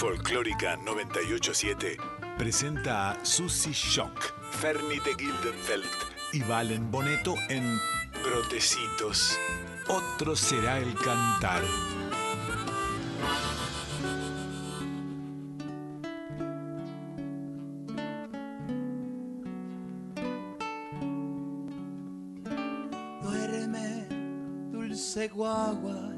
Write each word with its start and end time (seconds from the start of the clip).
Folclórica 0.00 0.76
987 0.76 1.98
presenta 2.38 3.10
a 3.10 3.22
Susie 3.22 3.74
Shock, 3.74 4.32
Fernie 4.50 4.98
de 5.00 5.12
Gildenfeld 5.12 5.84
y 6.32 6.40
Valen 6.40 6.90
Boneto 6.90 7.34
en 7.50 7.78
Brotecitos. 8.24 9.38
Otro 9.88 10.34
será 10.34 10.78
el 10.78 10.94
cantar. 10.94 11.62
Duerme, 23.22 24.06
dulce 24.72 25.28
guagua, 25.28 26.14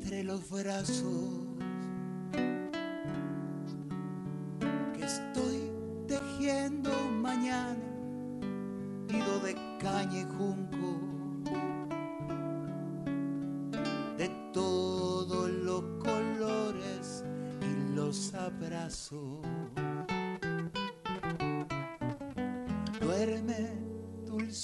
entre 0.00 0.24
los 0.24 0.48
brazos. 0.48 1.51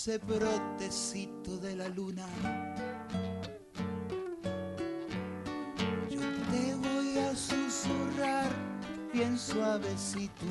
Dulce 0.09 0.19
brotecito 0.19 1.59
de 1.59 1.77
la 1.77 1.89
luna. 1.89 2.27
Yo 6.09 6.21
te 6.51 6.75
voy 6.77 7.19
a 7.19 7.37
susurrar 7.37 8.51
bien 9.13 9.39
suavecito. 9.39 10.47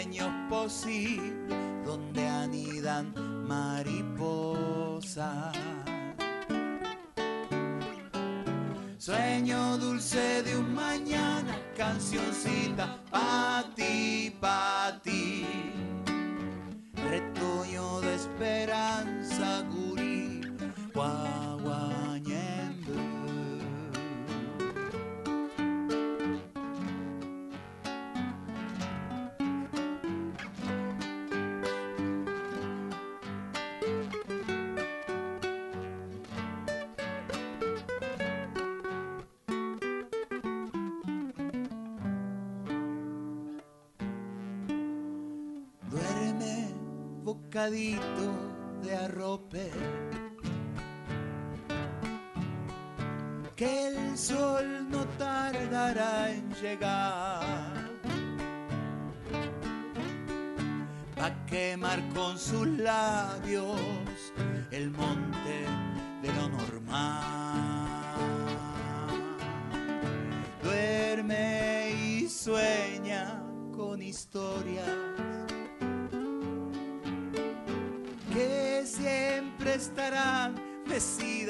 Sueños 0.00 0.32
posibles 0.48 1.84
donde 1.84 2.26
anidan 2.26 3.12
mariposas. 3.46 5.54
Sueño 8.96 9.69
de 47.68 48.96
arrope. 48.96 49.70
Que 53.54 53.88
el 53.88 54.16
sol 54.16 54.88
no 54.90 55.04
tardará 55.18 56.30
en 56.30 56.50
llegar. 56.54 57.19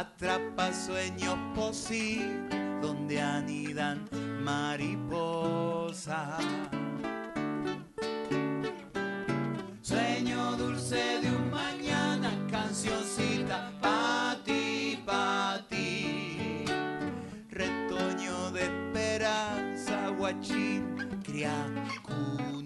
atrapa 0.00 0.72
sueños 0.72 1.36
posibles 1.54 2.48
donde 2.80 3.20
anidan 3.20 4.08
mariposas. 4.42 6.42
Sueño 9.82 10.56
dulce 10.56 11.20
de 11.20 11.30
un 11.30 11.50
mañana, 11.50 12.30
cancioncita 12.50 13.70
pa' 13.82 14.38
ti, 14.42 15.02
pa' 15.04 15.60
ti. 15.68 16.64
Retoño 17.50 18.52
de 18.52 18.62
esperanza, 18.62 20.08
guachín, 20.16 20.96
criacunumi. 21.22 22.59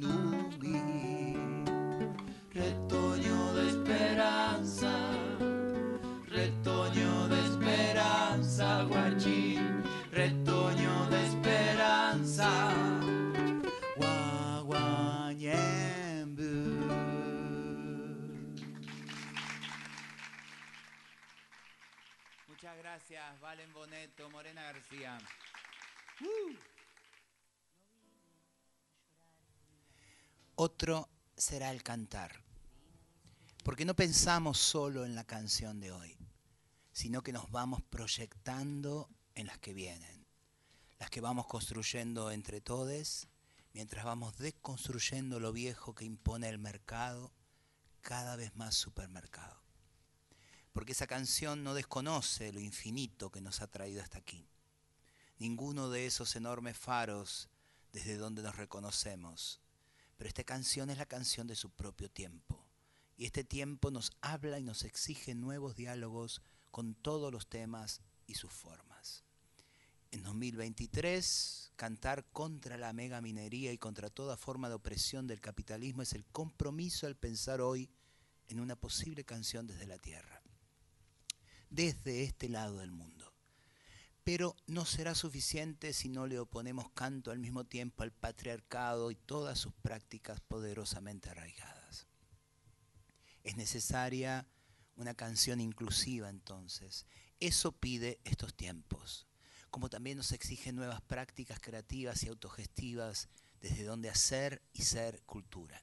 Valen 23.55 23.73
Boneto, 23.73 24.29
Morena 24.31 24.65
García. 24.65 25.17
Otro 30.57 31.09
será 31.37 31.71
el 31.71 31.85
cantar. 31.85 32.43
Porque 33.63 33.85
no 33.85 33.95
pensamos 33.95 34.59
solo 34.59 35.05
en 35.05 35.15
la 35.15 35.23
canción 35.23 35.79
de 35.79 35.93
hoy, 35.93 36.19
sino 36.91 37.23
que 37.23 37.33
nos 37.33 37.49
vamos 37.53 37.81
proyectando 37.83 39.09
en 39.37 39.47
las 39.47 39.59
que 39.59 39.73
vienen, 39.73 40.27
las 40.99 41.09
que 41.11 41.21
vamos 41.21 41.47
construyendo 41.47 42.33
entre 42.33 42.61
todos, 42.61 43.29
mientras 43.73 44.05
vamos 44.05 44.37
desconstruyendo 44.37 45.39
lo 45.39 45.53
viejo 45.53 45.95
que 45.95 46.05
impone 46.05 46.49
el 46.49 46.59
mercado, 46.59 47.33
cada 48.01 48.35
vez 48.35 48.57
más 48.57 48.75
supermercado. 48.75 49.64
Porque 50.75 50.93
esa 50.93 51.07
canción 51.07 51.65
no 51.65 51.73
desconoce 51.73 52.53
lo 52.53 52.61
infinito 52.61 53.31
que 53.31 53.41
nos 53.41 53.63
ha 53.63 53.69
traído 53.69 54.03
hasta 54.03 54.19
aquí. 54.19 54.47
Ninguno 55.39 55.89
de 55.89 56.05
esos 56.05 56.37
enormes 56.37 56.77
faros 56.77 57.49
desde 57.93 58.17
donde 58.17 58.43
nos 58.43 58.57
reconocemos. 58.57 59.61
Pero 60.17 60.29
esta 60.29 60.43
canción 60.43 60.91
es 60.91 60.99
la 60.99 61.07
canción 61.07 61.47
de 61.47 61.55
su 61.55 61.71
propio 61.71 62.11
tiempo. 62.11 62.67
Y 63.17 63.25
este 63.25 63.45
tiempo 63.45 63.93
nos 63.93 64.11
habla 64.21 64.59
y 64.59 64.65
nos 64.65 64.83
exige 64.83 65.37
nuevos 65.37 65.77
diálogos 65.77 66.43
con 66.73 66.97
todos 66.97 67.33
los 67.33 67.47
temas 67.47 68.01
y 68.27 68.35
sus 68.35 68.53
formas. 68.53 69.23
En 70.11 70.25
2023, 70.25 71.73
cantar 71.77 72.25
contra 72.33 72.77
la 72.77 72.93
mega 72.93 73.21
minería 73.21 73.73
y 73.73 73.79
contra 73.79 74.11
toda 74.11 74.37
forma 74.37 74.69
de 74.69 74.75
opresión 74.75 75.29
del 75.29 75.41
capitalismo 75.41 76.03
es 76.03 76.15
el 76.15 76.25
compromiso 76.27 77.07
al 77.07 77.17
pensar 77.17 77.61
hoy 77.61 77.89
en 78.49 78.59
una 78.59 78.75
posible 78.75 79.25
canción 79.25 79.69
desde 79.69 79.87
la 79.87 79.99
tierra. 79.99 80.34
Desde 81.75 82.23
este 82.23 82.49
lado 82.49 82.79
del 82.79 82.93
mundo. 82.93 83.33
Pero 84.23 84.57
no 84.67 84.87
será 84.87 85.15
suficiente 85.15 85.93
si 85.93 86.09
no 86.09 86.27
le 86.27 86.39
oponemos 86.39 86.91
canto 86.93 87.31
al 87.31 87.39
mismo 87.39 87.65
tiempo 87.65 88.03
al 88.03 88.13
patriarcado 88.13 89.11
y 89.11 89.17
todas 89.17 89.59
sus 89.59 89.75
prácticas 89.75 90.41
poderosamente 90.41 91.31
arraigadas. 91.31 92.07
Es 93.43 93.57
necesaria 93.57 94.47
una 94.97 95.15
canción 95.15 95.61
inclusiva 95.61 96.31
entonces. 96.31 97.07
Eso 97.41 97.73
pide 97.73 98.21
estos 98.25 98.55
tiempos, 98.55 99.27
como 99.69 99.91
también 99.91 100.17
nos 100.17 100.33
exige 100.33 100.73
nuevas 100.73 101.03
prácticas 101.03 101.59
creativas 101.61 102.23
y 102.23 102.29
autogestivas 102.29 103.29
desde 103.61 103.83
donde 103.83 104.09
hacer 104.09 104.63
y 104.73 104.83
ser 104.83 105.23
cultura. 105.25 105.83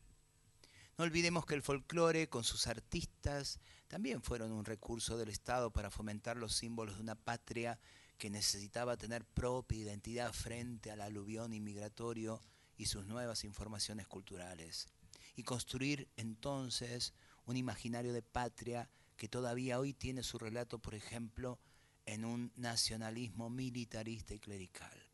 No 0.97 1.03
olvidemos 1.03 1.45
que 1.45 1.55
el 1.55 1.61
folclore 1.61 2.29
con 2.29 2.43
sus 2.43 2.67
artistas 2.67 3.59
también 3.91 4.21
fueron 4.21 4.53
un 4.53 4.63
recurso 4.63 5.17
del 5.17 5.27
Estado 5.27 5.69
para 5.69 5.91
fomentar 5.91 6.37
los 6.37 6.55
símbolos 6.55 6.95
de 6.95 7.01
una 7.01 7.15
patria 7.15 7.77
que 8.17 8.29
necesitaba 8.29 8.95
tener 8.95 9.25
propia 9.25 9.79
identidad 9.79 10.31
frente 10.31 10.91
al 10.91 11.01
aluvión 11.01 11.53
inmigratorio 11.53 12.39
y 12.77 12.85
sus 12.85 13.05
nuevas 13.05 13.43
informaciones 13.43 14.07
culturales, 14.07 14.87
y 15.35 15.43
construir 15.43 16.07
entonces 16.15 17.13
un 17.45 17.57
imaginario 17.57 18.13
de 18.13 18.21
patria 18.21 18.89
que 19.17 19.27
todavía 19.27 19.77
hoy 19.77 19.93
tiene 19.93 20.23
su 20.23 20.39
relato, 20.39 20.79
por 20.79 20.95
ejemplo, 20.95 21.59
en 22.05 22.23
un 22.23 22.53
nacionalismo 22.55 23.49
militarista 23.49 24.33
y 24.33 24.39
clerical, 24.39 25.11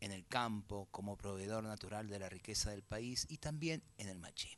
en 0.00 0.10
el 0.10 0.26
campo 0.26 0.88
como 0.90 1.16
proveedor 1.16 1.62
natural 1.62 2.08
de 2.08 2.18
la 2.18 2.28
riqueza 2.28 2.72
del 2.72 2.82
país 2.82 3.26
y 3.28 3.38
también 3.38 3.84
en 3.96 4.08
el 4.08 4.18
machismo. 4.18 4.57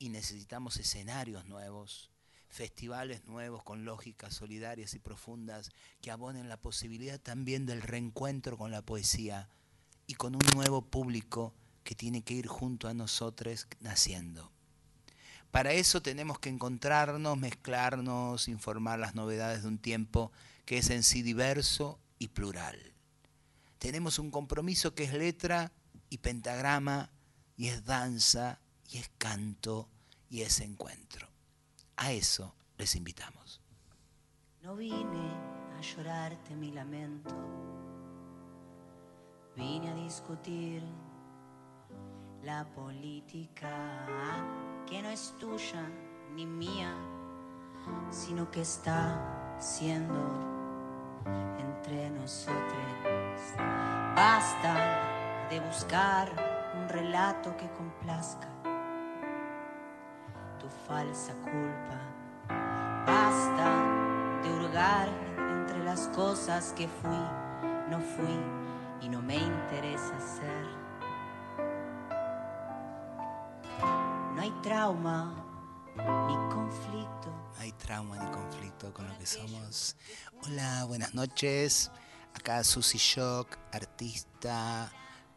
y 0.00 0.08
necesitamos 0.08 0.78
escenarios 0.78 1.44
nuevos, 1.44 2.10
festivales 2.48 3.26
nuevos 3.26 3.62
con 3.62 3.84
lógicas 3.84 4.34
solidarias 4.34 4.94
y 4.94 4.98
profundas 4.98 5.70
que 6.00 6.10
abonen 6.10 6.48
la 6.48 6.56
posibilidad 6.56 7.20
también 7.20 7.66
del 7.66 7.82
reencuentro 7.82 8.56
con 8.56 8.70
la 8.70 8.82
poesía 8.82 9.48
y 10.06 10.14
con 10.14 10.34
un 10.34 10.42
nuevo 10.54 10.82
público 10.82 11.54
que 11.84 11.94
tiene 11.94 12.22
que 12.22 12.34
ir 12.34 12.48
junto 12.48 12.88
a 12.88 12.94
nosotros 12.94 13.68
naciendo. 13.80 14.50
Para 15.50 15.74
eso 15.74 16.00
tenemos 16.00 16.38
que 16.38 16.48
encontrarnos, 16.48 17.36
mezclarnos, 17.36 18.48
informar 18.48 18.98
las 18.98 19.14
novedades 19.14 19.62
de 19.62 19.68
un 19.68 19.78
tiempo 19.78 20.32
que 20.64 20.78
es 20.78 20.88
en 20.88 21.02
sí 21.02 21.20
diverso 21.20 22.00
y 22.18 22.28
plural. 22.28 22.94
Tenemos 23.78 24.18
un 24.18 24.30
compromiso 24.30 24.94
que 24.94 25.04
es 25.04 25.12
letra 25.12 25.72
y 26.08 26.18
pentagrama 26.18 27.10
y 27.56 27.68
es 27.68 27.84
danza 27.84 28.60
y 28.90 28.98
es 28.98 29.10
canto 29.18 29.88
y 30.28 30.42
es 30.42 30.60
encuentro. 30.60 31.28
A 31.96 32.12
eso 32.12 32.54
les 32.76 32.96
invitamos. 32.96 33.60
No 34.62 34.76
vine 34.76 35.32
a 35.76 35.80
llorarte 35.80 36.54
mi 36.56 36.72
lamento, 36.72 37.34
vine 39.56 39.90
a 39.90 39.94
discutir 39.94 40.82
la 42.42 42.64
política 42.74 44.06
que 44.86 45.02
no 45.02 45.08
es 45.08 45.34
tuya 45.38 45.88
ni 46.34 46.46
mía, 46.46 46.94
sino 48.10 48.50
que 48.50 48.62
está 48.62 49.56
siendo 49.58 50.18
entre 51.58 52.10
nosotros. 52.10 52.54
Basta 54.14 55.48
de 55.48 55.60
buscar 55.60 56.30
un 56.76 56.88
relato 56.88 57.56
que 57.56 57.70
complazca 57.72 58.59
tu 60.60 60.68
falsa 60.86 61.32
culpa. 61.42 61.98
Basta 63.06 64.40
de 64.42 64.52
hurgar 64.52 65.08
entre 65.52 65.82
las 65.84 66.08
cosas 66.08 66.72
que 66.76 66.86
fui, 66.86 67.24
no 67.88 67.98
fui 68.00 68.38
y 69.00 69.08
no 69.08 69.22
me 69.22 69.36
interesa 69.36 70.14
ser. 70.20 70.66
No 74.34 74.42
hay 74.42 74.50
trauma 74.62 75.34
ni 76.28 76.34
conflicto. 76.54 77.30
No 77.56 77.60
hay 77.60 77.72
trauma 77.72 78.16
ni 78.18 78.30
conflicto 78.30 78.92
con 78.92 79.08
lo 79.08 79.18
que 79.18 79.26
somos. 79.26 79.96
Hola, 80.44 80.84
buenas 80.84 81.14
noches. 81.14 81.90
Acá 82.34 82.62
Susy 82.62 82.98
Shock, 82.98 83.58
artista, 83.72 84.92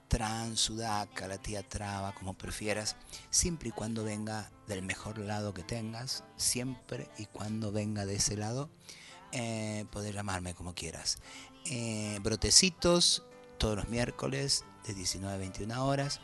trans, 0.08 0.60
sudaca, 0.60 1.28
la 1.28 1.38
tía 1.38 1.68
traba, 1.68 2.14
como 2.14 2.36
prefieras, 2.36 2.96
siempre 3.32 3.70
y 3.70 3.72
cuando 3.72 4.04
venga 4.04 4.52
del 4.68 4.84
mejor 4.84 5.18
lado 5.20 5.54
que 5.54 5.64
tengas, 5.64 6.24
siempre 6.38 7.10
y 7.18 7.26
cuando 7.26 7.72
venga 7.72 8.06
de 8.06 8.16
ese 8.16 8.38
lado, 8.38 8.70
eh, 9.32 9.86
llamarme 10.14 10.54
como 10.54 10.74
quieras. 10.74 11.18
Eh, 11.66 12.20
brotecitos, 12.22 13.24
todos 13.58 13.76
los 13.76 13.90
miércoles 13.90 14.66
de 14.86 14.94
19 14.94 15.34
a 15.34 15.38
21 15.38 15.86
horas. 15.86 16.20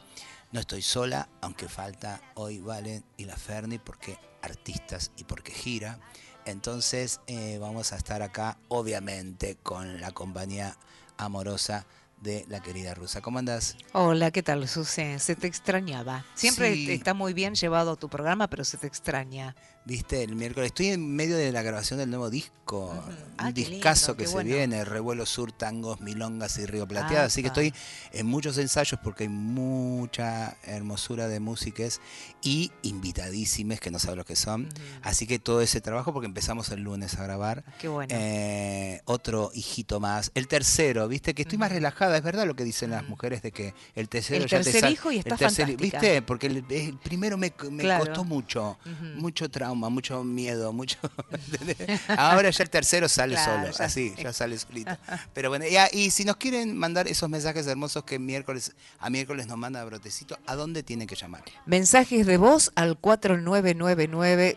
No 0.51 0.59
estoy 0.59 0.81
sola, 0.81 1.30
aunque 1.41 1.69
falta 1.69 2.21
hoy 2.36 2.59
Valen 2.59 3.03
y 3.18 3.25
la 3.25 3.38
Ferni 3.38 3.77
porque 3.77 4.18
artistas 4.42 5.12
y 5.18 5.24
porque 5.24 5.51
gira. 5.51 6.00
Entonces 6.45 7.21
eh, 7.27 7.57
vamos 7.59 7.94
a 7.94 7.97
estar 7.97 8.21
acá, 8.21 8.57
obviamente, 8.68 9.57
con 9.62 10.01
la 10.01 10.12
compañía 10.12 10.77
amorosa 11.18 11.85
de 12.21 12.45
la 12.48 12.62
querida 12.62 12.94
rusa. 12.94 13.21
¿Cómo 13.21 13.39
andás? 13.39 13.77
Hola, 13.94 14.31
¿qué 14.31 14.44
tal? 14.44 14.68
Se 14.68 15.36
te 15.36 15.48
extrañaba. 15.48 16.25
Siempre 16.33 16.94
está 16.94 17.13
muy 17.13 17.33
bien 17.33 17.56
llevado 17.56 17.95
tu 17.95 18.10
programa, 18.10 18.50
pero 18.50 18.63
se 18.63 18.77
te 18.77 18.88
extraña. 18.88 19.56
Viste, 19.89 20.21
el 20.21 20.36
miércoles. 20.36 20.68
Estoy 20.68 20.89
en 20.89 21.15
medio 21.15 21.36
de 21.36 21.51
la 21.51 21.63
grabación 21.63 21.97
del 21.97 22.12
nuevo 22.12 22.30
disco, 22.30 22.91
un 22.91 23.25
ah, 23.39 23.51
discazo 23.51 24.15
que 24.15 24.27
se 24.27 24.44
viene, 24.44 24.86
Revuelo 24.86 25.25
Sur, 25.25 25.51
Tangos, 25.51 26.00
Milongas 26.00 26.59
y 26.59 26.68
Río 26.68 26.88
Plateado, 26.88 27.25
así 27.25 27.41
que 27.41 27.47
estoy 27.47 27.73
en 28.14 28.28
muchos 28.28 28.59
ensayos 28.59 28.99
porque 29.04 29.23
hay 29.23 29.30
mucha 29.30 30.56
hermosura 30.61 31.28
de 31.28 31.40
músicas 31.40 32.02
y 32.44 32.71
invitadísimas 32.83 33.80
que 33.80 33.90
no 33.90 33.97
saben 33.97 34.18
lo 34.19 34.25
que 34.25 34.35
son. 34.35 34.69
Así 35.02 35.25
que 35.25 35.40
todo 35.40 35.59
ese 35.61 35.81
trabajo, 35.81 36.14
porque 36.14 36.28
empezamos 36.28 36.69
el 36.69 36.81
lunes 36.81 37.18
a 37.18 37.23
grabar. 37.23 37.64
Qué 37.80 37.87
bueno. 37.87 38.14
Eh, 38.16 39.02
otro 39.06 39.49
hijito 39.56 39.99
más. 39.99 40.30
El 40.35 40.47
tercero, 40.47 41.07
viste, 41.07 41.33
que 41.33 41.42
estoy 41.42 41.57
más 41.57 41.71
relajada, 41.71 42.16
es 42.16 42.23
verdad 42.23 42.45
lo 42.45 42.56
que 42.56 42.64
dicen 42.64 42.92
las 42.92 43.07
mujeres 43.09 43.42
de 43.42 43.52
que 43.52 43.73
el 43.95 44.07
tercero 44.07 44.44
el 44.44 44.49
ya 44.52 44.61
tercer 44.61 44.81
te 44.81 44.92
hijo 44.92 45.11
y 45.11 45.18
está 45.18 45.35
el 45.64 45.78
¿Viste? 45.78 46.21
Porque 46.21 46.45
el, 46.45 46.64
primero 47.02 47.40
me, 47.40 47.49
costó 47.49 48.23
mucho, 48.23 48.78
mucho 49.16 49.49
trabajo 49.80 49.90
mucho 49.90 50.24
miedo, 50.24 50.74
mucho. 50.74 50.98
Ahora 52.18 52.50
ya 52.50 52.64
el 52.64 52.69
tercero 52.69 53.09
sale 53.09 53.38
solo, 53.38 53.69
así, 53.80 54.14
ya 54.18 54.33
sale 54.33 54.57
solito. 54.57 54.92
Pero 55.33 55.50
bueno, 55.50 55.66
y, 55.92 56.12
si 56.12 56.26
nos 56.26 56.38
quieren 56.38 56.78
mandar 56.78 57.07
esos 57.07 57.30
mensajes 57.30 57.68
hermosos 57.68 58.04
que 58.04 58.19
miércoles 58.19 58.74
a 59.00 59.09
miércoles 59.09 59.48
nos 59.48 59.57
manda 59.57 59.83
Brotecito, 59.83 60.38
¿a 60.45 60.56
dónde 60.56 60.83
tienen 60.83 61.07
que 61.07 61.16
llamar? 61.16 61.44
Mensajes 61.66 62.26
de 62.26 62.38
voz 62.38 62.71
al 62.76 62.98
4999. 62.98 64.56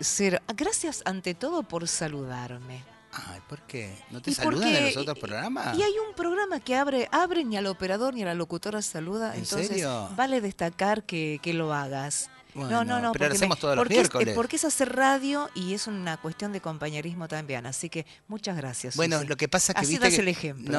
Gracias 0.57 1.02
ante 1.05 1.35
todo 1.35 1.62
por 1.62 1.88
saludarme. 1.88 2.85
Ay, 3.14 3.41
¿por 3.47 3.61
qué? 3.62 3.95
¿No 4.11 4.23
te 4.23 4.33
saludan 4.33 4.69
en 4.75 4.85
los 4.87 4.97
otros 4.97 5.19
programas? 5.19 5.76
Y 5.76 5.83
hay 5.83 5.93
un 6.09 6.14
programa 6.14 6.61
que 6.61 6.76
abre, 6.76 7.09
abre 7.12 7.45
ni 7.45 7.59
al 7.59 7.67
operador 7.67 8.14
ni 8.14 8.23
a 8.23 8.26
la 8.26 8.35
locutora 8.35 8.81
saluda. 8.81 9.37
entonces, 9.37 9.87
vale 10.17 10.41
destacar 10.41 11.05
que, 11.05 11.38
que 11.43 11.52
lo 11.52 11.75
hagas 11.75 12.31
no, 12.54 12.85
no, 12.85 13.00
no. 13.00 13.12
Pero 13.12 13.28
lo 13.28 13.35
hacemos 13.35 13.59
todos 13.59 13.76
los 13.76 13.88
miércoles. 13.88 14.28
Es, 14.28 14.35
porque 14.35 14.56
es 14.56 14.64
hacer 14.64 14.94
radio 14.94 15.49
y 15.54 15.75
es 15.75 15.87
una 15.87 16.16
cuestión 16.16 16.52
de 16.52 16.61
compañerismo 16.61 17.28
también. 17.28 17.66
Así 17.66 17.88
que 17.88 18.06
muchas 18.28 18.56
gracias. 18.56 18.97
Bueno, 18.97 19.23
lo 19.25 19.37
que 19.37 19.49
pasa 19.49 19.73
es 19.73 19.80
que, 19.80 19.99
viste 19.99 20.21
el 20.21 20.28
ejemplo. 20.28 20.78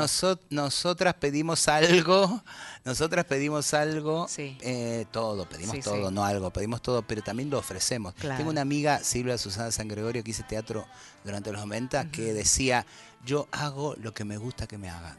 nosotras 0.50 1.14
pedimos 1.16 1.68
algo, 1.68 2.44
nosotras 2.86 3.26
pedimos 3.26 3.74
algo, 3.74 4.28
eh, 4.38 5.06
todo, 5.12 5.48
pedimos 5.48 5.80
todo, 5.80 6.12
no 6.12 6.24
algo, 6.24 6.52
pedimos 6.52 6.82
todo, 6.82 7.02
pero 7.02 7.22
también 7.22 7.50
lo 7.50 7.60
ofrecemos. 7.60 8.14
Tengo 8.16 8.50
una 8.50 8.62
amiga, 8.62 9.00
Silvia 9.00 9.38
Susana 9.38 9.72
San 9.72 9.88
Gregorio, 9.88 10.24
que 10.24 10.32
hizo 10.32 10.44
teatro 10.44 10.86
durante 11.24 11.52
los 11.52 11.62
90, 11.62 12.12
que 12.12 12.34
decía 12.34 12.86
yo 13.26 13.48
hago 13.52 13.96
lo 13.98 14.14
que 14.14 14.26
me 14.26 14.38
gusta 14.38 14.68
que 14.68 14.78
me 14.78 14.90
hagan. 14.90 15.18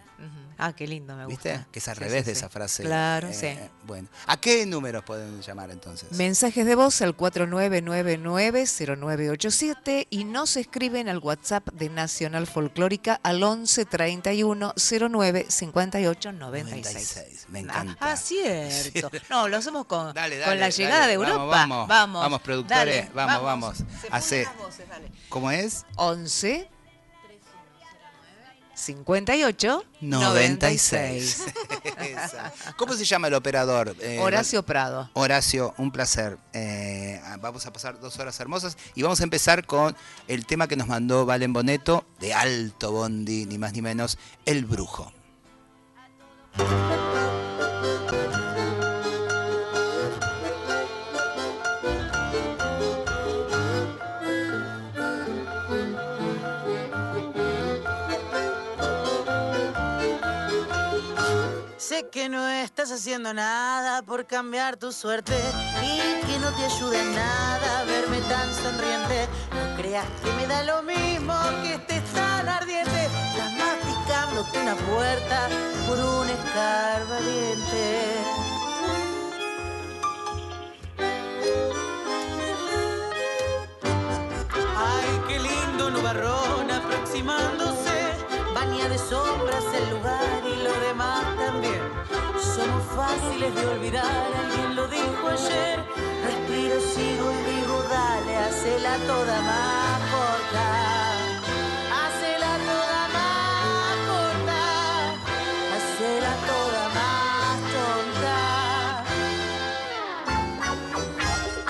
Ah, 0.56 0.72
qué 0.72 0.86
lindo, 0.86 1.16
me 1.16 1.26
gusta. 1.26 1.50
¿Viste? 1.50 1.66
Que 1.72 1.80
es 1.80 1.88
al 1.88 1.96
revés 1.96 2.26
de 2.26 2.32
esa 2.32 2.48
frase. 2.48 2.84
Claro, 2.84 3.32
sí. 3.32 3.46
Eh, 3.46 3.68
bueno, 3.84 4.06
¿a 4.26 4.36
qué 4.36 4.64
números 4.64 5.02
pueden 5.04 5.42
llamar 5.42 5.72
entonces? 5.72 6.12
Mensajes 6.12 6.64
de 6.64 6.76
voz 6.76 7.02
al 7.02 7.16
4999-0987 7.16 10.06
y 10.10 10.22
nos 10.24 10.56
escriben 10.56 11.08
al 11.08 11.18
WhatsApp 11.18 11.68
de 11.72 11.88
Nacional 11.88 12.46
Folclórica 12.46 13.18
al 13.24 13.42
11 13.42 13.84
31 13.84 14.74
09 14.76 15.46
58 15.48 16.32
96. 16.32 17.46
Me 17.48 17.58
encanta. 17.60 17.96
Ah, 18.00 18.16
cierto. 18.16 19.10
No, 19.28 19.48
lo 19.48 19.56
hacemos 19.56 19.86
con, 19.86 20.14
dale, 20.14 20.40
con 20.42 20.60
la 20.60 20.70
llegada 20.70 21.08
de 21.08 21.14
Europa. 21.14 21.44
Vamos, 21.44 21.88
vamos, 21.88 22.22
vamos, 22.22 22.40
productores, 22.42 23.12
vamos, 23.12 23.42
vamos. 23.42 23.78
Hace, 24.10 24.46
¿Cómo 25.28 25.50
es? 25.50 25.84
11 25.96 26.70
58 28.74 29.84
96. 30.00 31.44
¿Cómo 32.76 32.94
se 32.94 33.04
llama 33.04 33.28
el 33.28 33.34
operador? 33.34 33.96
Eh, 34.00 34.18
Horacio 34.20 34.62
Prado. 34.62 35.10
Horacio, 35.14 35.74
un 35.78 35.90
placer. 35.90 36.38
Eh, 36.52 37.20
vamos 37.40 37.66
a 37.66 37.72
pasar 37.72 38.00
dos 38.00 38.18
horas 38.18 38.38
hermosas 38.40 38.76
y 38.94 39.02
vamos 39.02 39.20
a 39.20 39.24
empezar 39.24 39.66
con 39.66 39.96
el 40.28 40.46
tema 40.46 40.68
que 40.68 40.76
nos 40.76 40.88
mandó 40.88 41.26
Valen 41.26 41.52
Boneto 41.52 42.04
de 42.20 42.34
Alto 42.34 42.92
Bondi, 42.92 43.46
ni 43.46 43.58
más 43.58 43.72
ni 43.72 43.82
menos, 43.82 44.18
El 44.44 44.64
Brujo. 44.64 45.12
Que 62.14 62.28
no 62.28 62.46
estás 62.46 62.92
haciendo 62.92 63.34
nada 63.34 64.00
por 64.02 64.24
cambiar 64.24 64.76
tu 64.76 64.92
suerte 64.92 65.34
y 65.82 66.24
que 66.24 66.38
no 66.38 66.48
te 66.52 66.64
ayuda 66.64 67.02
en 67.02 67.12
nada 67.12 67.82
verme 67.86 68.20
tan 68.28 68.54
sonriente. 68.54 69.26
No 69.50 69.76
creas 69.76 70.06
que 70.22 70.30
me 70.34 70.46
da 70.46 70.62
lo 70.62 70.84
mismo 70.84 71.34
que 71.64 71.74
estés 71.74 72.04
tan 72.12 72.48
ardiente. 72.48 73.06
Estás 73.06 73.52
masticándote 73.58 74.58
una 74.60 74.76
puerta 74.76 75.48
por 75.88 75.98
un 75.98 76.30
escarbadiente. 76.30 77.84
Ay, 84.76 85.20
qué 85.26 85.40
lindo 85.40 85.90
nubarrón 85.90 86.70
aproximándose. 86.70 88.14
Baña 88.54 88.88
de 88.88 88.98
sombras 88.98 89.64
el 89.74 89.90
lugar 89.90 90.33
Fáciles 92.96 93.54
de 93.54 93.66
olvidar, 93.66 94.28
alguien 94.42 94.76
lo 94.76 94.86
dijo 94.88 95.28
ayer. 95.28 95.78
Respiro, 96.24 96.80
sigo 96.80 97.26
y 97.32 97.40
vivo, 97.50 97.76
dale, 97.90 98.36
hacela 98.36 98.96
toda 99.06 99.40
más 99.42 100.00
corta. 100.14 100.66
Hacela 102.02 102.52
toda 102.70 103.00
más 103.16 103.94
corta. 104.08 104.62
Hacela 105.76 106.32
toda 106.52 106.82
más 106.98 107.56
tonta. 107.74 108.38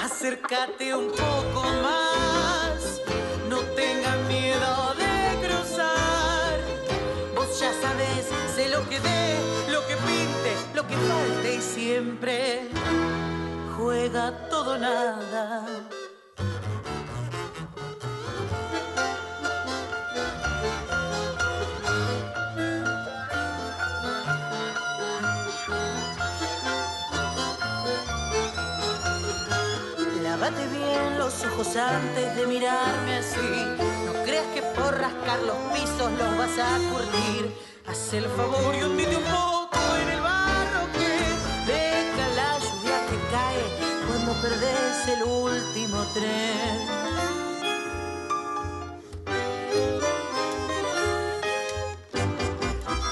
Acércate 0.05 0.87
un 0.95 1.09
poco 1.11 1.44
y 11.57 11.61
siempre 11.61 12.69
juega 13.77 14.49
todo 14.49 14.79
nada. 14.79 15.67
Lávate 30.23 30.67
bien 30.69 31.19
los 31.19 31.45
ojos 31.45 31.77
antes 31.77 32.37
de 32.37 32.47
mirarme 32.47 33.19
así. 33.19 33.39
No 34.07 34.13
creas 34.25 34.47
que 34.55 34.63
por 34.63 34.99
rascar 34.99 35.41
los 35.43 35.57
pisos 35.73 36.11
los 36.19 36.39
vas 36.39 36.59
a 36.59 36.79
curtir. 36.93 37.55
Haz 37.87 38.13
el 38.15 38.25
favor 38.25 38.75
y 38.75 38.83
hundite 38.83 39.17
un 39.17 39.23
poco 39.25 39.54
el 45.17 45.23
último 45.23 46.05
tren. 46.15 46.79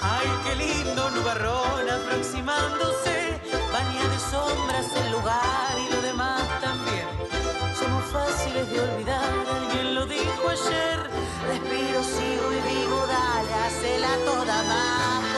Ay, 0.02 0.28
qué 0.44 0.54
lindo 0.56 1.10
nubarrón 1.10 1.90
aproximándose. 1.90 3.40
Baña 3.72 4.04
de 4.12 4.18
sombras 4.30 4.88
el 4.96 5.12
lugar 5.12 5.74
y 5.78 5.92
lo 5.92 6.02
demás 6.02 6.42
también. 6.60 7.06
Somos 7.78 8.04
fáciles 8.12 8.70
de 8.70 8.80
olvidar, 8.80 9.30
alguien 9.56 9.94
lo 9.94 10.06
dijo 10.06 10.48
ayer. 10.48 10.98
Respiro, 11.48 12.02
sigo 12.02 12.46
y 12.52 12.60
digo, 12.74 13.06
dale, 13.06 13.54
hacela 13.66 14.12
toda 14.24 14.62
más 14.64 15.31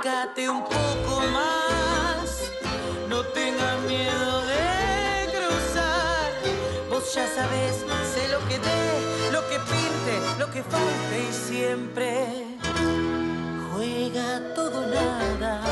Acércate 0.00 0.48
un 0.48 0.62
poco 0.62 1.20
más, 1.30 2.50
no 3.10 3.22
tengas 3.34 3.82
miedo 3.82 4.46
de 4.46 5.28
cruzar. 5.30 6.32
Vos 6.88 7.14
ya 7.14 7.28
sabes, 7.28 7.84
sé 8.14 8.28
lo 8.28 8.38
que 8.48 8.58
dé, 8.58 9.30
lo 9.30 9.46
que 9.46 9.58
pinte, 9.58 10.38
lo 10.38 10.50
que 10.50 10.62
falte 10.62 11.28
y 11.28 11.32
siempre 11.34 12.56
juega 13.72 14.54
todo 14.54 14.86
nada. 14.86 15.62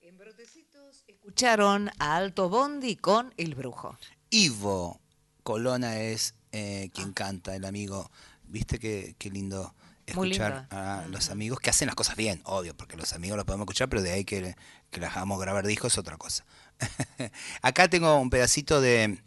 En 0.00 0.16
Brotecitos 0.16 1.04
escucharon 1.06 1.90
a 1.98 2.16
Alto 2.16 2.48
Bondi 2.48 2.96
con 2.96 3.34
El 3.36 3.54
Brujo. 3.54 3.98
Ivo 4.30 5.02
Colona 5.42 6.00
es 6.00 6.34
eh, 6.52 6.88
quien 6.94 7.12
canta, 7.12 7.54
el 7.54 7.66
amigo. 7.66 8.10
¿Viste 8.54 8.78
qué, 8.78 9.16
qué 9.18 9.30
lindo 9.30 9.74
escuchar 10.06 10.68
a 10.70 11.06
los 11.08 11.30
amigos 11.30 11.58
que 11.58 11.70
hacen 11.70 11.86
las 11.86 11.96
cosas 11.96 12.14
bien, 12.14 12.40
obvio, 12.44 12.72
porque 12.76 12.96
los 12.96 13.12
amigos 13.12 13.36
los 13.36 13.44
podemos 13.44 13.64
escuchar, 13.64 13.88
pero 13.88 14.00
de 14.00 14.12
ahí 14.12 14.24
que, 14.24 14.54
que 14.92 15.00
las 15.00 15.16
hagamos 15.16 15.40
grabar 15.40 15.66
discos 15.66 15.94
es 15.94 15.98
otra 15.98 16.16
cosa. 16.16 16.44
Acá 17.62 17.88
tengo 17.88 18.16
un 18.16 18.30
pedacito 18.30 18.80
de, 18.80 19.18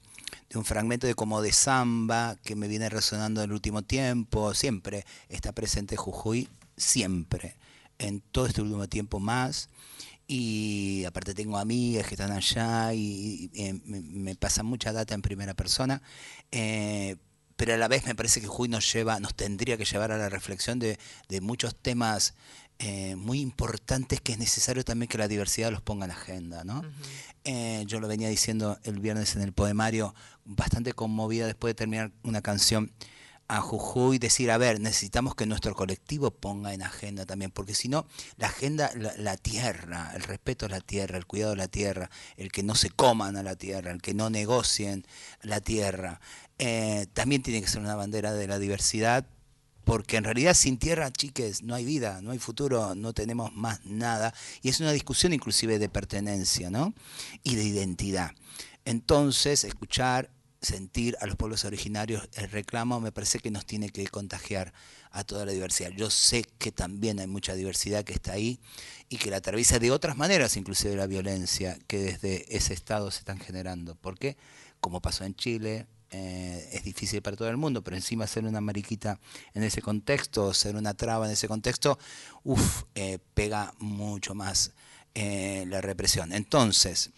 de 0.49 0.57
un 0.57 0.63
fragmento 0.63 1.07
de 1.07 1.13
como 1.13 1.41
de 1.41 1.51
samba 1.51 2.37
que 2.41 2.55
me 2.55 2.69
viene 2.69 2.87
resonando 2.87 3.41
en 3.41 3.49
el 3.49 3.53
último 3.53 3.81
tiempo, 3.81 4.53
siempre 4.53 5.05
está 5.27 5.51
presente 5.51 5.97
Jujuy, 5.97 6.47
siempre, 6.77 7.57
en 7.97 8.21
todo 8.21 8.45
este 8.45 8.61
último 8.61 8.87
tiempo 8.87 9.19
más. 9.19 9.69
Y 10.25 11.03
aparte 11.05 11.33
tengo 11.33 11.57
amigas 11.57 12.07
que 12.07 12.15
están 12.15 12.31
allá 12.31 12.93
y, 12.93 13.49
y, 13.53 13.61
y 13.61 13.73
me, 13.83 13.99
me 13.99 14.35
pasa 14.35 14.63
mucha 14.63 14.93
data 14.93 15.13
en 15.13 15.21
primera 15.21 15.53
persona. 15.53 16.01
Eh, 16.49 17.17
pero 17.57 17.73
a 17.73 17.77
la 17.77 17.87
vez 17.89 18.05
me 18.05 18.15
parece 18.15 18.39
que 18.39 18.47
Jujuy 18.47 18.69
nos 18.69 18.91
lleva, 18.93 19.19
nos 19.19 19.35
tendría 19.35 19.77
que 19.77 19.85
llevar 19.85 20.11
a 20.11 20.17
la 20.17 20.29
reflexión 20.29 20.79
de, 20.79 20.97
de 21.27 21.41
muchos 21.41 21.75
temas 21.75 22.35
eh, 22.79 23.15
muy 23.15 23.41
importantes 23.41 24.21
que 24.21 24.33
es 24.33 24.37
necesario 24.37 24.85
también 24.85 25.09
que 25.09 25.17
la 25.17 25.27
diversidad 25.27 25.71
los 25.71 25.81
ponga 25.81 26.05
en 26.05 26.11
agenda, 26.11 26.63
¿no? 26.63 26.79
Uh 26.79 26.83
-huh. 26.83 26.91
eh, 27.45 27.83
yo 27.87 27.99
lo 27.99 28.07
venía 28.07 28.29
diciendo 28.29 28.77
el 28.83 28.99
viernes 28.99 29.35
en 29.35 29.41
el 29.41 29.51
poemario, 29.51 30.13
bastante 30.45 30.93
conmovida 30.93 31.47
después 31.47 31.71
de 31.71 31.75
terminar 31.75 32.11
una 32.21 32.43
canción 32.43 32.91
a 33.47 33.61
Jujuy, 33.61 34.19
decir, 34.19 34.51
a 34.51 34.57
ver, 34.57 34.79
necesitamos 34.79 35.33
que 35.33 35.45
nuestro 35.45 35.73
colectivo 35.73 36.31
ponga 36.31 36.73
en 36.73 36.83
agenda 36.83 37.25
también, 37.25 37.49
porque 37.49 37.73
si 37.73 37.87
no, 37.87 38.05
la 38.35 38.47
agenda, 38.47 38.91
la, 38.95 39.13
la, 39.17 39.37
tierra, 39.37 40.11
el 40.15 40.21
respeto 40.23 40.65
a 40.65 40.69
la 40.69 40.81
tierra, 40.81 41.17
el 41.17 41.25
cuidado 41.25 41.51
de 41.51 41.57
la 41.57 41.69
tierra, 41.69 42.09
el 42.35 42.51
que 42.51 42.61
no 42.61 42.75
se 42.75 42.89
coman 42.89 43.37
a 43.37 43.43
la 43.43 43.55
tierra, 43.55 43.91
el 43.91 44.01
que 44.01 44.13
no 44.13 44.29
negocien 44.29 45.05
la 45.41 45.61
tierra, 45.61 46.19
eh, 46.59 47.07
también 47.13 47.41
tiene 47.41 47.61
que 47.61 47.67
ser 47.67 47.81
una 47.81 47.95
bandera 47.95 48.33
de 48.33 48.47
la 48.47 48.59
diversidad, 48.59 49.25
porque 49.83 50.17
en 50.17 50.25
realidad 50.25 50.53
sin 50.53 50.77
tierra, 50.77 51.11
chiques, 51.11 51.63
no 51.63 51.73
hay 51.73 51.85
vida, 51.85 52.21
no 52.21 52.31
hay 52.31 52.39
futuro, 52.39 52.93
no 52.95 53.13
tenemos 53.13 53.53
más 53.55 53.85
nada, 53.85 54.33
y 54.61 54.69
es 54.69 54.79
una 54.79 54.91
discusión 54.91 55.33
inclusive 55.33 55.79
de 55.79 55.87
pertenencia, 55.87 56.69
¿no? 56.69 56.93
Y 57.43 57.55
de 57.55 57.63
identidad. 57.63 58.31
Entonces, 58.85 59.63
escuchar 59.63 60.29
sentir 60.61 61.15
a 61.21 61.27
los 61.27 61.35
pueblos 61.35 61.65
originarios 61.65 62.27
el 62.33 62.49
reclamo 62.49 62.99
me 62.99 63.11
parece 63.11 63.39
que 63.39 63.51
nos 63.51 63.65
tiene 63.65 63.89
que 63.89 64.07
contagiar 64.07 64.73
a 65.11 65.23
toda 65.23 65.45
la 65.45 65.51
diversidad. 65.51 65.91
Yo 65.91 66.09
sé 66.09 66.43
que 66.57 66.71
también 66.71 67.19
hay 67.19 67.27
mucha 67.27 67.53
diversidad 67.53 68.03
que 68.03 68.13
está 68.13 68.33
ahí 68.33 68.59
y 69.09 69.17
que 69.17 69.29
la 69.29 69.37
atraviesa 69.37 69.79
de 69.79 69.91
otras 69.91 70.17
maneras, 70.17 70.57
inclusive 70.57 70.95
la 70.95 71.07
violencia 71.07 71.77
que 71.87 71.99
desde 71.99 72.55
ese 72.55 72.73
estado 72.73 73.11
se 73.11 73.19
están 73.19 73.39
generando. 73.39 73.95
Porque, 73.95 74.37
como 74.79 75.01
pasó 75.01 75.23
en 75.23 75.35
Chile, 75.35 75.87
eh, 76.11 76.69
es 76.73 76.83
difícil 76.83 77.21
para 77.21 77.37
todo 77.37 77.49
el 77.49 77.57
mundo, 77.57 77.83
pero 77.83 77.95
encima 77.95 78.27
ser 78.27 78.45
una 78.45 78.61
mariquita 78.61 79.19
en 79.53 79.63
ese 79.63 79.81
contexto, 79.81 80.53
ser 80.53 80.75
una 80.75 80.93
traba 80.93 81.25
en 81.25 81.33
ese 81.33 81.47
contexto, 81.47 81.99
uff, 82.43 82.83
eh, 82.95 83.19
pega 83.33 83.73
mucho 83.79 84.33
más 84.35 84.71
eh, 85.13 85.65
la 85.67 85.81
represión. 85.81 86.31
Entonces, 86.33 87.11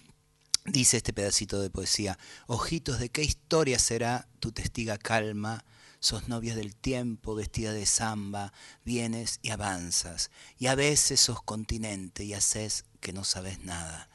Dice 0.65 0.97
este 0.97 1.13
pedacito 1.13 1.61
de 1.61 1.71
poesía, 1.71 2.19
ojitos 2.45 2.99
de 2.99 3.09
qué 3.09 3.23
historia 3.23 3.79
será 3.79 4.27
tu 4.39 4.51
testiga 4.51 4.99
calma, 4.99 5.63
sos 5.99 6.27
novia 6.27 6.53
del 6.53 6.75
tiempo, 6.75 7.33
vestida 7.33 7.73
de 7.73 7.87
samba, 7.87 8.53
vienes 8.85 9.39
y 9.41 9.49
avanzas, 9.49 10.29
y 10.59 10.67
a 10.67 10.75
veces 10.75 11.21
sos 11.21 11.41
continente 11.41 12.23
y 12.23 12.33
haces 12.33 12.85
que 12.99 13.13
no 13.13 13.23
sabes 13.23 13.59
nada. 13.61 14.09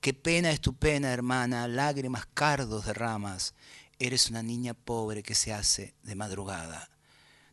Qué 0.00 0.14
pena 0.14 0.50
es 0.50 0.60
tu 0.60 0.74
pena, 0.74 1.12
hermana, 1.12 1.68
lágrimas 1.68 2.26
cardos 2.32 2.86
derramas, 2.86 3.54
eres 4.00 4.30
una 4.30 4.42
niña 4.42 4.74
pobre 4.74 5.22
que 5.22 5.36
se 5.36 5.52
hace 5.52 5.94
de 6.02 6.16
madrugada. 6.16 6.90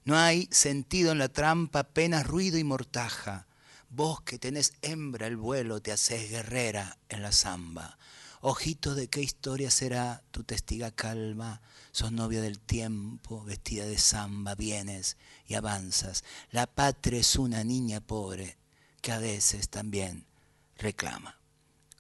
No 0.06 0.18
hay 0.18 0.48
sentido 0.51 1.12
en 1.12 1.20
la 1.20 1.27
trampa, 1.27 1.80
apenas 1.80 2.25
ruido 2.25 2.58
y 2.58 2.63
mortaja. 2.63 3.46
Vos 3.89 4.22
que 4.22 4.39
tenés 4.39 4.74
hembra 4.82 5.27
el 5.27 5.36
vuelo, 5.36 5.82
te 5.82 5.92
haces 5.92 6.30
guerrera 6.32 6.98
en 7.10 7.22
la 7.22 7.32
zamba. 7.32 7.98
Ojito 8.39 8.96
de 8.96 9.10
qué 9.10 9.22
historia 9.22 9.70
será 9.70 10.24
tu 10.32 10.44
testiga 10.44 10.92
calma, 10.92 11.62
sos 11.92 12.12
novia 12.12 12.42
del 12.42 12.60
tiempo, 12.60 13.44
vestida 13.44 13.86
de 13.86 13.98
samba, 13.98 14.56
vienes 14.56 15.18
y 15.48 15.56
avanzas. 15.56 16.24
La 16.51 16.68
patria 16.68 17.20
es 17.20 17.36
una 17.36 17.63
niña 17.63 18.00
pobre 18.00 18.58
que 19.01 19.12
a 19.12 19.20
veces 19.20 19.70
también 19.70 20.25
reclama. 20.77 21.38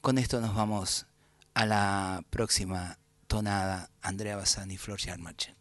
Con 0.01 0.17
esto 0.17 0.39
nos 0.39 0.55
vamos 0.55 1.07
a 1.53 1.65
la 1.65 2.23
próxima 2.29 2.97
tonada, 3.27 3.89
Andrea 4.01 4.37
Bazán 4.37 4.71
y 4.71 4.77
Flor 4.77 4.99
Yarmache. 4.99 5.55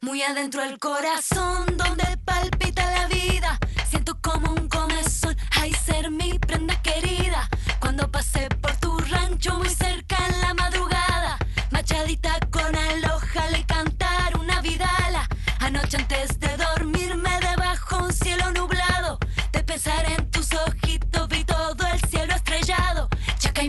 Muy 0.00 0.22
adentro 0.22 0.62
del 0.62 0.78
corazón, 0.78 1.76
donde 1.76 2.18
palpita 2.24 2.90
la 2.90 3.06
vida, 3.08 3.58
siento 3.88 4.18
como 4.20 4.52
un 4.52 4.68
comezón, 4.68 5.36
ay 5.52 5.72
ser 5.72 6.10
mi 6.10 6.38
prenda 6.38 6.80
querida. 6.82 7.48
Cuando 7.80 8.10
pasé 8.10 8.48
por 8.60 8.76
tu 8.76 8.98
rancho 8.98 9.54
muy 9.58 9.68
cerca 9.70 10.16
en 10.28 10.40
la 10.40 10.54
madrugada, 10.54 10.93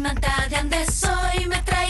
De 0.05 0.55
Andes 0.55 1.03
hoy 1.03 1.47
me 1.47 1.59
traigo 1.63 1.85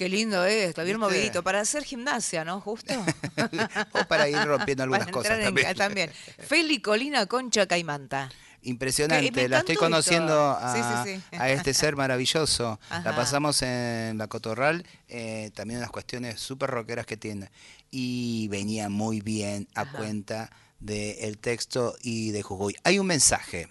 Qué 0.00 0.08
lindo 0.08 0.46
es, 0.46 0.70
está 0.70 0.82
bien 0.82 0.98
¿Viste? 0.98 1.14
movidito. 1.14 1.42
Para 1.42 1.60
hacer 1.60 1.84
gimnasia, 1.84 2.42
¿no? 2.42 2.58
Justo. 2.62 2.94
o 3.92 4.04
para 4.08 4.30
ir 4.30 4.38
rompiendo 4.42 4.82
algunas 4.84 5.04
Para 5.04 5.12
cosas 5.12 5.38
en- 5.40 5.44
también. 5.44 5.74
también. 5.74 6.10
Feli 6.38 6.80
Colina 6.80 7.26
Concha 7.26 7.66
Caimanta. 7.66 8.30
Impresionante, 8.62 9.46
la 9.46 9.58
estoy 9.58 9.76
conociendo 9.76 10.32
a, 10.58 10.74
Sí, 11.04 11.12
sí, 11.12 11.20
sí. 11.30 11.36
a 11.38 11.50
este 11.50 11.74
ser 11.74 11.96
maravilloso. 11.96 12.80
La 13.04 13.14
pasamos 13.14 13.60
en 13.60 14.16
la 14.16 14.26
Cotorral, 14.26 14.86
eh, 15.08 15.50
también 15.54 15.80
unas 15.80 15.90
cuestiones 15.90 16.40
súper 16.40 16.70
rockeras 16.70 17.04
que 17.04 17.18
tiene. 17.18 17.50
Y 17.90 18.48
venía 18.48 18.88
muy 18.88 19.20
bien 19.20 19.68
a 19.74 19.82
Ajá. 19.82 19.92
cuenta 19.98 20.50
del 20.78 21.36
texto 21.36 21.94
y 22.02 22.30
de 22.30 22.40
Jujuy. 22.42 22.74
Hay 22.84 22.98
un 22.98 23.06
mensaje 23.06 23.68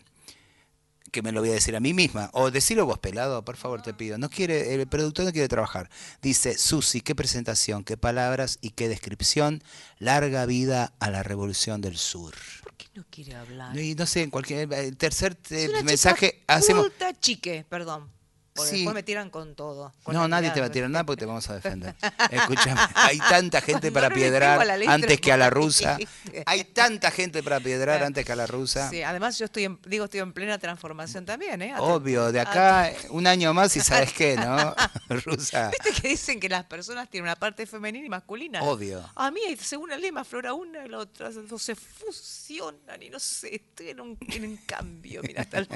que 1.09 1.21
me 1.21 1.31
lo 1.31 1.41
voy 1.41 1.49
a 1.49 1.53
decir 1.53 1.75
a 1.75 1.79
mí 1.79 1.93
misma, 1.93 2.29
o 2.33 2.51
decirlo 2.51 2.85
vos, 2.85 2.99
pelado, 2.99 3.43
por 3.43 3.57
favor, 3.57 3.81
te 3.81 3.93
pido. 3.93 4.17
No 4.17 4.29
quiere, 4.29 4.73
el 4.73 4.87
productor 4.87 5.25
no 5.25 5.31
quiere 5.31 5.47
trabajar. 5.47 5.89
Dice, 6.21 6.57
Susi, 6.57 7.01
qué 7.01 7.15
presentación, 7.15 7.83
qué 7.83 7.97
palabras 7.97 8.57
y 8.61 8.71
qué 8.71 8.87
descripción. 8.89 9.63
Larga 9.97 10.45
vida 10.45 10.93
a 10.99 11.09
la 11.09 11.23
Revolución 11.23 11.81
del 11.81 11.97
Sur. 11.97 12.33
¿Por 12.63 12.73
qué 12.75 12.87
no 12.95 13.05
quiere 13.09 13.35
hablar? 13.35 13.75
No, 13.75 13.81
y 13.81 13.95
no 13.95 14.05
sé, 14.05 14.21
en 14.23 14.29
cualquier 14.29 14.71
el 14.73 14.97
tercer 14.97 15.37
eh, 15.49 15.63
Es 15.65 15.69
una 15.69 15.83
mensaje 15.83 16.43
hacemos. 16.47 16.83
culta 16.83 17.13
chique, 17.19 17.65
perdón. 17.67 18.09
Porque 18.53 18.71
Sí. 18.71 18.75
después 18.77 18.93
me 18.95 19.03
tiran 19.03 19.29
con 19.29 19.55
todo. 19.55 19.93
con 20.03 20.13
No, 20.13 20.27
nadie 20.27 20.51
te 20.51 20.59
va 20.59 20.67
a 20.67 20.71
tirar 20.71 20.89
nada 20.89 21.05
porque 21.05 21.19
te 21.21 21.25
vamos 21.25 21.49
a 21.49 21.55
defender. 21.55 21.95
Escúchame, 22.31 22.81
hay 22.95 23.19
tanta 23.19 23.61
gente 23.61 23.91
para 23.91 24.09
No 24.09 24.15
piedrar 24.15 24.59
antes 24.87 25.21
que 25.21 25.31
a 25.31 25.37
la 25.37 25.49
rusa. 25.49 25.97
Hay 26.45 26.63
tanta 26.63 27.11
gente 27.11 27.43
para 27.43 27.59
piedrar 27.59 28.03
antes 28.03 28.25
que 28.25 28.31
a 28.31 28.35
la 28.35 28.47
rusa. 28.47 28.89
Sí, 28.89 29.01
además 29.03 29.37
yo 29.37 29.45
estoy 29.45 29.65
en, 29.65 29.79
digo, 29.85 30.05
estoy 30.05 30.19
en 30.21 30.33
plena 30.33 30.57
transformación 30.57 31.25
también, 31.25 31.61
¿eh? 31.61 31.73
Obvio, 31.77 32.31
de 32.31 32.39
acá 32.39 32.91
un 33.09 33.27
año 33.27 33.53
más 33.53 33.75
y 33.75 33.81
sabes 33.81 34.13
qué, 34.13 34.35
¿no? 34.35 34.73
rusa. 35.25 35.69
¿Viste 35.71 36.01
que 36.01 36.07
dicen 36.09 36.39
que 36.39 36.49
las 36.49 36.65
personas 36.65 37.09
tienen 37.09 37.25
una 37.29 37.35
parte 37.35 37.65
femenina 37.65 38.05
y 38.05 38.09
masculina? 38.09 38.61
Obvio. 38.63 39.07
A 39.15 39.31
mí, 39.31 39.41
según 39.61 39.91
el 39.91 40.01
lema, 40.01 40.23
flora 40.23 40.53
una 40.53 40.85
y 40.85 40.89
la 40.89 40.99
otra 40.99 41.29
se 41.31 41.75
fusionan 41.75 43.01
y 43.01 43.09
no 43.09 43.19
sé, 43.19 43.55
estoy 43.55 43.89
en 43.89 43.99
un, 44.01 44.17
en 44.27 44.45
un 44.45 44.57
cambio, 44.57 45.21
mira, 45.23 45.41
hasta 45.41 45.59
el 45.59 45.67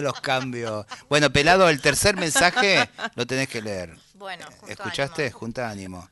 Los 0.00 0.20
cambios. 0.20 0.86
Bueno, 1.08 1.30
pelado, 1.32 1.68
el 1.68 1.80
tercer 1.80 2.16
mensaje 2.16 2.88
lo 3.14 3.26
tenés 3.26 3.48
que 3.48 3.62
leer. 3.62 3.96
Bueno, 4.14 4.44
junto 4.46 4.66
¿Escuchaste? 4.72 5.22
ánimo. 5.24 5.38
Junta 5.38 5.70
ánimo. 5.70 6.10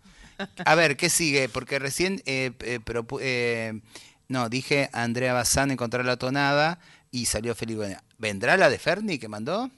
A 0.64 0.74
ver, 0.74 0.96
¿qué 0.96 1.08
sigue? 1.10 1.48
Porque 1.48 1.78
recién 1.78 2.22
eh, 2.26 2.52
eh, 2.60 2.78
propu- 2.84 3.20
eh, 3.22 3.80
no, 4.28 4.48
dije 4.48 4.90
Andrea 4.92 5.32
Bazán 5.32 5.70
encontrar 5.70 6.04
la 6.04 6.16
tonada 6.16 6.78
y 7.10 7.26
salió 7.26 7.54
Felipe. 7.54 7.96
¿Vendrá 8.18 8.56
la 8.56 8.68
de 8.68 8.78
Ferni 8.78 9.18
que 9.18 9.28
mandó? 9.28 9.70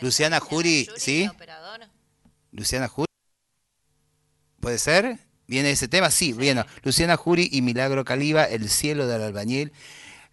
Luciana 0.00 0.40
Jury, 0.40 0.88
¿sí? 0.96 1.28
Luciana 2.52 2.88
Jury. 2.88 3.06
¿Puede 4.60 4.78
ser? 4.78 5.18
¿Viene 5.46 5.70
ese 5.70 5.88
tema? 5.88 6.10
Sí, 6.10 6.32
bueno. 6.32 6.64
Luciana 6.82 7.16
Jury 7.16 7.48
y 7.52 7.60
Milagro 7.62 8.04
Caliba, 8.04 8.44
El 8.44 8.70
cielo 8.70 9.06
del 9.06 9.22
albañil. 9.22 9.72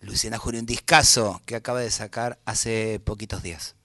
Luciana 0.02 0.38
Jury, 0.38 0.60
un 0.60 0.66
discazo 0.66 1.42
que 1.46 1.56
acaba 1.56 1.80
de 1.80 1.92
sacar 1.92 2.40
hace 2.46 3.00
poquitos 3.00 3.44
días. 3.44 3.76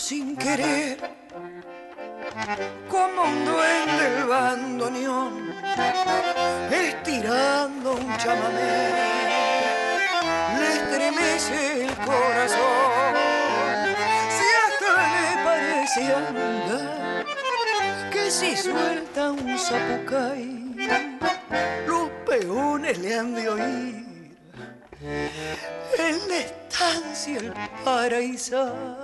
Sin 0.00 0.36
querer, 0.36 0.98
como 2.90 3.22
un 3.22 3.44
duende 3.44 4.10
del 4.10 4.24
bandoneón, 4.24 5.54
estirando 6.70 7.92
un 7.94 8.16
chamamé, 8.16 8.90
le 10.58 10.68
estremece 10.74 11.84
el 11.84 11.94
corazón. 11.98 13.14
Si 14.36 14.46
hasta 14.64 14.90
le 15.12 15.44
parece 15.44 16.14
andar 16.14 17.24
que 18.10 18.30
si 18.30 18.56
suelta 18.56 19.30
un 19.30 19.58
zapucay, 19.58 20.74
los 21.86 22.10
peones 22.26 22.98
le 22.98 23.18
han 23.18 23.34
de 23.34 23.48
oír. 23.48 24.04
En 25.98 26.28
la 26.28 26.36
estancia 26.38 27.38
el 27.38 27.52
paraíso. 27.84 29.03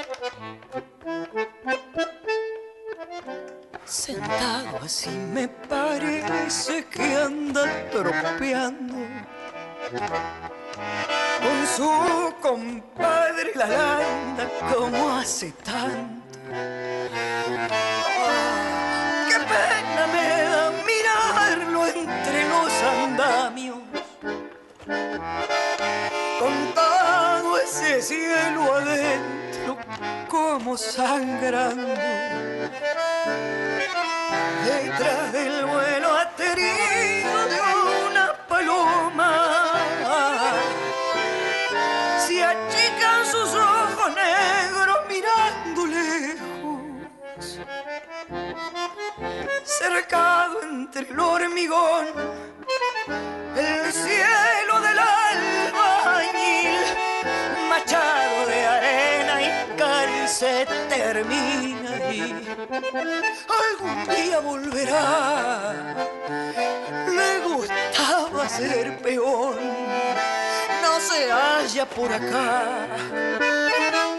Sentado 3.91 4.79
así 4.85 5.09
me 5.09 5.49
parece 5.49 6.85
que 6.85 7.13
anda 7.13 7.89
tropeando 7.91 8.95
con 11.41 11.67
su 11.75 12.33
compadre 12.41 13.51
la 13.53 13.67
landa 13.67 14.49
como 14.73 15.17
hace 15.17 15.51
tanto. 15.61 16.39
Como 30.51 30.75
sangrando 30.77 31.87
detrás 34.65 35.31
del 35.31 35.65
vuelo 35.65 36.09
aterido 36.17 37.45
de 37.53 37.59
una 38.09 38.33
paloma. 38.49 39.31
Se 42.27 42.43
achican 42.43 43.25
sus 43.25 43.53
ojos 43.55 44.11
negros 44.13 44.97
mirando 45.07 45.85
lejos, 45.87 46.81
cercado 49.63 50.63
entre 50.63 51.07
el 51.09 51.19
hormigón, 51.19 52.07
el 53.55 53.93
cielo 53.93 54.60
se 60.41 60.65
termina 60.89 62.11
y 62.11 62.21
algún 63.63 64.15
día 64.15 64.39
volverá. 64.39 65.71
Le 67.15 67.39
gustaba 67.47 68.49
ser 68.49 68.97
peón, 69.03 69.59
no 70.81 70.99
se 70.99 71.31
halla 71.31 71.85
por 71.85 72.11
acá. 72.11 72.87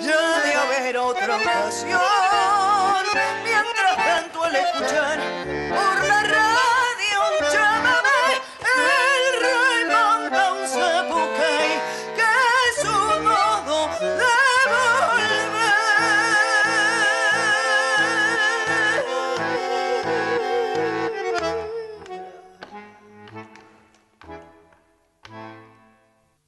Ya 0.01 0.41
de 0.45 0.55
haber 0.55 0.97
otra 0.99 1.39
ocasión, 1.39 2.01
mientras 3.43 3.97
tanto 3.97 4.45
al 4.45 4.55
escuchar 4.55 5.19
por 5.75 6.12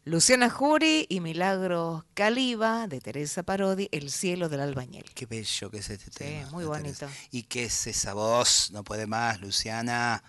Luciana 0.07 0.51
Jury 0.51 1.07
y 1.09 1.21
Milagros 1.21 2.05
Caliba 2.13 2.87
de 2.89 3.01
Teresa 3.01 3.43
Parodi, 3.43 3.89
El 3.91 4.11
cielo 4.11 4.51
del 4.51 4.61
albañil. 4.61 5.05
Qué 5.15 5.25
bello 5.25 5.71
que 5.71 5.79
es 5.79 5.89
este 5.89 6.11
tema. 6.11 6.51
muy 6.51 6.65
de 6.65 6.69
bonito. 6.69 6.99
Teresa. 7.07 7.19
Y 7.31 7.45
qué 7.45 7.65
es 7.65 7.87
esa 7.87 8.13
voz, 8.13 8.71
no 8.71 8.85
puede 8.85 9.07
más, 9.07 9.41
Luciana, 9.41 10.23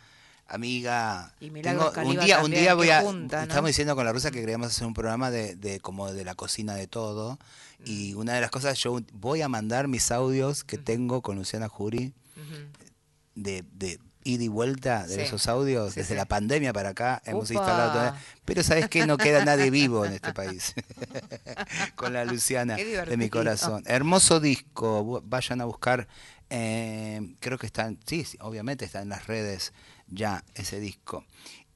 amiga. 0.47 1.33
Y 1.41 1.49
Milagros 1.51 1.93
Tengo- 1.93 2.09
un 2.09 2.15
Caliba 2.15 2.23
día, 2.25 2.43
un 2.43 2.51
día 2.51 2.73
voy 2.73 2.89
a. 2.89 3.01
junta, 3.01 3.37
¿no? 3.39 3.43
Estamos 3.43 3.67
diciendo 3.67 3.95
con 3.97 4.05
la 4.05 4.13
rusa 4.13 4.31
que 4.31 4.39
queríamos 4.39 4.67
hacer 4.67 4.87
un 4.87 4.93
programa 4.93 5.29
de, 5.29 5.55
de 5.57 5.81
como 5.81 6.09
de 6.13 6.23
la 6.23 6.35
cocina 6.35 6.73
de 6.75 6.87
todo. 6.87 7.37
Y 7.83 8.13
Mm. 8.13 8.17
una 8.19 8.33
de 8.35 8.41
las 8.41 8.51
cosas, 8.51 8.79
yo 8.79 8.97
voy 9.11 9.41
a 9.41 9.49
mandar 9.49 9.89
mis 9.89 10.09
audios 10.09 10.63
que 10.63 10.77
tengo 10.77 11.21
con 11.21 11.35
Luciana 11.35 11.67
Jury 11.67 12.13
de, 13.35 13.65
de 13.73 13.99
ida 14.25 14.43
y 14.43 14.47
vuelta 14.49 15.07
de 15.07 15.15
Sí. 15.15 15.21
esos 15.21 15.47
audios. 15.47 15.93
Sí, 15.93 16.01
Desde 16.01 16.15
sí. 16.15 16.17
la 16.17 16.25
pandemia 16.25 16.73
para 16.73 16.89
acá 16.89 17.21
hemos 17.25 17.49
instalado. 17.49 18.13
Pero 18.43 18.61
¿sabes 18.63 18.89
qué? 18.89 19.05
No 19.07 19.17
queda 19.17 19.45
nadie 19.45 19.69
vivo 19.69 20.03
en 20.05 20.11
este 20.13 20.33
país. 20.33 20.73
Con 21.95 22.11
la 22.13 22.25
Luciana 22.25 22.75
de 22.75 23.17
mi 23.17 23.29
corazón. 23.29 23.83
Hermoso 23.85 24.39
disco. 24.39 25.21
Vayan 25.25 25.61
a 25.61 25.65
buscar. 25.65 26.07
eh, 26.49 27.35
creo 27.39 27.57
que 27.57 27.65
están, 27.65 27.97
sí, 28.05 28.23
sí, 28.23 28.37
obviamente 28.41 28.85
está 28.85 29.01
en 29.01 29.09
las 29.09 29.25
redes 29.25 29.73
ya 30.07 30.43
ese 30.53 30.79
disco. 30.79 31.25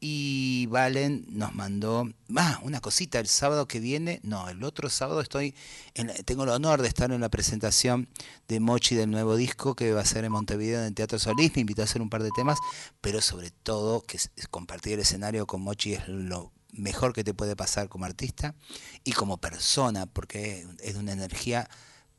Y 0.01 0.67
Valen 0.67 1.25
nos 1.29 1.53
mandó, 1.53 2.09
ah, 2.37 2.59
una 2.63 2.79
cosita, 2.79 3.19
el 3.19 3.27
sábado 3.27 3.67
que 3.67 3.81
viene, 3.81 4.21
no, 4.23 4.47
el 4.47 4.63
otro 4.63 4.89
sábado 4.89 5.19
estoy, 5.19 5.53
en 5.93 6.07
tengo 6.23 6.43
el 6.43 6.49
honor 6.49 6.81
de 6.81 6.87
estar 6.87 7.11
en 7.11 7.19
la 7.19 7.27
presentación 7.27 8.07
de 8.47 8.61
Mochi 8.61 8.95
del 8.95 9.11
nuevo 9.11 9.35
disco 9.35 9.75
que 9.75 9.91
va 9.91 10.01
a 10.01 10.05
ser 10.05 10.23
en 10.23 10.31
Montevideo 10.31 10.79
en 10.79 10.85
el 10.85 10.95
Teatro 10.95 11.19
Solís, 11.19 11.53
me 11.55 11.61
invitó 11.61 11.81
a 11.81 11.85
hacer 11.85 12.01
un 12.01 12.09
par 12.09 12.23
de 12.23 12.31
temas, 12.31 12.59
pero 13.01 13.19
sobre 13.19 13.51
todo 13.51 14.01
que 14.01 14.17
compartir 14.49 14.93
el 14.93 15.01
escenario 15.01 15.45
con 15.45 15.61
Mochi 15.61 15.95
es 15.95 16.07
lo 16.07 16.53
mejor 16.71 17.13
que 17.13 17.23
te 17.23 17.33
puede 17.33 17.55
pasar 17.55 17.89
como 17.89 18.05
artista 18.05 18.55
y 19.03 19.11
como 19.11 19.37
persona, 19.37 20.05
porque 20.05 20.65
es 20.81 20.93
de 20.93 20.99
una 20.99 21.11
energía 21.11 21.69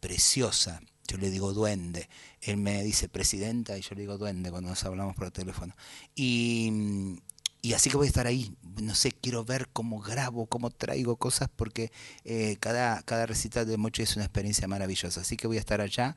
preciosa. 0.01 0.81
Yo 1.07 1.19
le 1.19 1.31
digo 1.31 1.53
duende. 1.53 2.09
Él 2.41 2.57
me 2.57 2.83
dice 2.85 3.09
presidenta 3.09 3.77
y 3.77 3.83
yo 3.83 3.95
le 3.95 4.03
digo 4.03 4.17
duende 4.19 4.51
cuando 4.51 4.71
nos 4.71 4.85
hablamos 4.85 5.17
por 5.17 5.31
teléfono. 5.31 5.75
Y, 6.15 7.21
Y 7.63 7.75
así 7.75 7.91
que 7.91 7.97
voy 7.97 8.07
a 8.07 8.09
estar 8.09 8.27
ahí. 8.27 8.55
No 8.81 8.95
sé, 8.95 9.13
quiero 9.13 9.45
ver 9.45 9.69
cómo 9.73 10.01
grabo, 10.01 10.47
cómo 10.47 10.71
traigo 10.71 11.17
cosas, 11.17 11.51
porque 11.55 11.93
eh, 12.25 12.57
cada, 12.61 13.03
cada 13.03 13.27
recital 13.27 13.67
de 13.67 13.77
Mochi 13.77 14.03
es 14.03 14.17
una 14.17 14.25
experiencia 14.25 14.67
maravillosa. 14.67 15.21
Así 15.21 15.37
que 15.37 15.47
voy 15.47 15.59
a 15.59 15.61
estar 15.61 15.81
allá 15.83 16.17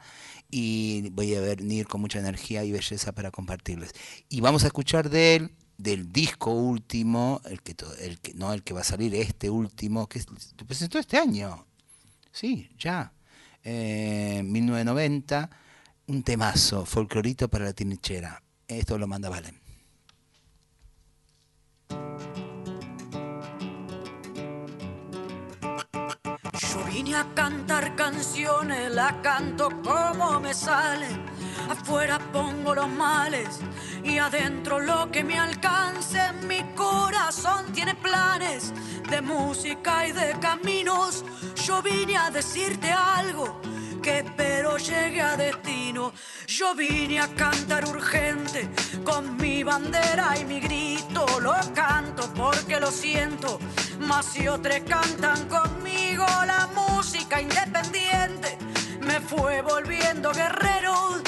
y 0.49 1.09
voy 1.11 1.35
a 1.35 1.41
venir 1.41 1.87
con 1.87 1.99
mucha 2.01 2.19
energía 2.19 2.63
y 2.63 2.71
belleza 2.71 3.11
para 3.11 3.31
compartirles. 3.31 3.91
Y 4.29 4.39
vamos 4.41 4.63
a 4.63 4.67
escuchar 4.67 5.09
de 5.09 5.35
él, 5.35 5.51
del 5.77 6.13
disco 6.13 6.51
último, 6.51 7.41
el 7.45 7.61
que, 7.61 7.73
to- 7.75 7.93
el 7.97 8.19
que 8.21 8.33
no 8.35 8.53
el 8.53 8.63
que 8.63 8.73
va 8.73 8.81
a 8.81 8.85
salir, 8.85 9.13
este 9.15 9.49
último, 9.49 10.07
que 10.07 10.21
se 10.21 10.27
presentó 10.65 10.99
este 10.99 11.17
año. 11.17 11.65
Sí, 12.31 12.69
ya. 12.79 13.11
Eh, 13.63 14.41
1990, 14.45 15.49
un 16.07 16.23
temazo, 16.23 16.85
folclorito 16.85 17.49
para 17.49 17.65
la 17.65 17.73
tinichera. 17.73 18.41
Esto 18.67 18.97
lo 18.97 19.07
manda 19.07 19.29
Valen. 19.29 19.62
Vine 26.93 27.15
a 27.15 27.25
cantar 27.33 27.95
canciones, 27.95 28.91
la 28.91 29.19
canto 29.23 29.69
como 29.81 30.39
me 30.39 30.53
salen. 30.53 31.25
Afuera 31.67 32.19
pongo 32.31 32.75
los 32.75 32.87
males 32.87 33.61
y 34.03 34.19
adentro 34.19 34.79
lo 34.79 35.09
que 35.09 35.23
me 35.23 35.39
alcance. 35.39 36.19
Mi 36.47 36.61
corazón 36.75 37.65
tiene 37.73 37.95
planes 37.95 38.73
de 39.09 39.21
música 39.21 40.07
y 40.07 40.11
de 40.11 40.37
caminos. 40.39 41.25
Yo 41.65 41.81
vine 41.81 42.15
a 42.15 42.29
decirte 42.29 42.91
algo 42.91 43.59
que 44.03 44.19
espero 44.19 44.77
llegue 44.77 45.21
a 45.21 45.37
destino. 45.37 46.11
Yo 46.45 46.75
vine 46.75 47.19
a 47.21 47.27
cantar 47.29 47.87
urgente 47.87 48.69
con 49.03 49.37
mi 49.37 49.63
bandera 49.63 50.37
y 50.39 50.45
mi 50.45 50.59
grito. 50.59 51.25
Lo 51.39 51.55
canto 51.73 52.31
porque 52.33 52.79
lo 52.79 52.91
siento, 52.91 53.59
más 53.99 54.25
si 54.25 54.47
otros 54.47 54.81
cantan 54.87 55.47
conmigo 55.47 56.25
la 56.45 56.69
música 56.75 57.41
independiente. 57.41 58.57
Me 59.01 59.21
fue 59.21 59.61
volviendo 59.61 60.31
guerrero, 60.33 61.21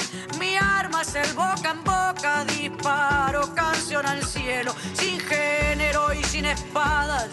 es 1.00 1.14
el 1.14 1.32
boca 1.34 1.70
en 1.70 1.84
boca, 1.84 2.44
disparo 2.46 3.54
canción 3.54 4.06
al 4.06 4.24
cielo, 4.24 4.74
sin 4.94 5.18
género 5.20 6.12
y 6.12 6.22
sin 6.24 6.46
espadas. 6.46 7.28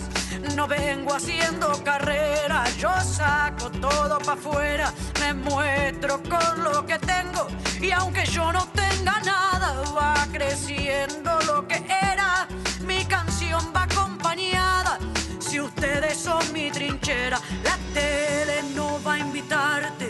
No 0.56 0.67
vengo 0.67 1.13
haciendo 1.13 1.71
carrera, 1.84 2.65
yo 2.78 2.89
saco 3.02 3.69
todo 3.71 4.19
pa' 4.19 4.34
afuera, 4.34 4.91
me 5.19 5.34
muestro 5.34 6.21
con 6.23 6.63
lo 6.63 6.86
que 6.86 6.99
tengo 6.99 7.47
y 7.82 7.91
aunque 7.91 8.26
yo 8.26 8.52
no 8.52 8.67
tenga 8.73 9.19
nada, 9.21 9.76
va 9.95 10.15
creciendo 10.32 11.39
lo 11.47 11.67
que 11.67 11.86
era. 12.12 12.47
Mi 12.86 13.06
canción 13.06 13.71
va 13.76 13.84
acompañada, 13.84 14.99
si 15.39 15.62
ustedes 15.62 16.17
son 16.17 16.52
mi 16.52 16.69
trinchera, 16.69 17.39
la 17.63 17.78
tele 17.93 18.63
no 18.76 19.02
va 19.04 19.13
a 19.13 19.19
invitarte 19.19 20.03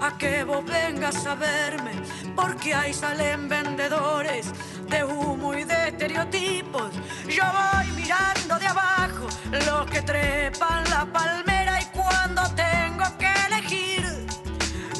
a 0.00 0.16
que 0.16 0.44
vos 0.44 0.64
vengas 0.64 1.26
a 1.26 1.34
verme, 1.34 1.92
porque 2.36 2.74
ahí 2.74 2.92
salen 2.92 3.48
vendedores 3.48 4.52
de 4.88 5.04
humo 5.04 5.54
y 5.54 5.64
de 5.64 5.88
estereotipos. 5.88 6.92
Yo 7.28 7.44
voy 7.44 7.86
mirando 7.96 8.58
de 8.58 8.66
abajo 8.66 9.26
los 9.52 9.86
que 9.90 10.02
trepan 10.02 10.84
la 10.90 11.06
palmera 11.06 11.80
y 11.80 11.84
cuando 11.86 12.42
tengo 12.54 13.04
que 13.18 13.32
elegir, 13.46 14.26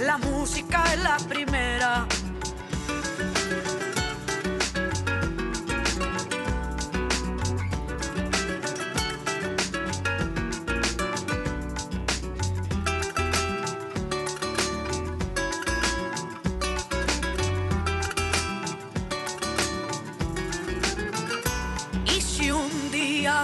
la 0.00 0.18
música 0.18 0.82
es 0.92 1.02
la 1.02 1.16
primera. 1.28 2.06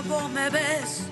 Me 0.03 0.51
ves 0.51 1.03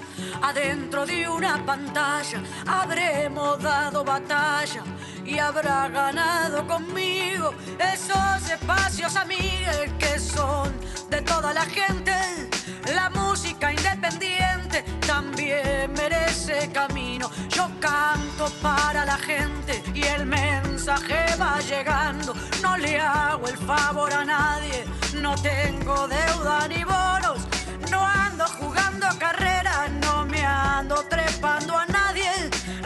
adentro 0.43 1.07
de 1.07 1.29
una 1.29 1.65
pantalla, 1.65 2.43
habremos 2.67 3.63
dado 3.63 4.03
batalla 4.03 4.83
y 5.25 5.39
habrá 5.39 5.89
ganado 5.89 6.67
conmigo 6.67 7.55
esos 7.79 8.51
espacios 8.51 9.15
amigos 9.15 9.87
que 10.01 10.19
son 10.19 10.73
de 11.11 11.23
toda 11.23 11.55
la 11.55 11.65
gente. 11.65 12.13
La 12.93 13.09
música 13.11 13.73
independiente 13.73 14.83
también 15.07 15.93
merece 15.93 16.69
camino. 16.73 17.31
Yo 17.51 17.71
canto 17.79 18.51
para 18.61 19.05
la 19.05 19.17
gente 19.17 19.81
y 19.95 20.03
el 20.03 20.27
mensaje 20.27 21.37
va 21.41 21.61
llegando. 21.61 22.35
No 22.61 22.77
le 22.79 22.99
hago 22.99 23.47
el 23.47 23.59
favor 23.59 24.13
a 24.13 24.25
nadie, 24.25 24.85
no 25.15 25.37
tengo 25.37 26.09
deuda 26.09 26.67
ni 26.67 26.83
bonos. 26.83 27.52
Trepando 30.89 31.77
a 31.77 31.87
nadie. 31.87 32.31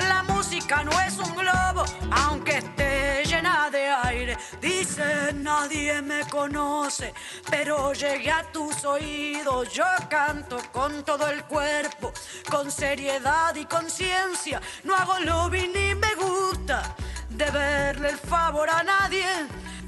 La 0.09 0.23
música 0.23 0.83
no 0.85 0.93
es 1.01 1.17
un 1.19 1.35
globo, 1.35 1.85
aunque 2.11 2.59
esté 2.59 3.25
llena 3.25 3.71
de 3.71 3.89
aire. 3.89 4.37
Dice 4.61 5.33
nadie 5.35 6.03
me 6.03 6.21
conoce, 6.29 7.15
pero 7.51 7.93
llegué 7.93 8.31
a 8.31 8.43
tus 8.53 8.85
oídos. 8.85 9.73
Yo 9.73 9.85
canto 10.09 10.59
con 10.73 11.05
todo 11.05 11.29
el 11.29 11.45
cuerpo, 11.45 12.13
con 12.51 12.71
seriedad 12.71 13.55
y 13.55 13.65
conciencia. 13.65 14.61
No 14.85 14.95
hago 14.95 15.19
lobby 15.21 15.69
ni 15.69 15.95
me 15.95 16.15
gusta 16.15 16.95
de 17.31 17.51
verle 17.51 18.11
el 18.11 18.19
favor 18.19 18.69
a 18.69 18.83
nadie. 18.83 19.27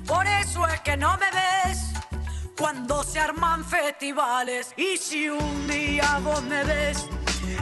Por 0.07 0.27
eso 0.27 0.67
es 0.67 0.81
que 0.81 0.97
no 0.97 1.17
me 1.19 1.31
ves 1.31 1.98
cuando 2.59 3.05
se 3.05 3.21
arman 3.21 3.65
festivales. 3.65 4.73
Y 4.77 4.97
si 4.97 5.29
un 5.29 5.69
día 5.69 6.21
vos 6.23 6.43
me 6.43 6.65
ves 6.65 7.07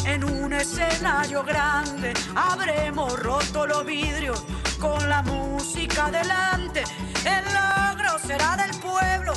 en 0.06 0.24
un 0.24 0.52
escenario 0.54 1.44
grande, 1.44 2.14
habremos 2.34 3.18
roto 3.20 3.66
los 3.66 3.84
vidrios 3.84 4.42
con 4.80 5.08
la 5.08 5.22
música 5.22 6.10
delante. 6.10 6.82
El 7.24 7.44
logro 7.44 8.18
será 8.18 8.56
del 8.56 8.70
pueblo, 8.80 9.34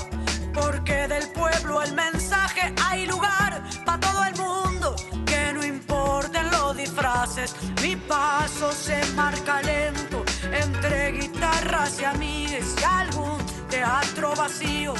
porque 0.54 1.08
del 1.08 1.28
pueblo 1.32 1.82
el 1.82 1.93
mensaje 1.93 2.74
hay 2.86 3.06
lugar 3.06 3.62
para 3.86 4.00
todo 4.00 4.24
el 4.24 4.36
mundo. 4.38 4.95
Que 5.26 5.52
no 5.54 5.65
importen 5.65 6.50
los 6.52 6.78
disfraces, 6.78 7.54
mi 7.82 7.95
paso 7.98 8.72
se 8.72 9.06
marca 9.13 9.62
lento 9.62 10.24
entre 10.52 11.12
guitarras 11.12 12.00
y 12.00 12.06
amigues 12.06 12.76
y 12.80 12.84
algún 12.84 13.38
teatro 13.69 14.34
vacío 14.36 14.93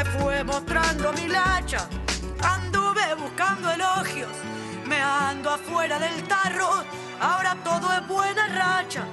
me 0.00 0.10
fue 0.18 0.44
mostrando 0.44 1.12
mi 1.12 1.28
lacha. 1.28 1.86
Anduve 2.42 3.14
buscando 3.16 3.70
elogios, 3.70 4.30
me 4.86 5.00
ando 5.00 5.50
afuera 5.50 5.98
del 5.98 6.22
tarro. 6.26 6.84
Ahora 7.20 7.54
todo 7.62 7.92
es 7.92 8.08
buena 8.08 8.48
racha, 8.48 9.04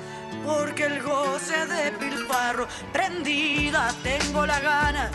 porque 0.46 0.86
el 0.86 1.02
goce 1.02 1.66
de 1.66 1.92
pilfarro. 1.92 2.68
Prendida 2.94 3.90
tengo 4.02 4.46
la 4.46 4.60
gana 4.62 5.12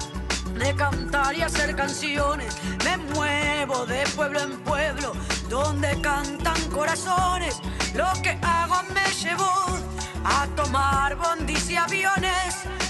de 0.59 0.75
cantar 0.75 1.35
y 1.35 1.43
hacer 1.43 1.75
canciones. 1.75 2.55
Me 2.85 2.99
muevo 2.99 3.87
de 3.87 4.05
pueblo 4.15 4.41
en 4.41 4.59
pueblo, 4.59 5.13
donde 5.49 5.99
cantan 6.03 6.61
corazones. 6.71 7.63
Lo 7.95 8.13
que 8.23 8.39
hago 8.43 8.83
me 8.93 9.07
llevó 9.23 9.55
a 10.25 10.47
tomar 10.55 11.17
bondis 11.17 11.71
y 11.71 11.77
aviones. 11.77 12.82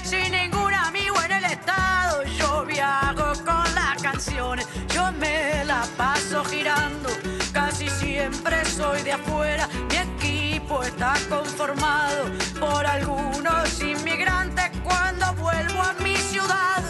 Viajo 2.92 3.32
con 3.44 3.74
las 3.74 4.02
canciones. 4.02 4.66
Yo 4.94 5.10
me 5.12 5.64
la 5.64 5.84
paso 5.96 6.44
girando, 6.44 7.08
casi 7.52 7.88
siempre 7.88 8.64
soy 8.64 9.02
de 9.02 9.12
afuera. 9.12 9.68
Mi 9.88 9.96
equipo 9.96 10.82
está 10.82 11.14
conformado 11.28 12.24
por 12.60 12.86
algunos 12.86 13.80
inmigrantes 13.80 14.70
cuando 14.82 15.32
vuelvo 15.34 15.80
a 15.80 15.94
mi 16.02 16.16
ciudad. 16.16 16.82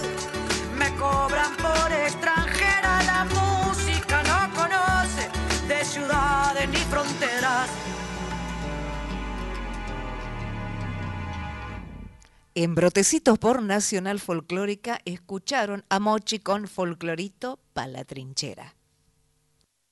Me 0.77 0.89
cobran 0.97 1.55
por 1.57 1.93
extranjera, 1.93 3.03
la 3.05 3.25
música 3.25 4.23
no 4.31 4.41
conoce 4.55 5.31
de 5.69 5.85
ciudades 5.85 6.69
ni 6.69 6.83
fronteras. 6.93 7.69
En 12.55 12.75
Brotecitos 12.75 13.39
por 13.39 13.63
Nacional 13.63 14.21
Folclórica 14.21 15.01
escucharon 15.07 15.87
a 15.89 15.99
Mochi 15.99 16.39
con 16.39 16.69
Folclorito 16.69 17.59
pa' 17.73 17.87
la 17.87 18.05
trinchera. 18.05 18.75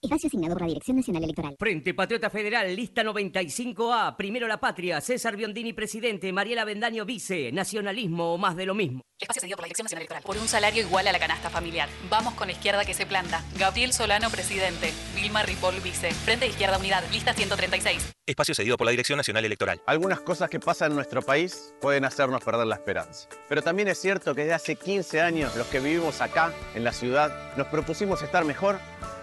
Espacio 0.03 0.29
asignado 0.29 0.55
por 0.55 0.63
la 0.63 0.69
Dirección 0.69 0.97
Nacional 0.97 1.25
Electoral. 1.25 1.57
Frente 1.59 1.93
Patriota 1.93 2.31
Federal, 2.31 2.75
lista 2.75 3.03
95A. 3.03 4.17
Primero 4.17 4.49
la 4.49 4.59
patria. 4.59 4.99
César 5.03 5.37
Biondini, 5.37 5.75
presidente. 5.75 6.33
Mariela 6.33 6.65
Bendaño, 6.65 7.05
vice. 7.05 7.53
Nacionalismo 7.53 8.33
o 8.33 8.39
más 8.39 8.57
de 8.57 8.65
lo 8.65 8.75
mismo. 8.75 9.03
Espacio 9.21 9.43
cedido 9.43 9.57
por 9.57 9.65
la 9.65 9.67
Dirección 9.67 9.85
Nacional 9.85 10.01
Electoral. 10.01 10.23
Por 10.23 10.39
un 10.39 10.49
salario 10.49 10.83
igual 10.83 11.07
a 11.07 11.13
la 11.13 11.19
canasta 11.19 11.51
familiar. 11.51 11.91
Vamos 12.09 12.33
con 12.33 12.47
la 12.47 12.55
izquierda 12.55 12.87
que 12.87 12.95
se 12.95 13.05
planta. 13.05 13.45
Gabriel 13.59 13.93
Solano, 13.93 14.31
presidente. 14.31 14.91
Vilma 15.15 15.43
Ripoll, 15.43 15.79
vice. 15.83 16.13
Frente 16.13 16.47
de 16.47 16.53
Izquierda 16.53 16.79
Unidad. 16.79 17.05
Lista 17.13 17.35
136. 17.35 18.13
Espacio 18.25 18.55
cedido 18.55 18.79
por 18.79 18.87
la 18.87 18.93
Dirección 18.93 19.19
Nacional 19.19 19.45
Electoral. 19.45 19.83
Algunas 19.87 20.21
cosas 20.21 20.49
que 20.49 20.61
pasan 20.61 20.93
en 20.93 20.97
nuestro 20.97 21.21
país 21.21 21.75
pueden 21.79 22.07
hacernos 22.07 22.43
perder 22.43 22.67
la 22.67 22.77
esperanza. 22.77 23.29
Pero 23.51 23.61
también 23.61 23.89
es 23.89 24.01
cierto 24.01 24.35
que 24.35 24.43
desde 24.43 24.55
hace 24.55 24.77
15 24.77 25.21
años 25.21 25.55
los 25.57 25.67
que 25.67 25.79
vivimos 25.79 26.23
acá, 26.23 26.55
en 26.75 26.85
la 26.85 26.93
ciudad, 26.93 27.55
nos 27.59 27.67
propusimos 27.67 28.23
estar 28.23 28.47
mejor 28.47 28.79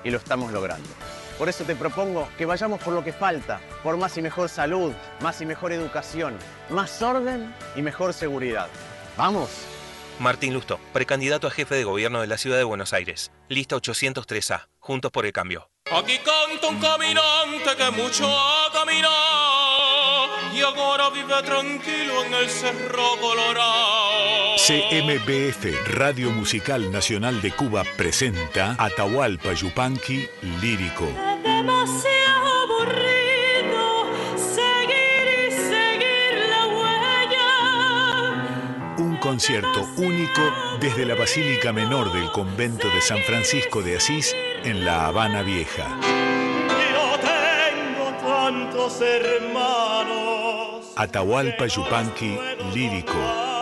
y 0.07 0.09
lo 0.09 0.17
estamos 0.17 0.53
logrando. 0.53 0.87
Por 1.37 1.49
eso 1.49 1.65
te 1.65 1.75
propongo 1.75 2.29
que 2.37 2.45
vayamos 2.45 2.81
por 2.81 2.93
lo 2.93 3.03
que 3.03 3.11
falta, 3.11 3.59
por 3.83 3.97
más 3.97 4.17
y 4.17 4.21
mejor 4.21 4.47
salud, 4.47 4.93
más 5.19 5.41
y 5.41 5.45
mejor 5.45 5.73
educación, 5.73 6.37
más 6.69 7.01
orden 7.01 7.53
y 7.75 7.81
mejor 7.81 8.13
seguridad. 8.13 8.69
¡Vamos! 9.17 9.49
Martín 10.19 10.53
Lusto, 10.53 10.79
precandidato 10.93 11.45
a 11.45 11.51
jefe 11.51 11.75
de 11.75 11.83
gobierno 11.83 12.21
de 12.21 12.27
la 12.27 12.37
ciudad 12.37 12.57
de 12.57 12.63
Buenos 12.63 12.93
Aires. 12.93 13.31
Lista 13.49 13.75
803A. 13.75 14.67
Juntos 14.79 15.11
por 15.11 15.25
el 15.25 15.33
cambio. 15.33 15.69
Aquí 15.91 16.17
canta 16.17 16.69
un 16.69 16.79
caminante 16.79 17.75
que 17.77 17.91
mucho 17.91 18.25
ha 18.25 18.71
caminado 18.71 19.86
y 20.57 20.61
ahora 20.61 21.09
vive 21.11 21.43
tranquilo 21.43 22.23
en 22.25 22.33
el 22.33 22.49
Cerro 22.49 23.15
Colorado. 23.21 24.55
CMBF, 24.57 25.87
Radio 25.89 26.31
Musical 26.31 26.91
Nacional 26.91 27.41
de 27.41 27.51
Cuba, 27.51 27.83
presenta 27.95 28.75
Atahualpa 28.79 29.53
Yupanqui 29.53 30.27
Lírico. 30.59 31.05
Es 31.05 31.43
demasiado 31.43 32.47
aburrido 32.63 34.07
seguir 34.35 35.47
y 35.47 35.51
seguir 35.51 36.49
la 36.49 36.67
huella. 36.67 38.45
Un 38.97 39.17
concierto 39.17 39.87
único 39.97 40.41
desde 40.79 41.05
la 41.05 41.13
Basílica 41.13 41.71
Menor 41.71 42.11
del 42.13 42.31
Convento 42.31 42.89
de 42.89 43.01
San 43.01 43.19
Francisco 43.19 43.83
de 43.83 43.97
Asís 43.97 44.35
en 44.63 44.83
La 44.85 45.05
Habana 45.05 45.43
Vieja. 45.43 45.99
Tantos 48.57 49.01
hermanos. 49.01 50.91
Atahualpa 50.95 51.67
Yupanqui 51.67 52.39
Lírico, 52.73 53.13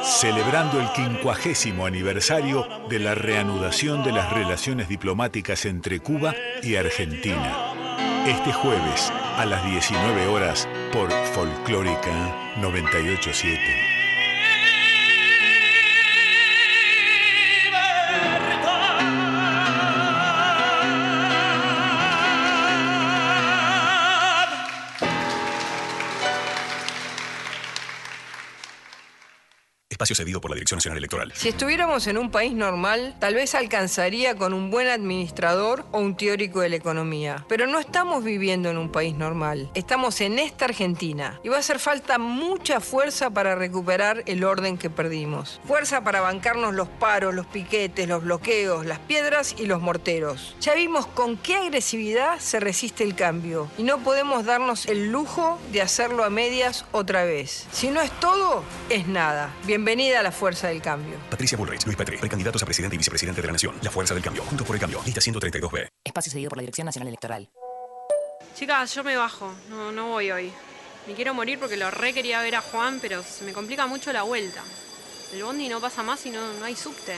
celebrando 0.03 0.79
el 0.79 0.89
quincuagésimo 0.93 1.85
aniversario 1.85 2.65
de 2.89 2.99
la 2.99 3.13
reanudación 3.13 4.05
de 4.05 4.13
las 4.13 4.31
relaciones 4.31 4.87
diplomáticas 4.87 5.65
entre 5.65 5.99
Cuba 5.99 6.33
y 6.63 6.77
Argentina. 6.77 7.73
Este 8.25 8.53
jueves 8.53 9.11
a 9.37 9.45
las 9.45 9.65
19 9.65 10.27
horas 10.27 10.65
por 10.93 11.11
Folclórica 11.11 12.53
987. 12.61 14.04
Espacio 29.95 30.13
cedido 30.13 30.41
por 30.41 30.51
la 30.51 30.55
Dirección 30.55 30.79
Nacional 30.79 30.97
Electoral. 30.97 31.31
Si 31.35 31.47
estuviéramos 31.47 32.05
en 32.07 32.17
un 32.17 32.29
país 32.29 32.51
normal, 32.51 33.15
tal 33.17 33.33
vez 33.33 33.55
alcanzaría 33.55 34.35
con 34.35 34.53
un 34.53 34.69
buen 34.69 34.89
administrador 34.89 35.85
o 35.93 35.99
un 35.99 36.17
teórico 36.17 36.59
de 36.59 36.67
la 36.67 36.75
economía. 36.75 37.45
Pero 37.47 37.65
no 37.65 37.79
estamos 37.79 38.21
viviendo 38.21 38.69
en 38.69 38.77
un 38.77 38.91
país 38.91 39.15
normal. 39.15 39.69
Estamos 39.73 40.19
en 40.19 40.37
esta 40.37 40.65
Argentina. 40.65 41.39
Y 41.45 41.47
va 41.47 41.55
a 41.55 41.59
hacer 41.59 41.79
falta 41.79 42.17
mucha 42.17 42.81
fuerza 42.81 43.29
para 43.29 43.55
recuperar 43.55 44.23
el 44.25 44.43
orden 44.43 44.77
que 44.77 44.89
perdimos. 44.89 45.61
Fuerza 45.65 46.03
para 46.03 46.19
bancarnos 46.19 46.73
los 46.73 46.89
paros, 46.89 47.33
los 47.33 47.45
piquetes, 47.45 48.05
los 48.05 48.21
bloqueos, 48.21 48.85
las 48.85 48.99
piedras 48.99 49.55
y 49.57 49.65
los 49.65 49.81
morteros. 49.81 50.57
Ya 50.59 50.75
vimos 50.75 51.07
con 51.07 51.37
qué 51.37 51.55
agresividad 51.55 52.39
se 52.39 52.59
resiste 52.59 53.05
el 53.05 53.15
cambio. 53.15 53.69
Y 53.77 53.83
no 53.83 53.99
podemos 53.99 54.43
darnos 54.43 54.87
el 54.87 55.09
lujo 55.09 55.57
de 55.71 55.81
hacerlo 55.81 56.25
a 56.25 56.29
medias 56.29 56.83
otra 56.91 57.23
vez. 57.23 57.65
Si 57.71 57.87
no 57.87 58.01
es 58.01 58.11
todo, 58.19 58.61
es 58.89 59.07
nada. 59.07 59.53
Bienvenida 59.85 60.21
a 60.21 60.23
la 60.23 60.31
fuerza 60.31 60.69
del 60.69 60.81
cambio. 60.81 61.15
Patricia 61.29 61.55
Bullrich, 61.59 61.85
Luis 61.85 61.95
Petri, 61.95 62.17
precandidatos 62.17 62.63
a 62.63 62.65
presidente 62.65 62.95
y 62.95 62.97
vicepresidente 62.97 63.39
de 63.39 63.45
la 63.45 63.53
Nación. 63.53 63.75
La 63.83 63.91
fuerza 63.91 64.15
del 64.15 64.23
cambio. 64.23 64.41
Juntos 64.41 64.65
por 64.65 64.75
el 64.75 64.79
cambio. 64.79 64.99
Lista 65.05 65.21
132B. 65.21 65.89
Espacio 66.03 66.31
cedido 66.31 66.49
por 66.49 66.57
la 66.57 66.61
Dirección 66.63 66.85
Nacional 66.85 67.09
Electoral. 67.09 67.47
Chicas, 68.55 68.95
yo 68.95 69.03
me 69.03 69.15
bajo. 69.15 69.53
No, 69.69 69.91
no 69.91 70.07
voy 70.07 70.31
hoy. 70.31 70.51
Me 71.05 71.13
quiero 71.13 71.35
morir 71.35 71.59
porque 71.59 71.77
lo 71.77 71.91
re 71.91 72.15
quería 72.15 72.41
ver 72.41 72.55
a 72.55 72.61
Juan, 72.61 72.97
pero 72.99 73.21
se 73.21 73.45
me 73.45 73.53
complica 73.53 73.85
mucho 73.85 74.11
la 74.11 74.23
vuelta. 74.23 74.63
El 75.31 75.43
bondi 75.43 75.69
no 75.69 75.79
pasa 75.79 76.01
más 76.01 76.25
y 76.25 76.31
no, 76.31 76.53
no 76.53 76.65
hay 76.65 76.75
subte. 76.75 77.15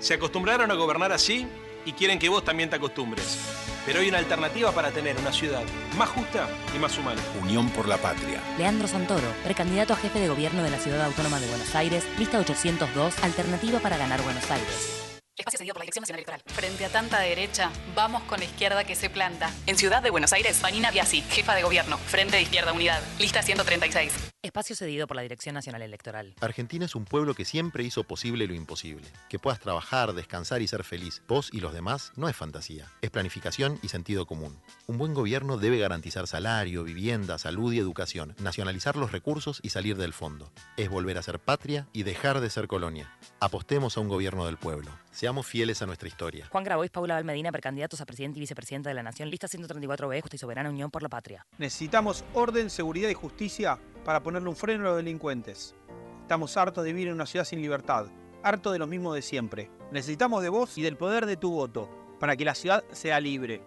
Se 0.00 0.14
acostumbraron 0.14 0.72
a 0.72 0.74
gobernar 0.74 1.12
así 1.12 1.46
y 1.84 1.92
quieren 1.92 2.18
que 2.18 2.28
vos 2.28 2.44
también 2.44 2.68
te 2.68 2.74
acostumbres. 2.74 3.38
Pero 3.84 4.00
hay 4.00 4.08
una 4.08 4.18
alternativa 4.18 4.72
para 4.72 4.90
tener 4.90 5.16
una 5.18 5.32
ciudad 5.32 5.62
más 5.96 6.08
justa 6.08 6.48
y 6.74 6.78
más 6.78 6.96
humana. 6.98 7.20
Unión 7.42 7.68
por 7.70 7.88
la 7.88 7.98
Patria. 7.98 8.40
Leandro 8.58 8.86
Santoro, 8.86 9.26
precandidato 9.44 9.92
a 9.92 9.96
jefe 9.96 10.20
de 10.20 10.28
gobierno 10.28 10.62
de 10.62 10.70
la 10.70 10.78
Ciudad 10.78 11.04
Autónoma 11.04 11.40
de 11.40 11.48
Buenos 11.48 11.74
Aires, 11.74 12.04
lista 12.18 12.38
802, 12.38 13.22
alternativa 13.22 13.80
para 13.80 13.96
ganar 13.96 14.22
Buenos 14.22 14.50
Aires. 14.50 15.01
Espacio 15.38 15.56
cedido 15.56 15.72
por 15.72 15.80
la 15.80 15.84
Dirección 15.84 16.02
Nacional 16.02 16.18
Electoral. 16.18 16.42
Frente 16.44 16.84
a 16.84 16.90
tanta 16.90 17.18
derecha, 17.20 17.70
vamos 17.94 18.22
con 18.24 18.38
la 18.38 18.44
izquierda 18.44 18.84
que 18.84 18.94
se 18.94 19.08
planta. 19.08 19.50
En 19.66 19.78
Ciudad 19.78 20.02
de 20.02 20.10
Buenos 20.10 20.34
Aires, 20.34 20.60
Vanina 20.60 20.90
Biasi, 20.90 21.22
jefa 21.22 21.54
de 21.54 21.62
gobierno. 21.62 21.96
Frente 21.96 22.36
de 22.36 22.42
Izquierda 22.42 22.74
Unidad. 22.74 23.02
Lista 23.18 23.42
136. 23.42 24.12
Espacio 24.42 24.76
cedido 24.76 25.06
por 25.06 25.16
la 25.16 25.22
Dirección 25.22 25.54
Nacional 25.54 25.80
Electoral. 25.80 26.34
Argentina 26.40 26.84
es 26.84 26.94
un 26.94 27.06
pueblo 27.06 27.32
que 27.32 27.46
siempre 27.46 27.82
hizo 27.82 28.04
posible 28.04 28.46
lo 28.46 28.54
imposible. 28.54 29.08
Que 29.30 29.38
puedas 29.38 29.58
trabajar, 29.58 30.12
descansar 30.12 30.60
y 30.60 30.66
ser 30.66 30.84
feliz, 30.84 31.22
vos 31.28 31.48
y 31.50 31.60
los 31.60 31.72
demás, 31.72 32.12
no 32.16 32.28
es 32.28 32.36
fantasía. 32.36 32.92
Es 33.00 33.10
planificación 33.10 33.78
y 33.82 33.88
sentido 33.88 34.26
común. 34.26 34.60
Un 34.86 34.98
buen 34.98 35.14
gobierno 35.14 35.56
debe 35.56 35.78
garantizar 35.78 36.26
salario, 36.26 36.84
vivienda, 36.84 37.38
salud 37.38 37.72
y 37.72 37.78
educación, 37.78 38.34
nacionalizar 38.38 38.96
los 38.96 39.12
recursos 39.12 39.60
y 39.62 39.70
salir 39.70 39.96
del 39.96 40.12
fondo. 40.12 40.52
Es 40.76 40.90
volver 40.90 41.16
a 41.16 41.22
ser 41.22 41.38
patria 41.38 41.88
y 41.94 42.02
dejar 42.02 42.40
de 42.40 42.50
ser 42.50 42.66
colonia. 42.66 43.16
Apostemos 43.40 43.96
a 43.96 44.00
un 44.00 44.08
gobierno 44.08 44.44
del 44.44 44.58
pueblo. 44.58 44.90
Seamos 45.22 45.46
fieles 45.46 45.80
a 45.80 45.86
nuestra 45.86 46.08
historia. 46.08 46.48
Juan 46.50 46.64
Grabois, 46.64 46.90
Paula 46.90 47.14
Valmedina, 47.14 47.52
precandidatos 47.52 48.00
a 48.00 48.04
presidente 48.04 48.40
y 48.40 48.40
vicepresidenta 48.40 48.90
de 48.90 48.94
la 48.94 49.04
Nación. 49.04 49.30
Lista 49.30 49.46
134B, 49.46 50.20
Justa 50.20 50.34
y 50.34 50.38
Soberana 50.40 50.68
Unión 50.68 50.90
por 50.90 51.00
la 51.00 51.08
Patria. 51.08 51.46
Necesitamos 51.58 52.24
orden, 52.34 52.68
seguridad 52.68 53.08
y 53.08 53.14
justicia 53.14 53.78
para 54.04 54.20
ponerle 54.20 54.48
un 54.48 54.56
freno 54.56 54.82
a 54.82 54.88
los 54.88 54.96
delincuentes. 54.96 55.76
Estamos 56.22 56.56
hartos 56.56 56.82
de 56.82 56.92
vivir 56.92 57.06
en 57.06 57.14
una 57.14 57.26
ciudad 57.26 57.44
sin 57.44 57.62
libertad, 57.62 58.06
hartos 58.42 58.72
de 58.72 58.80
lo 58.80 58.88
mismo 58.88 59.14
de 59.14 59.22
siempre. 59.22 59.70
Necesitamos 59.92 60.42
de 60.42 60.48
vos 60.48 60.76
y 60.76 60.82
del 60.82 60.96
poder 60.96 61.26
de 61.26 61.36
tu 61.36 61.52
voto 61.52 61.88
para 62.18 62.34
que 62.34 62.44
la 62.44 62.56
ciudad 62.56 62.82
sea 62.90 63.20
libre 63.20 63.62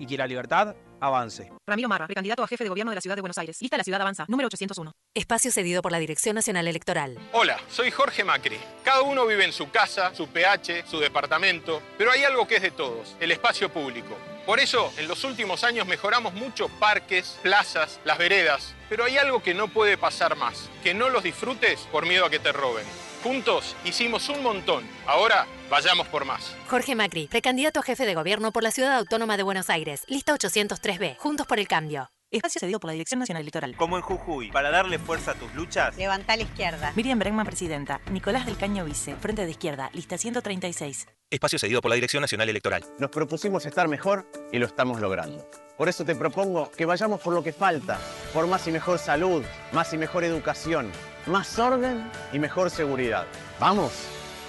y 0.00 0.06
que 0.06 0.18
la 0.18 0.26
libertad 0.26 0.74
avance. 1.00 1.50
Ramiro 1.66 1.88
Marra, 1.88 2.06
precandidato 2.06 2.42
a 2.42 2.46
jefe 2.46 2.64
de 2.64 2.70
gobierno 2.70 2.90
de 2.90 2.96
la 2.96 3.00
Ciudad 3.00 3.16
de 3.16 3.22
Buenos 3.22 3.38
Aires. 3.38 3.58
Lista 3.60 3.76
La 3.76 3.84
Ciudad 3.84 4.00
Avanza, 4.00 4.24
número 4.28 4.46
801. 4.46 4.92
Espacio 5.14 5.50
cedido 5.50 5.82
por 5.82 5.92
la 5.92 5.98
Dirección 5.98 6.34
Nacional 6.34 6.68
Electoral. 6.68 7.18
Hola, 7.32 7.58
soy 7.68 7.90
Jorge 7.90 8.24
Macri. 8.24 8.58
Cada 8.84 9.02
uno 9.02 9.26
vive 9.26 9.44
en 9.44 9.52
su 9.52 9.70
casa, 9.70 10.14
su 10.14 10.28
PH, 10.28 10.86
su 10.86 10.98
departamento, 10.98 11.82
pero 11.98 12.10
hay 12.12 12.24
algo 12.24 12.46
que 12.46 12.56
es 12.56 12.62
de 12.62 12.70
todos, 12.70 13.16
el 13.20 13.32
espacio 13.32 13.72
público. 13.72 14.16
Por 14.46 14.60
eso, 14.60 14.92
en 14.96 15.08
los 15.08 15.24
últimos 15.24 15.64
años 15.64 15.88
mejoramos 15.88 16.32
mucho 16.32 16.68
parques, 16.68 17.38
plazas, 17.42 17.98
las 18.04 18.16
veredas, 18.16 18.74
pero 18.88 19.04
hay 19.04 19.18
algo 19.18 19.42
que 19.42 19.54
no 19.54 19.66
puede 19.66 19.98
pasar 19.98 20.36
más, 20.36 20.70
que 20.84 20.94
no 20.94 21.08
los 21.10 21.24
disfrutes 21.24 21.80
por 21.90 22.06
miedo 22.06 22.24
a 22.24 22.30
que 22.30 22.38
te 22.38 22.52
roben. 22.52 22.86
Juntos 23.26 23.74
hicimos 23.84 24.28
un 24.28 24.40
montón. 24.40 24.84
Ahora 25.04 25.48
vayamos 25.68 26.06
por 26.06 26.24
más. 26.24 26.54
Jorge 26.68 26.94
Macri, 26.94 27.26
precandidato 27.26 27.80
a 27.80 27.82
jefe 27.82 28.06
de 28.06 28.14
gobierno 28.14 28.52
por 28.52 28.62
la 28.62 28.70
Ciudad 28.70 28.94
Autónoma 28.94 29.36
de 29.36 29.42
Buenos 29.42 29.68
Aires. 29.68 30.04
Lista 30.06 30.32
803B. 30.32 31.16
Juntos 31.16 31.44
por 31.44 31.58
el 31.58 31.66
cambio. 31.66 32.08
Espacio 32.30 32.60
cedido 32.60 32.78
por 32.78 32.88
la 32.88 32.92
Dirección 32.92 33.18
Nacional 33.18 33.42
Electoral. 33.42 33.74
Como 33.76 33.96
en 33.96 34.02
Jujuy, 34.02 34.52
para 34.52 34.70
darle 34.70 35.00
fuerza 35.00 35.32
a 35.32 35.34
tus 35.34 35.52
luchas. 35.54 35.96
Levanta 35.96 36.36
la 36.36 36.44
izquierda. 36.44 36.92
Miriam 36.94 37.18
Bregman, 37.18 37.44
presidenta. 37.44 38.00
Nicolás 38.12 38.46
del 38.46 38.56
Caño, 38.56 38.84
vice. 38.84 39.16
Frente 39.16 39.44
de 39.44 39.50
izquierda. 39.50 39.90
Lista 39.92 40.16
136. 40.18 41.08
Espacio 41.28 41.58
cedido 41.58 41.80
por 41.80 41.88
la 41.88 41.96
Dirección 41.96 42.20
Nacional 42.20 42.48
Electoral. 42.48 42.84
Nos 43.00 43.10
propusimos 43.10 43.66
estar 43.66 43.88
mejor 43.88 44.30
y 44.52 44.58
lo 44.60 44.66
estamos 44.66 45.00
logrando. 45.00 45.50
Por 45.76 45.88
eso 45.88 46.04
te 46.04 46.14
propongo 46.14 46.70
que 46.70 46.86
vayamos 46.86 47.20
por 47.20 47.34
lo 47.34 47.42
que 47.42 47.52
falta, 47.52 47.98
por 48.32 48.46
más 48.46 48.68
y 48.68 48.70
mejor 48.70 49.00
salud, 49.00 49.44
más 49.72 49.92
y 49.92 49.98
mejor 49.98 50.22
educación, 50.22 50.92
más 51.26 51.58
orden 51.58 52.10
y 52.32 52.38
mejor 52.38 52.70
seguridad. 52.70 53.26
¡Vamos! 53.60 53.92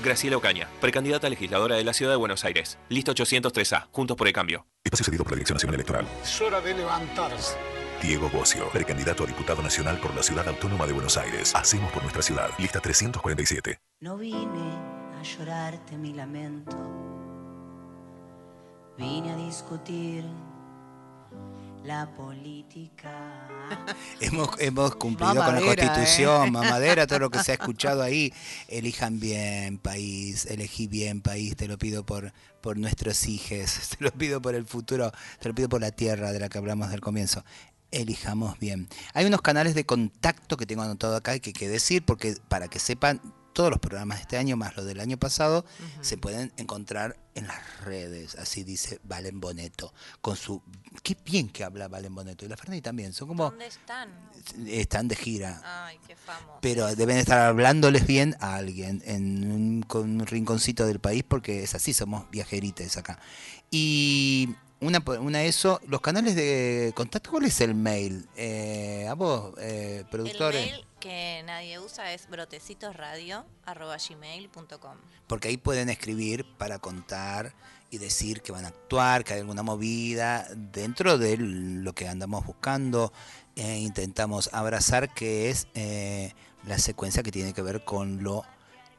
Graciela 0.04 0.38
Ocaña, 0.38 0.68
precandidata 0.80 1.28
a 1.28 1.30
legisladora 1.30 1.76
de 1.76 1.84
la 1.84 1.94
Ciudad 1.94 2.12
de 2.12 2.18
Buenos 2.18 2.46
Aires. 2.46 2.78
Lista 2.90 3.14
803A. 3.14 3.88
Juntos 3.92 4.16
por 4.16 4.28
el 4.28 4.34
cambio. 4.34 4.68
Espacio 4.84 5.06
cedido 5.06 5.24
por 5.24 5.32
la 5.34 5.38
Dirección 5.38 5.56
Nacional 5.56 5.76
Electoral. 5.76 6.08
Es 6.22 6.40
hora 6.42 6.62
de 6.62 6.74
levantarse. 6.76 7.58
Diego 8.02 8.30
Bocio, 8.30 8.70
precandidato 8.70 9.24
a 9.24 9.28
diputado 9.28 9.64
nacional 9.64 9.98
por 10.00 10.16
la 10.16 10.22
Ciudad 10.22 10.48
Autónoma 10.48 10.86
de 10.86 10.94
Buenos 10.94 11.18
Aires. 11.18 11.56
Hacemos 11.56 11.92
por 11.92 12.04
nuestra 12.04 12.22
ciudad. 12.22 12.50
Lista 12.60 12.80
347. 12.80 13.80
No 14.02 14.18
vine 14.18 14.78
a 15.20 15.24
llorarte 15.24 15.98
mi 15.98 16.14
lamento, 16.14 16.78
vine 18.98 19.32
a 19.32 19.36
discutir 19.36 20.24
la 21.88 22.06
política. 22.14 23.48
Hemos, 24.20 24.50
hemos 24.60 24.96
cumplido 24.96 25.36
con 25.36 25.56
la 25.56 25.62
Mamadera, 25.62 25.88
constitución, 25.88 26.48
¿eh? 26.48 26.52
mamadera, 26.52 27.08
todo 27.08 27.20
lo 27.20 27.30
que 27.30 27.40
se 27.40 27.52
ha 27.52 27.56
escuchado 27.56 28.04
ahí. 28.04 28.34
Elijan 28.68 29.20
bien 29.20 29.78
país, 29.78 30.46
elegí 30.48 30.88
bien 30.88 31.22
país, 31.22 31.56
te 31.56 31.68
lo 31.68 31.78
pido 31.78 32.06
por, 32.06 32.34
por 32.62 32.78
nuestros 32.78 33.26
hijos, 33.28 33.90
te 33.98 34.04
lo 34.04 34.12
pido 34.12 34.42
por 34.42 34.54
el 34.54 34.66
futuro, 34.66 35.12
te 35.40 35.48
lo 35.48 35.56
pido 35.56 35.70
por 35.70 35.80
la 35.80 35.92
tierra 35.92 36.34
de 36.34 36.40
la 36.42 36.50
que 36.50 36.58
hablamos 36.58 36.90
del 36.90 37.00
comienzo. 37.00 37.46
Elijamos 37.92 38.60
bien. 38.60 38.90
Hay 39.14 39.26
unos 39.26 39.42
canales 39.42 39.74
de 39.74 39.86
contacto 39.86 40.58
que 40.58 40.66
tengo 40.66 40.82
anotado 40.82 41.16
acá 41.16 41.36
y 41.36 41.40
que 41.40 41.52
hay 41.52 41.54
que 41.54 41.70
decir, 41.70 42.04
porque 42.04 42.36
para 42.50 42.68
que 42.68 42.80
sepan, 42.80 43.22
todos 43.58 43.72
los 43.72 43.80
programas 43.80 44.20
de 44.20 44.22
este 44.22 44.38
año, 44.38 44.56
más 44.56 44.76
los 44.78 44.86
del 44.86 45.00
año 45.00 45.18
pasado, 45.18 45.66
se 46.02 46.16
pueden 46.16 46.54
encontrar 46.58 47.18
en 47.34 47.48
las 47.48 47.84
redes. 47.84 48.36
Así 48.36 48.64
dice 48.64 49.00
Valen 49.04 49.40
Boneto. 49.40 49.96
Con 50.22 50.36
su. 50.36 50.62
Qué 51.02 51.18
bien 51.26 51.50
que 51.50 51.64
habla 51.64 51.88
Valen 51.88 52.14
Boneto. 52.14 52.46
Y 52.46 52.50
la 52.50 52.56
Fernández 52.56 52.84
también. 52.84 53.14
Son 53.14 53.28
como. 53.28 53.46
¿Dónde 53.50 53.66
están? 53.66 54.10
Están 54.68 55.08
de 55.08 55.16
gira. 55.16 55.60
Ay, 55.66 55.98
qué 56.06 56.16
famoso. 56.16 56.60
Pero 56.62 56.96
deben 56.96 57.18
estar 57.18 57.40
hablándoles 57.40 58.06
bien 58.06 58.36
a 58.42 58.58
alguien 58.58 59.02
en 59.08 59.52
un, 59.52 59.82
con 59.82 60.22
un 60.22 60.28
rinconcito 60.28 60.86
del 60.86 61.00
país 61.00 61.24
porque 61.28 61.64
es 61.64 61.74
así, 61.74 61.96
somos 61.96 62.30
viajerites 62.30 62.96
acá. 62.98 63.18
Y 63.72 64.50
una, 64.82 65.04
una 65.20 65.42
eso, 65.46 65.82
los 65.88 66.02
canales 66.02 66.36
de 66.36 66.92
contacto, 66.96 67.32
¿cuál 67.32 67.46
es 67.46 67.60
el 67.62 67.74
mail? 67.74 68.30
Eh, 68.36 69.08
a 69.10 69.16
vos, 69.16 69.56
eh, 69.58 70.02
El 70.02 70.06
productores. 70.06 70.64
mail 70.64 70.87
que 71.00 71.42
nadie 71.46 71.80
usa 71.80 72.14
es 72.14 72.30
brotecitosradio.gmail.com 72.30 74.98
Porque 75.28 75.48
ahí 75.48 75.58
pueden 75.58 75.90
escribir 75.90 76.46
para 76.58 76.80
contar 76.80 77.54
y 77.90 78.00
decir 78.00 78.42
que 78.42 78.52
van 78.52 78.66
a 78.66 78.70
actuar, 78.70 79.24
que 79.24 79.34
hay 79.34 79.40
alguna 79.40 79.64
movida 79.64 80.48
dentro 80.56 81.18
de 81.18 81.38
lo 81.38 81.94
que 81.94 82.08
andamos 82.08 82.46
buscando. 82.46 83.12
e 83.56 83.80
intentamos 83.80 84.50
abrazar, 84.54 85.14
que 85.14 85.50
es 85.50 85.68
eh, 85.74 86.34
la 86.66 86.78
secuencia 86.78 87.24
que 87.24 87.32
tiene 87.32 87.54
que 87.54 87.62
ver 87.62 87.84
con 87.84 88.24
lo 88.24 88.44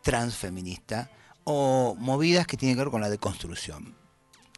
transfeminista 0.02 1.10
o 1.44 1.94
movidas 1.98 2.46
que 2.46 2.56
tienen 2.56 2.76
que 2.76 2.84
ver 2.84 2.90
con 2.90 3.00
la 3.00 3.10
deconstrucción. 3.10 3.97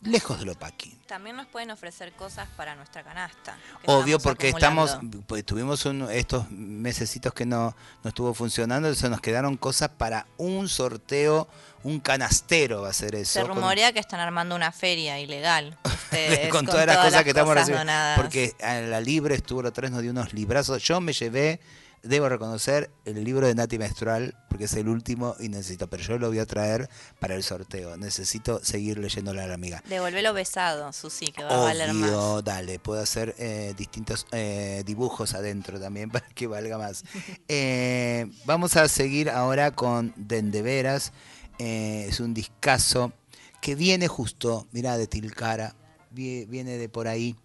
Lejos 0.03 0.39
de 0.39 0.47
lo 0.47 0.55
paqui. 0.55 0.97
También 1.07 1.37
nos 1.37 1.47
pueden 1.47 1.71
ofrecer 1.71 2.13
cosas 2.13 2.49
para 2.57 2.75
nuestra 2.75 3.03
canasta. 3.03 3.59
Obvio, 3.85 4.17
estamos 4.17 4.23
porque 4.23 4.49
acumulando. 4.49 4.85
estamos, 4.87 5.25
pues, 5.27 5.45
tuvimos 5.45 5.85
un- 5.85 6.11
estos 6.11 6.51
mesecitos 6.51 7.35
que 7.35 7.45
no, 7.45 7.77
no 8.03 8.09
estuvo 8.09 8.33
funcionando, 8.33 8.89
entonces 8.89 9.11
nos 9.11 9.21
quedaron 9.21 9.59
cosas 9.59 9.91
para 9.91 10.27
un 10.39 10.71
sorteo, 10.71 11.49
un 11.83 12.01
canastero 12.01 12.83
va 12.83 12.89
a 12.89 12.93
ser 12.95 13.15
eso. 13.15 13.33
Se 13.41 13.41
con- 13.43 13.57
rumorea 13.57 13.93
que 13.93 13.99
están 14.01 14.21
armando 14.21 14.55
una 14.55 14.73
feria 14.73 15.21
ilegal. 15.21 15.77
Ustedes, 15.85 16.49
con, 16.49 16.65
todas 16.65 16.87
las 16.87 16.97
cosas 16.99 17.23
que 17.23 17.31
estamos 17.31 17.55
recibiendo. 17.55 17.93
Porque 18.17 18.55
a 18.63 18.77
la 18.81 19.01
Libre 19.01 19.35
estuvo 19.35 19.63
la 19.63 19.69
otra 19.69 19.83
vez, 19.83 19.91
nos 19.91 20.01
dio 20.01 20.13
unos 20.13 20.33
librazos. 20.33 20.83
Yo 20.83 21.01
me 21.03 21.13
llevé, 21.13 21.61
debo 22.03 22.29
reconocer, 22.29 22.91
el 23.05 23.23
libro 23.25 23.47
de 23.47 23.55
Nati 23.55 23.79
Menstrual, 23.79 24.35
porque 24.49 24.65
es 24.65 24.75
el 24.75 24.89
último 24.89 25.35
y 25.39 25.49
necesito, 25.49 25.89
pero 25.89 26.03
yo 26.03 26.19
lo 26.19 26.29
voy 26.29 26.39
a 26.39 26.47
traer 26.47 26.89
para 27.19 27.35
el 27.35 27.43
sorteo. 27.43 27.97
Necesito 27.97 28.65
seguir 28.65 28.99
leyéndole 28.99 29.43
a 29.43 29.47
la 29.47 29.55
amiga. 29.55 29.83
Devolvelo 29.89 30.33
besado, 30.33 30.93
Susi, 30.93 31.27
que 31.27 31.43
va 31.45 31.51
a 31.51 31.57
valer 31.65 31.93
más. 31.93 32.11
Obvio, 32.11 32.43
dale, 32.43 32.79
puedo 32.79 33.01
hacer 33.03 33.35
eh, 33.39 33.75
distintos 33.77 34.27
eh, 34.33 34.83
dibujos 34.87 35.35
adentro 35.35 35.79
también 35.79 36.11
para 36.13 36.27
que 36.29 36.47
valga 36.47 36.79
más. 36.79 37.05
Eh, 37.49 38.31
vamos 38.45 38.77
a 38.77 38.89
seguir 38.89 39.29
ahora 39.31 39.73
con 39.73 40.13
Dendeveras, 40.17 41.13
es 41.59 42.21
un 42.21 42.33
discazo 42.33 43.13
que 43.61 43.75
viene 43.75 44.09
justo, 44.09 44.67
mirá, 44.73 44.97
de 44.97 45.07
Tilcara, 45.07 45.75
vie- 46.15 46.47
viene 46.49 46.79
de 46.79 46.89
por 46.89 47.09
ahí. 47.09 47.37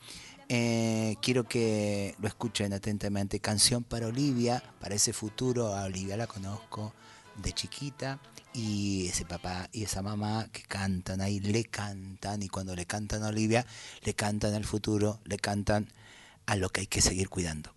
Eh, 0.47 1.15
quiero 1.21 1.43
que 1.45 2.15
lo 2.19 2.27
escuchen 2.27 2.73
atentamente. 2.73 3.39
Canción 3.39 3.83
para 3.83 4.07
Olivia, 4.07 4.63
para 4.79 4.95
ese 4.95 5.13
futuro. 5.13 5.75
A 5.75 5.85
Olivia 5.85 6.17
la 6.17 6.27
conozco 6.27 6.93
de 7.35 7.53
chiquita. 7.53 8.19
Y 8.53 9.07
ese 9.07 9.25
papá 9.25 9.67
y 9.73 9.83
esa 9.83 10.01
mamá 10.01 10.47
que 10.51 10.63
cantan 10.63 11.21
ahí, 11.21 11.39
le 11.39 11.65
cantan. 11.65 12.41
Y 12.43 12.49
cuando 12.49 12.75
le 12.75 12.85
cantan 12.85 13.23
a 13.23 13.27
Olivia, 13.29 13.65
le 14.03 14.13
cantan 14.13 14.53
al 14.53 14.65
futuro, 14.65 15.19
le 15.25 15.37
cantan 15.37 15.91
a 16.45 16.55
lo 16.55 16.69
que 16.69 16.81
hay 16.81 16.87
que 16.87 17.01
seguir 17.01 17.29
cuidando. 17.29 17.73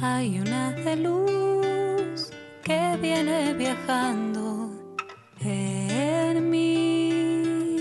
Hay 0.02 0.40
una 0.40 0.72
de 0.72 0.98
luz 0.98 2.30
que 2.64 2.98
viene 3.02 3.54
viajando 3.54 4.70
en 5.40 6.50
mí. 6.50 7.78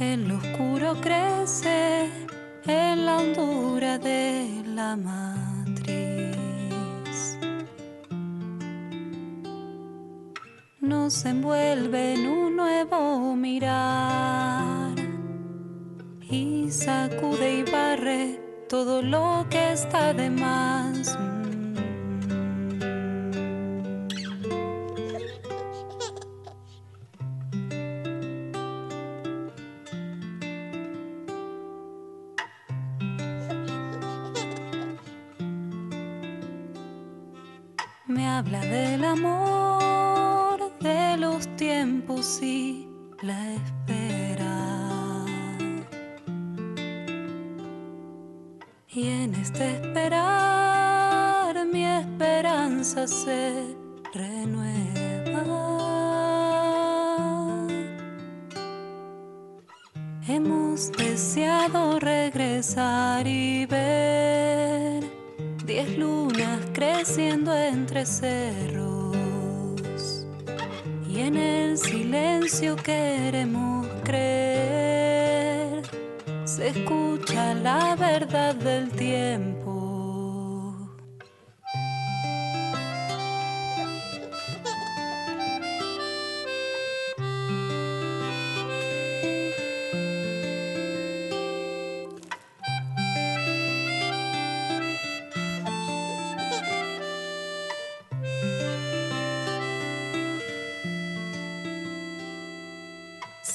El 0.00 0.30
oscuro 0.32 0.98
crece 1.02 2.08
en 2.66 3.04
la 3.04 3.18
hondura 3.18 3.98
de 3.98 4.62
la 4.68 4.96
matriz. 4.96 6.38
Nos 10.80 11.26
envuelve 11.26 12.14
en 12.14 12.26
un 12.26 12.56
nuevo 12.56 13.36
mirar 13.36 14.94
y 16.22 16.70
sacude 16.70 17.58
y 17.58 17.70
barre 17.70 18.43
todo 18.74 19.02
lo 19.02 19.46
que 19.50 19.72
está 19.72 20.12
de 20.12 20.28
más. 20.30 21.16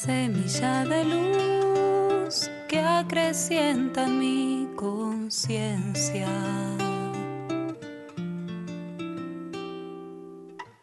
Semilla 0.09 0.85
de 0.85 1.03
luz 1.05 2.49
que 2.67 2.79
acrecienta 2.79 4.07
mi 4.07 4.67
conciencia. 4.75 6.27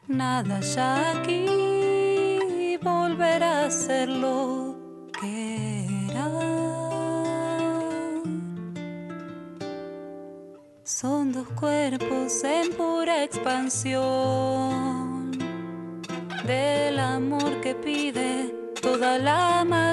Nada 0.06 0.60
ya 0.60 1.10
aquí 1.10 2.78
volverá 2.80 3.64
a 3.64 3.70
ser 3.72 4.08
lo 4.08 4.76
que 5.18 5.86
era. 6.08 6.30
Son 10.84 11.32
dos 11.32 11.48
cuerpos 11.48 12.44
en 12.44 12.72
pura 12.76 13.24
expansión 13.24 14.95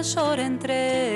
mayor 0.03 0.39
entrega. 0.39 1.12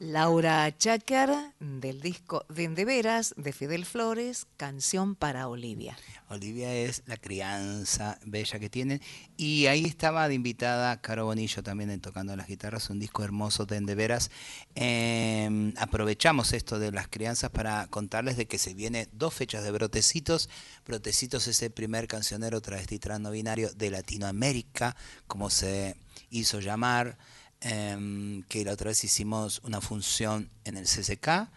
Laura 0.00 0.74
Chácar 0.78 1.52
del 1.60 2.00
disco 2.00 2.46
De 2.48 2.86
Veras 2.86 3.34
de 3.36 3.52
Fidel 3.52 3.84
Flores, 3.84 4.46
Canción 4.56 5.14
para 5.14 5.46
Olivia. 5.46 5.94
Olivia 6.30 6.74
es 6.74 7.02
la 7.04 7.18
crianza 7.18 8.18
bella 8.24 8.58
que 8.58 8.70
tienen. 8.70 9.02
Y 9.36 9.66
ahí 9.66 9.84
estaba 9.84 10.26
de 10.26 10.34
invitada 10.34 11.02
Caro 11.02 11.26
Bonillo 11.26 11.62
también 11.62 11.90
en 11.90 12.00
tocando 12.00 12.34
las 12.34 12.46
guitarras, 12.46 12.88
un 12.88 12.98
disco 12.98 13.24
hermoso 13.24 13.66
de 13.66 13.78
De 13.78 13.94
Veras. 13.94 14.30
Eh, 14.74 15.74
aprovechamos 15.76 16.54
esto 16.54 16.78
de 16.78 16.92
las 16.92 17.08
crianzas 17.08 17.50
para 17.50 17.86
contarles 17.88 18.38
de 18.38 18.46
que 18.46 18.56
se 18.56 18.72
viene 18.72 19.06
dos 19.12 19.34
fechas 19.34 19.64
de 19.64 19.70
Brotecitos. 19.70 20.48
Brotecitos 20.86 21.46
es 21.46 21.60
el 21.60 21.72
primer 21.72 22.08
cancionero 22.08 22.62
travesti 22.62 22.98
trans 22.98 23.20
no 23.20 23.30
binario 23.32 23.70
de 23.74 23.90
Latinoamérica, 23.90 24.96
como 25.26 25.50
se 25.50 25.94
hizo 26.30 26.60
llamar 26.60 27.18
em, 27.60 28.42
que 28.44 28.64
la 28.64 28.72
otra 28.72 28.88
vez 28.88 29.04
hicimos 29.04 29.60
una 29.64 29.80
función 29.80 30.50
en 30.64 30.76
el 30.76 30.86
CCK 30.86 31.50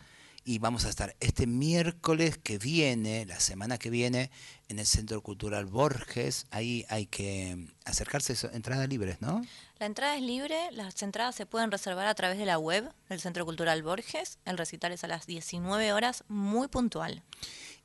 y 0.46 0.60
vamos 0.60 0.86
a 0.86 0.90
estar 0.90 1.16
este 1.22 1.48
miércoles 1.48 2.38
que 2.38 2.58
viene, 2.58 3.26
la 3.26 3.40
semana 3.40 3.78
que 3.78 3.90
viene, 3.90 4.30
en 4.68 4.80
el 4.80 4.86
Centro 4.86 5.22
Cultural 5.22 5.66
Borges. 5.66 6.48
Ahí 6.52 6.86
hay 6.90 7.06
que 7.06 7.68
acercarse, 7.86 8.36
entradas 8.54 8.90
libres, 8.90 9.22
¿no? 9.22 9.42
La 9.80 9.86
entrada 9.86 10.16
es 10.18 10.22
libre, 10.22 10.72
las 10.72 11.02
entradas 11.02 11.36
se 11.36 11.46
pueden 11.46 11.72
reservar 11.72 12.08
a 12.08 12.16
través 12.16 12.38
de 12.38 12.46
la 12.46 12.58
web 12.58 12.90
del 13.08 13.22
Centro 13.22 13.46
Cultural 13.46 13.84
Borges. 13.84 14.38
El 14.46 14.58
recital 14.58 14.92
es 14.92 15.04
a 15.04 15.08
las 15.08 15.28
19 15.28 15.94
horas, 15.94 16.26
muy 16.28 16.68
puntual. 16.68 17.24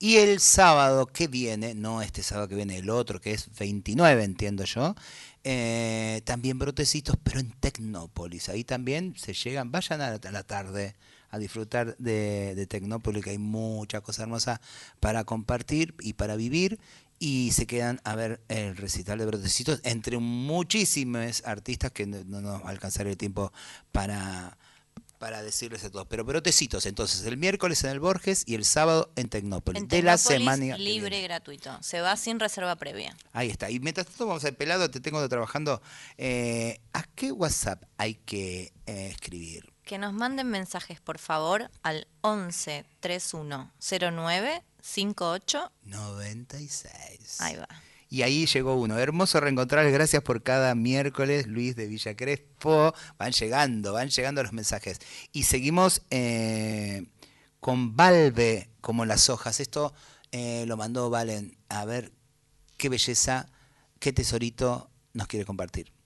Y 0.00 0.16
el 0.16 0.38
sábado 0.40 1.06
que 1.06 1.26
viene, 1.26 1.74
no 1.74 2.02
este 2.02 2.22
sábado 2.22 2.48
que 2.48 2.54
viene, 2.54 2.78
el 2.78 2.90
otro 2.90 3.20
que 3.20 3.32
es 3.32 3.48
29, 3.56 4.22
entiendo 4.22 4.64
yo, 4.64 4.94
eh, 5.50 6.20
también 6.26 6.58
brotecitos, 6.58 7.16
pero 7.22 7.40
en 7.40 7.50
Tecnópolis. 7.52 8.50
Ahí 8.50 8.64
también 8.64 9.14
se 9.16 9.32
llegan, 9.32 9.72
vayan 9.72 10.02
a 10.02 10.10
la, 10.10 10.42
tarde 10.42 10.94
a 11.30 11.38
disfrutar 11.38 11.96
de, 11.96 12.54
de 12.54 12.66
Tecnópolis, 12.66 13.24
que 13.24 13.30
hay 13.30 13.38
mucha 13.38 14.02
cosa 14.02 14.24
hermosa 14.24 14.60
para 15.00 15.24
compartir 15.24 15.94
y 16.00 16.12
para 16.12 16.36
vivir. 16.36 16.78
Y 17.18 17.52
se 17.52 17.66
quedan 17.66 17.98
a 18.04 18.14
ver 18.14 18.42
el 18.48 18.76
recital 18.76 19.20
de 19.20 19.24
brotecitos 19.24 19.80
entre 19.84 20.18
muchísimos 20.18 21.42
artistas 21.46 21.92
que 21.92 22.06
no 22.06 22.42
nos 22.42 22.62
va 22.62 22.66
a 22.66 22.70
alcanzar 22.70 23.06
el 23.06 23.16
tiempo 23.16 23.50
para, 23.90 24.57
para 25.18 25.42
decirles 25.42 25.84
a 25.84 25.90
todos. 25.90 26.06
Pero 26.08 26.24
brotecitos, 26.24 26.86
entonces, 26.86 27.24
el 27.26 27.36
miércoles 27.36 27.82
en 27.84 27.90
el 27.90 28.00
Borges 28.00 28.44
y 28.46 28.54
el 28.54 28.64
sábado 28.64 29.10
en 29.16 29.28
Tecnópolis. 29.28 29.82
En 29.82 29.88
de 29.88 30.02
la 30.02 30.16
semana. 30.18 30.76
libre 30.78 31.20
gratuito. 31.22 31.76
Se 31.82 32.00
va 32.00 32.16
sin 32.16 32.40
reserva 32.40 32.76
previa. 32.76 33.16
Ahí 33.32 33.50
está. 33.50 33.70
Y 33.70 33.80
mientras 33.80 34.06
tanto 34.06 34.26
vamos 34.26 34.44
al 34.44 34.54
pelado, 34.54 34.90
te 34.90 35.00
tengo 35.00 35.26
trabajando. 35.28 35.82
eh, 36.16 36.80
¿A 36.92 37.02
qué 37.14 37.32
WhatsApp 37.32 37.82
hay 37.96 38.14
que 38.14 38.72
eh, 38.86 39.08
escribir? 39.10 39.72
Que 39.84 39.98
nos 39.98 40.12
manden 40.12 40.48
mensajes, 40.48 41.00
por 41.00 41.18
favor, 41.18 41.70
al 41.82 42.06
11 42.20 42.84
31 43.00 43.72
09 43.80 44.62
58 44.82 45.72
96. 45.84 47.40
Ahí 47.40 47.56
va. 47.56 47.68
Y 48.08 48.22
ahí 48.22 48.46
llegó 48.46 48.74
uno. 48.74 48.98
Hermoso 48.98 49.40
reencontrarles. 49.40 49.92
Gracias 49.92 50.22
por 50.22 50.42
cada 50.42 50.74
miércoles, 50.74 51.46
Luis 51.46 51.76
de 51.76 51.86
Villa 51.86 52.16
Crespo. 52.16 52.94
Van 53.18 53.32
llegando, 53.32 53.92
van 53.92 54.08
llegando 54.08 54.42
los 54.42 54.52
mensajes. 54.52 54.98
Y 55.32 55.42
seguimos 55.42 56.02
eh, 56.10 57.06
con 57.60 57.96
Valve 57.96 58.70
como 58.80 59.04
las 59.04 59.28
hojas. 59.28 59.60
Esto 59.60 59.92
eh, 60.32 60.64
lo 60.66 60.76
mandó 60.76 61.10
Valen. 61.10 61.58
A 61.68 61.84
ver 61.84 62.12
qué 62.78 62.88
belleza, 62.88 63.50
qué 63.98 64.12
tesorito 64.12 64.90
nos 65.12 65.26
quiere 65.26 65.44
compartir. 65.44 65.97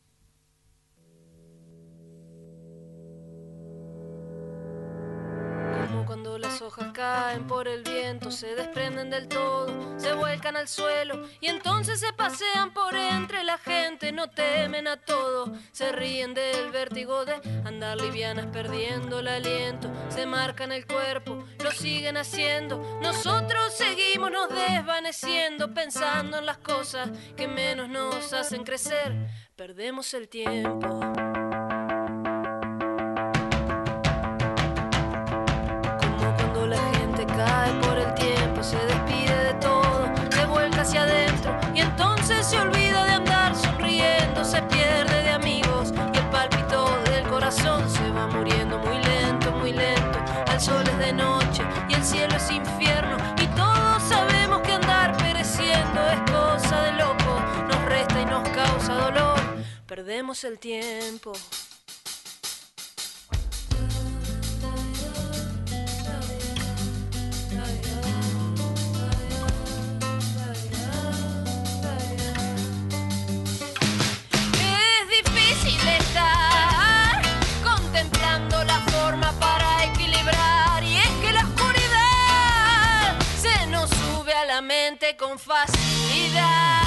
Caen 7.02 7.48
por 7.48 7.66
el 7.66 7.82
viento, 7.82 8.30
se 8.30 8.54
desprenden 8.54 9.10
del 9.10 9.26
todo, 9.26 9.98
se 9.98 10.12
vuelcan 10.12 10.56
al 10.56 10.68
suelo 10.68 11.28
y 11.40 11.48
entonces 11.48 11.98
se 11.98 12.12
pasean 12.12 12.72
por 12.72 12.94
entre 12.94 13.42
la 13.42 13.58
gente, 13.58 14.12
no 14.12 14.30
temen 14.30 14.86
a 14.86 14.98
todo, 14.98 15.52
se 15.72 15.90
ríen 15.90 16.32
del 16.32 16.70
vértigo 16.70 17.24
de 17.24 17.34
andar 17.64 18.00
livianas 18.00 18.46
perdiendo 18.52 19.18
el 19.18 19.26
aliento, 19.26 19.90
se 20.10 20.26
marcan 20.26 20.70
el 20.70 20.86
cuerpo, 20.86 21.44
lo 21.58 21.72
siguen 21.72 22.16
haciendo, 22.16 22.78
nosotros 23.02 23.74
seguimos 23.74 24.30
nos 24.30 24.48
desvaneciendo, 24.50 25.74
pensando 25.74 26.38
en 26.38 26.46
las 26.46 26.58
cosas 26.58 27.10
que 27.36 27.48
menos 27.48 27.88
nos 27.88 28.32
hacen 28.32 28.62
crecer, 28.62 29.28
perdemos 29.56 30.14
el 30.14 30.28
tiempo. 30.28 31.11
Perdemos 60.04 60.42
el 60.42 60.58
tiempo. 60.58 61.32
Es 74.58 75.08
difícil 75.08 75.78
estar 75.86 77.22
contemplando 77.62 78.64
la 78.64 78.80
forma 78.80 79.32
para 79.38 79.84
equilibrar 79.84 80.82
y 80.82 80.96
es 80.96 81.08
que 81.22 81.32
la 81.32 81.44
oscuridad 81.44 83.20
se 83.40 83.68
nos 83.68 83.88
sube 83.88 84.34
a 84.34 84.46
la 84.46 84.62
mente 84.62 85.16
con 85.16 85.38
facilidad. 85.38 86.81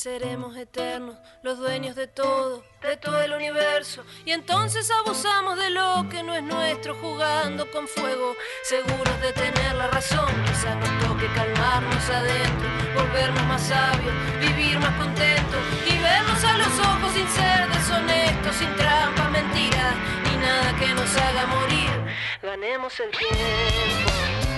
Seremos 0.00 0.56
eternos, 0.56 1.14
los 1.42 1.58
dueños 1.58 1.94
de 1.94 2.06
todo, 2.06 2.64
de 2.80 2.96
todo 2.96 3.20
el 3.20 3.34
universo, 3.34 4.02
y 4.24 4.32
entonces 4.32 4.90
abusamos 4.90 5.58
de 5.58 5.68
lo 5.68 6.06
que 6.08 6.22
no 6.22 6.34
es 6.34 6.42
nuestro, 6.42 6.94
jugando 6.94 7.70
con 7.70 7.86
fuego, 7.86 8.34
seguros 8.62 9.20
de 9.20 9.30
tener 9.34 9.74
la 9.74 9.88
razón. 9.88 10.26
Quizá 10.46 10.74
nos 10.76 11.06
toque 11.06 11.26
calmarnos 11.34 12.08
adentro, 12.08 12.68
volvernos 12.94 13.44
más 13.44 13.60
sabios, 13.60 14.14
vivir 14.40 14.78
más 14.78 14.96
contentos 14.96 15.60
y 15.86 15.98
vernos 15.98 16.44
a 16.44 16.56
los 16.56 16.78
ojos 16.78 17.12
sin 17.12 17.28
ser 17.28 17.68
deshonestos, 17.68 18.56
sin 18.56 18.74
trampas, 18.76 19.30
mentiras, 19.30 19.94
ni 20.24 20.36
nada 20.38 20.78
que 20.78 20.94
nos 20.94 21.14
haga 21.14 21.46
morir. 21.46 21.90
Ganemos 22.40 22.98
el 23.00 23.10
tiempo. 23.10 24.49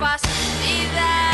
Facilidad. 0.00 1.29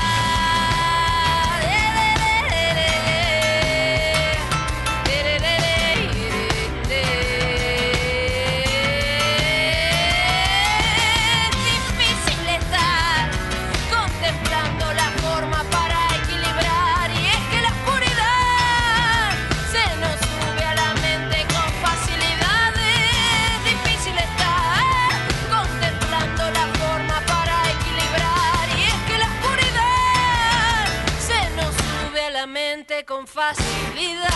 Con 33.05 33.27
facilidad. 33.27 34.31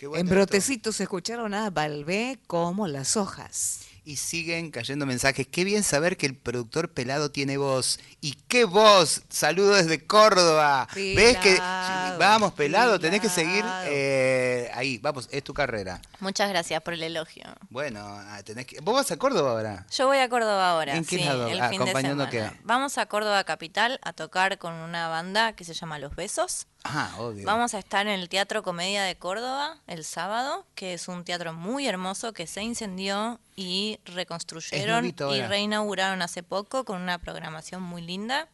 En 0.00 0.28
Brotecitos 0.28 1.00
escucharon 1.00 1.54
a 1.54 1.70
Balbé 1.70 2.38
como 2.46 2.86
las 2.86 3.16
hojas. 3.16 3.85
Y 4.08 4.18
siguen 4.18 4.70
cayendo 4.70 5.04
mensajes. 5.04 5.48
Qué 5.48 5.64
bien 5.64 5.82
saber 5.82 6.16
que 6.16 6.26
el 6.26 6.36
productor 6.36 6.92
pelado 6.92 7.32
tiene 7.32 7.56
voz. 7.56 7.98
¿Y 8.20 8.34
qué 8.46 8.64
voz? 8.64 9.22
Saludos 9.28 9.78
desde 9.78 10.06
Córdoba. 10.06 10.86
¿Ves 10.94 11.36
que 11.38 11.58
vamos 11.58 12.52
pelado? 12.52 13.00
Tenés 13.00 13.20
que 13.20 13.28
seguir 13.28 13.64
eh, 13.86 14.70
ahí. 14.74 14.98
Vamos, 14.98 15.28
es 15.32 15.42
tu 15.42 15.52
carrera. 15.52 16.00
Muchas 16.20 16.48
gracias 16.48 16.80
por 16.82 16.94
el 16.94 17.02
elogio. 17.02 17.42
Bueno, 17.68 17.98
ah, 18.06 18.40
tenés 18.44 18.66
que. 18.66 18.78
¿Vos 18.80 18.94
vas 18.94 19.10
a 19.10 19.16
Córdoba 19.16 19.50
ahora? 19.50 19.84
Yo 19.90 20.06
voy 20.06 20.18
a 20.18 20.28
Córdoba 20.28 20.70
ahora. 20.70 20.94
¿En 20.94 21.04
qué 21.04 21.16
sí, 21.18 21.24
lado? 21.24 21.48
el 21.48 21.60
Ah, 21.60 21.68
fin 21.68 21.78
de 21.78 21.90
¿acompañando 21.90 22.30
semana. 22.30 22.50
qué? 22.52 22.60
Vamos 22.62 22.98
a 22.98 23.06
Córdoba 23.06 23.42
Capital 23.42 23.98
a 24.04 24.12
tocar 24.12 24.58
con 24.58 24.72
una 24.74 25.08
banda 25.08 25.54
que 25.54 25.64
se 25.64 25.74
llama 25.74 25.98
Los 25.98 26.14
Besos. 26.14 26.68
Ah, 26.84 27.12
obvio. 27.18 27.44
Vamos 27.44 27.74
a 27.74 27.80
estar 27.80 28.06
en 28.06 28.12
el 28.20 28.28
Teatro 28.28 28.62
Comedia 28.62 29.02
de 29.02 29.16
Córdoba 29.16 29.80
el 29.88 30.04
sábado, 30.04 30.64
que 30.76 30.94
es 30.94 31.08
un 31.08 31.24
teatro 31.24 31.52
muy 31.52 31.88
hermoso 31.88 32.32
que 32.32 32.46
se 32.46 32.62
incendió 32.62 33.40
y 33.56 33.98
reconstruyeron 34.04 35.06
y 35.06 35.40
reinauguraron 35.40 36.20
hace 36.20 36.42
poco 36.42 36.84
con 36.84 37.00
una 37.00 37.18
programación 37.18 37.82
muy 37.82 38.02
linda 38.02 38.48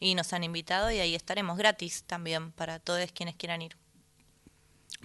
y 0.00 0.16
nos 0.16 0.32
han 0.32 0.42
invitado 0.42 0.90
y 0.90 0.98
ahí 0.98 1.14
estaremos 1.14 1.56
gratis 1.56 2.02
también 2.06 2.50
para 2.50 2.80
todos 2.80 3.10
quienes 3.12 3.36
quieran 3.36 3.62
ir. 3.62 3.76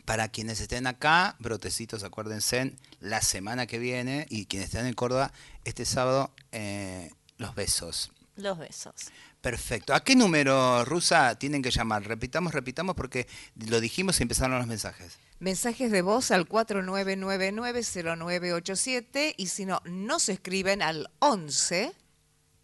Para 0.05 0.27
quienes 0.27 0.59
estén 0.59 0.87
acá, 0.87 1.35
brotecitos, 1.37 2.03
acuérdense, 2.03 2.73
la 2.99 3.21
semana 3.21 3.67
que 3.67 3.77
viene, 3.77 4.25
y 4.29 4.47
quienes 4.47 4.69
estén 4.69 4.87
en 4.87 4.95
Córdoba, 4.95 5.31
este 5.65 5.85
sábado, 5.85 6.33
eh, 6.51 7.11
los 7.37 7.53
besos. 7.53 8.11
Los 8.35 8.57
besos. 8.57 8.95
Perfecto. 9.39 9.93
¿A 9.93 10.03
qué 10.03 10.15
número, 10.15 10.83
Rusa, 10.83 11.35
tienen 11.35 11.61
que 11.61 11.69
llamar? 11.69 12.03
Repitamos, 12.05 12.53
repitamos, 12.53 12.95
porque 12.95 13.27
lo 13.55 13.79
dijimos 13.79 14.19
y 14.19 14.23
empezaron 14.23 14.57
los 14.57 14.67
mensajes. 14.67 15.19
Mensajes 15.43 15.91
de 15.91 16.01
voz 16.01 16.31
al 16.31 16.47
49990987 16.47 19.35
y 19.35 19.47
si 19.47 19.65
no, 19.65 19.81
nos 19.83 20.29
escriben 20.29 20.81
al 20.81 21.09
11 21.19 21.91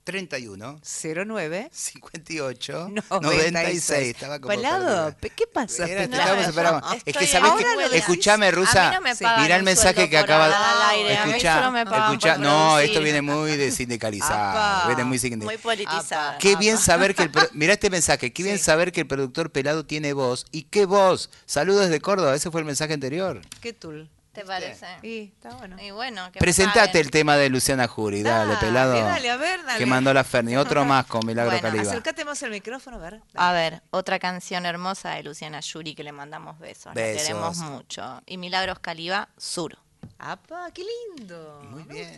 31 0.04 0.80
09 0.84 1.70
58 1.72 2.90
96. 2.90 3.22
96. 3.22 4.08
Estaba 4.16 4.40
como 4.40 4.54
Pelado, 4.56 5.16
perdida. 5.16 5.36
¿qué 5.36 5.48
pasa? 5.48 5.86
Era- 5.88 6.04
esperando. 6.04 6.82
Es 7.06 7.16
que 7.18 7.38
ahora 7.38 7.64
que, 7.90 7.98
escuchame, 7.98 8.48
A 8.48 8.52
Rusa, 8.52 8.90
mí 8.90 8.96
no 8.96 9.02
me 9.02 9.42
mirá 9.44 9.56
el 9.58 9.64
mensaje 9.64 10.10
que 10.10 10.18
acaba 10.18 10.46
a 10.48 10.96
mí 10.96 11.10
escuchá. 11.10 11.72
por 11.86 12.40
no, 12.40 12.80
esto 12.80 13.00
viene 13.02 13.22
muy 13.22 13.56
de 13.58 13.72
sindicalizado, 13.72 14.88
viene 14.88 15.04
muy 15.04 15.20
sindicalizado. 15.20 15.46
Muy 15.52 15.58
politizada. 15.58 16.38
Qué 16.40 16.56
bien 16.56 16.78
saber 16.78 17.14
que 17.16 17.24
el 17.24 17.32
pro- 17.32 17.48
mirá 17.54 17.74
este 17.74 17.90
mensaje, 17.90 18.34
qué 18.34 18.44
bien 18.44 18.58
saber 18.60 18.92
que 18.92 19.02
el 19.02 19.08
productor 19.08 19.52
pelado 19.52 19.86
tiene 19.86 20.14
voz. 20.14 20.46
¿Y 20.52 20.64
qué 20.64 20.86
voz? 20.86 21.30
Saludos 21.46 21.84
desde 21.86 22.00
Córdoba, 22.02 22.36
ese 22.36 22.50
fue 22.52 22.62
el 22.62 22.66
mensaje 22.66 22.94
anterior. 22.94 23.42
¿Qué 23.62 23.74
tul? 23.74 24.10
¿Te 24.32 24.46
parece? 24.46 24.86
Y 25.02 25.32
está 25.34 25.50
bueno. 25.56 25.76
Y 25.82 25.92
bueno, 25.92 26.32
que 26.32 26.38
me 26.38 26.42
Presentate 26.42 27.00
el 27.00 27.10
tema 27.10 27.36
de 27.36 27.50
Luciana 27.50 27.88
Jury, 27.88 28.22
dale, 28.22 28.54
Dale, 28.54 28.66
pelado. 28.66 28.94
dale, 28.94 29.30
a 29.30 29.38
ver, 29.38 29.64
dale. 29.66 29.80
Que 29.80 29.86
mandó 29.86 30.14
la 30.14 30.24
Ferni, 30.24 30.56
otro 30.58 30.86
más 30.86 31.08
con 31.08 31.26
Milagro 31.26 31.52
Bueno, 31.52 31.68
Caliba. 31.68 31.92
Acércate 31.92 32.24
más 32.26 32.42
al 32.44 32.52
micrófono, 32.52 32.98
a 32.98 33.00
ver. 33.00 33.22
A 33.34 33.52
ver, 33.54 33.82
otra 33.90 34.20
canción 34.20 34.66
hermosa 34.66 35.12
de 35.16 35.24
Luciana 35.24 35.60
Yuri 35.62 35.96
que 35.96 36.04
le 36.04 36.12
mandamos 36.12 36.60
besos. 36.60 36.94
Besos. 36.94 37.16
La 37.16 37.22
queremos 37.28 37.58
mucho. 37.58 38.22
Y 38.28 38.38
Milagros 38.38 38.80
Caliba, 38.80 39.30
Sur. 39.38 39.78
¡Apa, 40.20 40.70
qué 40.74 40.84
lindo! 41.18 41.62
Muy 41.70 41.84
bien. 41.84 42.16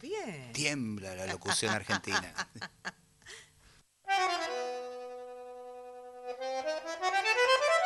Bien. 0.00 0.52
Tiembla 0.52 1.14
la 1.14 1.26
locución 1.26 1.74
argentina. 1.74 2.32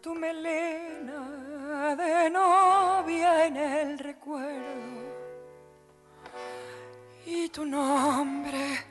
tu 0.00 0.14
melena 0.14 1.94
de 1.94 2.30
novia 2.30 3.44
en 3.44 3.56
el 3.58 3.98
recuerdo 3.98 5.02
y 7.26 7.50
tu 7.50 7.66
nombre 7.66 8.82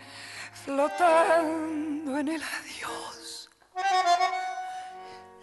flotando 0.53 2.19
en 2.19 2.27
el 2.27 2.43
adiós. 2.43 3.49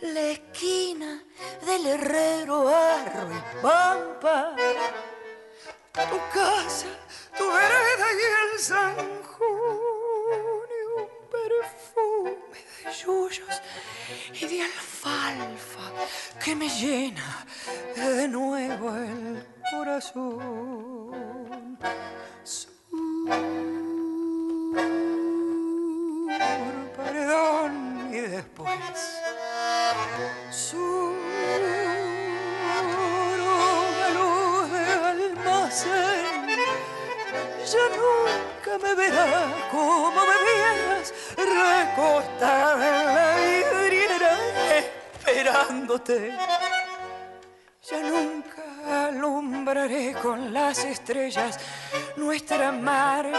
La 0.00 0.20
esquina 0.20 1.20
del 1.66 1.86
herrero 1.86 2.34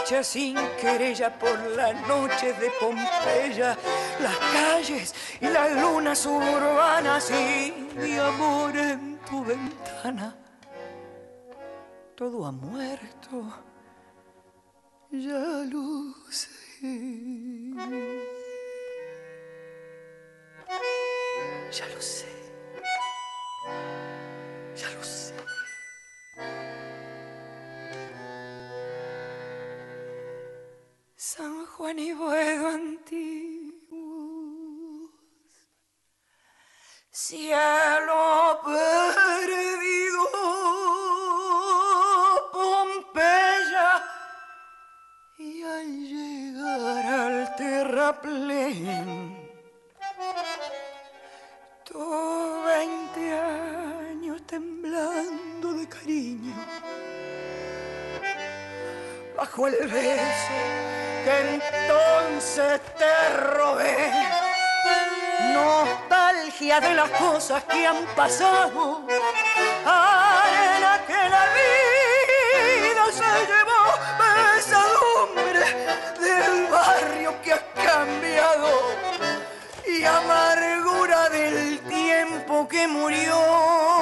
sin 0.06 0.56
querella 0.80 1.36
por 1.36 1.58
las 1.70 2.06
noches 2.06 2.58
de 2.60 2.70
Pompeya, 2.78 3.76
las 4.20 4.36
calles 4.52 5.12
y 5.40 5.46
las 5.46 5.72
lunas 5.72 6.24
urbanas 6.24 7.28
y 7.32 7.74
mi 7.96 8.16
amor 8.16 8.76
en 8.76 9.18
tu 9.28 9.44
ventana. 9.44 9.75
San 31.18 31.64
Juan 31.64 31.98
y 31.98 32.12
Boedo 32.12 32.68
antiguos, 32.68 33.40
cielo 37.10 38.60
perdido, 38.62 40.28
Pompeya, 42.52 44.04
y 45.38 45.62
al 45.62 45.86
llegar 46.04 47.06
al 47.06 47.56
terraplén, 47.56 49.50
tú 51.82 52.62
veinte 52.66 53.38
años 53.38 54.46
temblando 54.46 55.72
de 55.72 55.88
cariño 55.88 56.54
bajo 59.34 59.66
el 59.66 59.88
beso 59.88 60.85
que 61.26 61.60
entonces 61.60 62.80
te 62.96 63.36
robé. 63.56 64.12
Nostalgia 65.52 66.78
de 66.78 66.94
las 66.94 67.10
cosas 67.10 67.64
que 67.64 67.84
han 67.84 68.04
pasado, 68.14 69.02
arena 69.84 71.00
que 71.04 71.20
la 71.34 71.44
vida 71.56 73.04
se 73.20 73.32
llevó, 73.50 73.82
pesadumbre 74.22 75.64
del 76.20 76.66
barrio 76.68 77.42
que 77.42 77.54
ha 77.54 77.62
cambiado 77.74 78.70
y 79.84 80.04
amargura 80.04 81.28
del 81.30 81.80
tiempo 81.88 82.68
que 82.68 82.86
murió. 82.86 83.95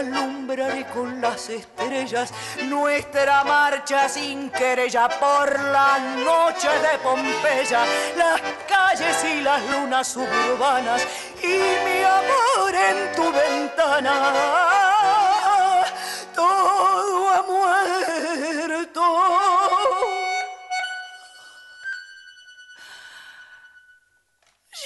Alumbraré 0.00 0.86
con 0.86 1.20
las 1.20 1.48
estrellas 1.50 2.32
nuestra 2.64 3.44
marcha 3.44 4.08
sin 4.08 4.50
querella 4.50 5.08
por 5.08 5.48
las 5.60 6.00
noches 6.24 6.82
de 6.82 6.98
Pompeya, 7.02 7.84
las 8.16 8.40
calles 8.68 9.24
y 9.24 9.40
las 9.42 9.62
lunas 9.70 10.08
suburbanas 10.08 11.06
y 11.42 11.46
mi 11.48 12.02
amor 12.02 12.74
en 12.74 13.12
tu 13.14 13.30
ventana. 13.32 14.14
Todo 16.34 17.28
ha 17.28 17.42
muerto. 17.42 19.02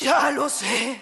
Ya 0.00 0.30
lo 0.32 0.48
sé. 0.48 1.00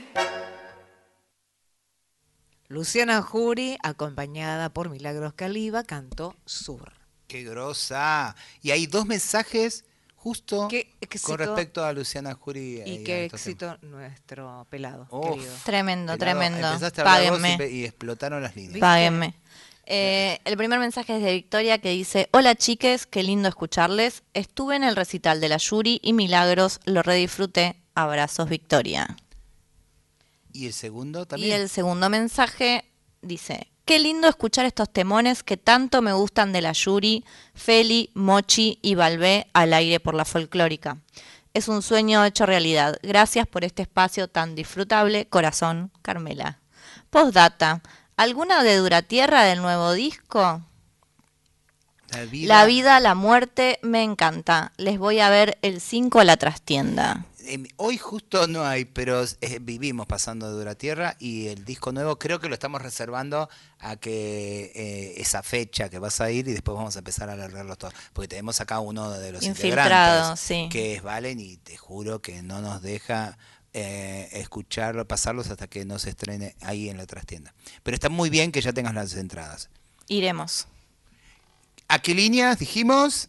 Luciana 2.73 3.21
Jury, 3.21 3.77
acompañada 3.83 4.71
por 4.71 4.89
Milagros 4.89 5.35
Caliba, 5.35 5.85
cantó 5.85 6.35
Sur. 6.47 6.95
Qué 7.27 7.45
grosa. 7.45 8.35
Y 8.63 8.71
hay 8.71 8.87
dos 8.87 9.05
mensajes 9.05 9.85
justo 10.17 10.71
con 11.23 11.39
respecto 11.39 11.85
a 11.85 11.93
Luciana 11.93 12.33
Jury. 12.33 12.81
Y 12.87 13.05
qué 13.05 13.27
éxito 13.27 13.77
nuestro 13.83 14.67
pelado. 14.71 15.07
Uf, 15.11 15.33
querido. 15.33 15.53
Tremendo, 15.67 16.17
Pelado, 16.17 16.39
tremendo. 16.41 16.87
y 16.87 16.91
Páguenme. 17.03 17.69
y, 17.69 17.85
explotaron 17.85 18.43
las 18.43 18.57
líneas. 18.57 18.79
Páguenme. 18.79 19.35
Eh, 19.85 20.41
el 20.47 20.57
primer 20.57 20.79
mensaje 20.79 21.19
es 21.19 21.23
de 21.23 21.35
Victoria 21.35 21.77
que 21.77 21.91
dice, 21.91 22.31
hola 22.33 22.55
chiques, 22.55 23.05
qué 23.05 23.23
lindo 23.23 23.51
escucharles. 23.51 24.23
Estuve 24.33 24.77
en 24.77 24.85
el 24.85 24.97
recital 24.97 25.43
de 25.43 25.51
la 25.51 25.59
Yuri 25.59 26.01
y 26.03 26.15
Milagros, 26.15 26.81
lo 26.87 27.03
redisfruté. 27.03 27.77
Abrazos, 27.95 28.49
Victoria. 28.49 29.15
Y 30.53 30.67
el 30.67 30.73
segundo 30.73 31.23
Y 31.23 31.27
también. 31.27 31.61
el 31.61 31.69
segundo 31.69 32.09
mensaje 32.11 32.85
dice, 33.23 33.69
qué 33.85 33.99
lindo 33.99 34.29
escuchar 34.29 34.67
estos 34.67 34.93
temones 34.93 35.43
que 35.43 35.57
tanto 35.57 36.03
me 36.03 36.13
gustan 36.13 36.53
de 36.53 36.63
la 36.63 36.73
Yuri, 36.73 37.25
Feli, 37.55 38.11
Mochi 38.15 38.79
y 38.83 38.95
Balbé 38.95 39.49
al 39.53 39.73
aire 39.73 40.01
por 40.01 40.15
la 40.15 40.25
folclórica. 40.25 40.99
Es 41.55 41.69
un 41.69 41.83
sueño 41.83 42.25
hecho 42.25 42.47
realidad. 42.47 42.99
Gracias 43.03 43.47
por 43.47 43.65
este 43.65 43.83
espacio 43.83 44.29
tan 44.29 44.55
disfrutable. 44.55 45.27
Corazón, 45.27 45.91
Carmela. 46.01 46.59
Postdata. 47.11 47.83
¿Alguna 48.17 48.63
de 48.63 48.77
Duratierra 48.77 49.43
del 49.45 49.61
nuevo 49.61 49.93
disco? 49.93 50.63
La 52.11 52.25
vida, 52.25 52.55
La 52.55 52.65
vida, 52.67 53.01
la 53.01 53.15
muerte, 53.15 53.79
me 53.83 54.03
encanta. 54.03 54.73
Les 54.77 54.99
voy 54.99 55.21
a 55.21 55.31
ver 55.31 55.59
el 55.63 55.81
5 55.81 56.21
a 56.21 56.25
la 56.25 56.37
trastienda. 56.37 57.25
Hoy 57.77 57.99
justo 57.99 58.47
no 58.47 58.65
hay, 58.65 58.85
pero 58.85 59.25
eh, 59.41 59.59
vivimos 59.61 60.07
pasando 60.07 60.49
de 60.49 60.55
Dura 60.55 60.75
Tierra 60.75 61.17
y 61.19 61.49
el 61.49 61.65
disco 61.65 61.93
nuevo 61.93 62.19
creo 62.19 62.41
que 62.41 62.49
lo 62.49 62.55
estamos 62.55 62.81
reservando 62.81 63.49
a 63.79 63.97
que 63.97 64.73
eh, 64.75 65.15
esa 65.21 65.43
fecha 65.43 65.89
que 65.89 65.99
vas 65.99 66.21
a 66.21 66.31
ir 66.31 66.49
y 66.49 66.53
después 66.53 66.77
vamos 66.77 66.97
a 66.97 67.01
empezar 67.01 67.29
a 67.31 67.35
alargarlos 67.35 67.79
todos. 67.79 67.95
Porque 68.13 68.29
tenemos 68.29 68.61
acá 68.61 68.81
uno 68.81 69.11
de 69.11 69.33
los 69.33 69.43
Infiltrado, 69.43 70.33
integrantes 70.33 70.41
sí. 70.41 70.69
que 70.71 70.95
es 70.95 71.03
Valen 71.03 71.41
y 71.41 71.57
te 71.59 71.77
juro 71.77 72.23
que 72.23 72.43
no 72.43 72.61
nos 72.61 72.81
deja 72.81 73.39
eh, 73.75 74.29
escucharlo, 74.33 75.09
pasarlos 75.09 75.49
hasta 75.49 75.67
que 75.67 75.85
no 75.85 75.99
se 75.99 76.11
estrene 76.11 76.55
ahí 76.61 76.89
en 76.89 76.97
la 76.97 77.07
trastienda. 77.07 77.55
Pero 77.83 77.95
está 77.95 78.09
muy 78.09 78.31
bien 78.31 78.53
que 78.53 78.61
ya 78.61 78.73
tengas 78.73 78.95
las 78.95 79.15
entradas. 79.15 79.71
Iremos. 80.09 80.67
¿A 81.89 82.01
qué 82.01 82.15
líneas 82.15 82.59
dijimos? 82.59 83.29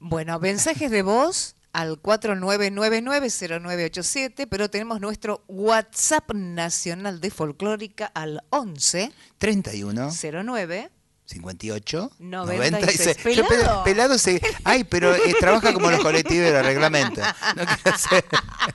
Bueno, 0.00 0.38
mensajes 0.38 0.90
de 0.90 1.02
voz 1.02 1.54
al 1.72 2.00
49990987, 2.02 4.46
pero 4.48 4.70
tenemos 4.70 5.00
nuestro 5.00 5.44
WhatsApp 5.48 6.32
nacional 6.34 7.20
de 7.20 7.30
folclórica 7.30 8.06
al 8.14 8.42
11 8.50 9.12
31 9.38 10.10
09 10.12 10.90
58 11.26 12.10
96. 12.18 13.16
Yo, 13.36 13.46
pe- 13.46 13.56
Pelado. 13.56 13.84
pelado 13.84 14.18
se. 14.18 14.40
Ay, 14.64 14.84
pero 14.84 15.14
eh, 15.14 15.34
trabaja 15.38 15.72
como 15.74 15.90
los 15.90 16.00
colectivos 16.00 16.50
de 16.50 16.62
reglamento. 16.62 17.20
No 17.20 17.64
quiero 17.66 17.96
hacer- 17.96 18.24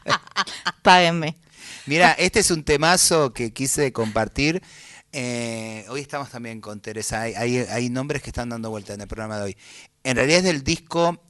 Páguenme. 0.84 1.38
Mira, 1.86 2.12
este 2.14 2.40
es 2.40 2.52
un 2.52 2.64
temazo 2.64 3.34
que 3.34 3.52
quise 3.52 3.92
compartir. 3.92 4.62
Eh, 5.12 5.86
hoy 5.90 6.00
estamos 6.02 6.30
también 6.30 6.62
con 6.62 6.80
Teresa. 6.80 7.22
Hay, 7.22 7.34
hay, 7.36 7.58
hay 7.58 7.90
nombres 7.90 8.22
que 8.22 8.30
están 8.30 8.50
dando 8.50 8.70
vuelta 8.70 8.94
en 8.94 9.02
el 9.02 9.08
programa 9.08 9.38
de 9.38 9.44
hoy. 9.44 9.58
En 10.04 10.16
realidad 10.16 10.40
es 10.40 10.44
del 10.46 10.64
disco, 10.64 11.22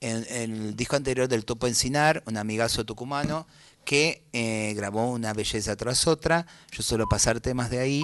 en- 0.00 0.26
el 0.30 0.76
disco 0.76 0.96
anterior 0.96 1.28
del 1.28 1.44
Topo 1.44 1.66
Encinar, 1.66 2.22
un 2.26 2.36
amigazo 2.36 2.84
tucumano 2.84 3.46
que 3.84 4.24
eh, 4.32 4.72
grabó 4.76 5.10
una 5.10 5.32
belleza 5.32 5.76
tras 5.76 6.06
otra. 6.06 6.46
Yo 6.72 6.82
suelo 6.82 7.08
pasar 7.08 7.40
temas 7.40 7.70
de 7.70 7.78
ahí. 7.78 8.02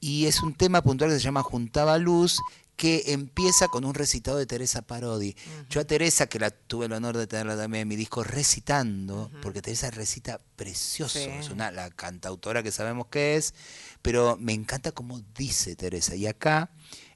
Y 0.00 0.26
es 0.26 0.42
un 0.42 0.54
tema 0.54 0.82
puntual 0.82 1.10
que 1.10 1.16
se 1.16 1.22
llama 1.22 1.42
Juntaba 1.42 1.96
Luz, 1.98 2.38
que 2.76 3.04
empieza 3.12 3.68
con 3.68 3.86
un 3.86 3.94
recitado 3.94 4.36
de 4.36 4.44
Teresa 4.44 4.82
Parodi. 4.82 5.34
Yo 5.70 5.80
a 5.80 5.84
Teresa, 5.84 6.26
que 6.26 6.38
la 6.38 6.50
tuve 6.50 6.84
el 6.84 6.92
honor 6.92 7.16
de 7.16 7.26
tenerla 7.26 7.56
también 7.56 7.82
en 7.82 7.88
mi 7.88 7.96
disco, 7.96 8.22
recitando, 8.22 9.30
porque 9.42 9.62
Teresa 9.62 9.90
recita 9.90 10.38
precioso, 10.56 11.18
Sí. 11.18 11.24
es 11.24 11.48
una 11.48 11.70
la 11.70 11.88
cantautora 11.90 12.62
que 12.62 12.70
sabemos 12.70 13.06
que 13.06 13.36
es, 13.36 13.54
pero 14.02 14.36
me 14.38 14.52
encanta 14.52 14.92
cómo 14.92 15.22
dice 15.34 15.74
Teresa. 15.76 16.14
Y 16.14 16.26
acá, 16.26 16.70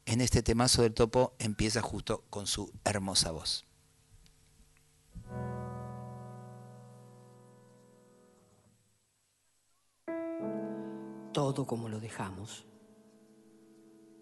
en 0.07 0.23
este 0.23 0.43
temazo 0.43 0.81
del 0.81 0.95
topo, 0.95 1.35
empieza 1.39 1.83
justo 1.83 2.25
con 2.31 2.47
su 2.47 2.73
hermosa 2.85 3.31
voz. 3.31 3.67
Todo 11.33 11.67
como 11.67 11.89
lo 11.89 12.01
dejamos. 12.01 12.67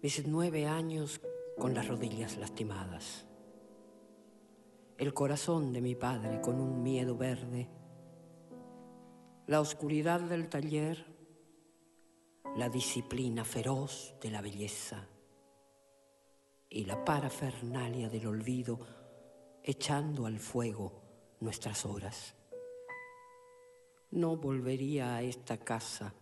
Mis 0.01 0.25
nueve 0.27 0.67
años 0.67 1.21
con 1.57 1.73
las 1.73 1.87
rodillas 1.87 2.37
lastimadas. 2.37 3.25
El 4.97 5.13
corazón 5.13 5.73
de 5.73 5.81
mi 5.81 5.95
padre 5.95 6.39
con 6.41 6.59
un 6.59 6.83
miedo 6.83 7.17
verde. 7.17 7.69
La 9.47 9.59
oscuridad 9.59 10.21
del 10.21 10.49
taller. 10.49 11.05
La 12.55 12.69
disciplina 12.69 13.43
feroz 13.43 14.15
de 14.21 14.31
la 14.31 14.41
belleza. 14.41 15.07
Y 16.69 16.85
la 16.85 17.03
parafernalia 17.03 18.09
del 18.09 18.27
olvido 18.27 18.79
echando 19.63 20.25
al 20.25 20.39
fuego 20.39 21.01
nuestras 21.39 21.85
horas. 21.85 22.35
No 24.11 24.37
volvería 24.37 25.15
a 25.15 25.21
esta 25.23 25.57
casa 25.57 26.13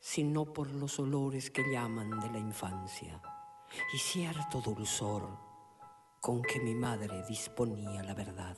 sino 0.00 0.52
por 0.52 0.70
los 0.70 0.98
olores 0.98 1.50
que 1.50 1.70
llaman 1.72 2.20
de 2.20 2.30
la 2.30 2.38
infancia 2.38 3.20
y 3.92 3.98
cierto 3.98 4.60
dulzor 4.60 5.28
con 6.20 6.42
que 6.42 6.60
mi 6.60 6.74
madre 6.74 7.22
disponía 7.28 8.02
la 8.02 8.14
verdad. 8.14 8.56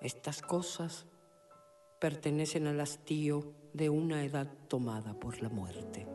Estas 0.00 0.42
cosas 0.42 1.06
pertenecen 2.00 2.66
al 2.66 2.80
hastío 2.80 3.54
de 3.72 3.88
una 3.88 4.24
edad 4.24 4.48
tomada 4.68 5.14
por 5.14 5.40
la 5.40 5.48
muerte. 5.48 6.06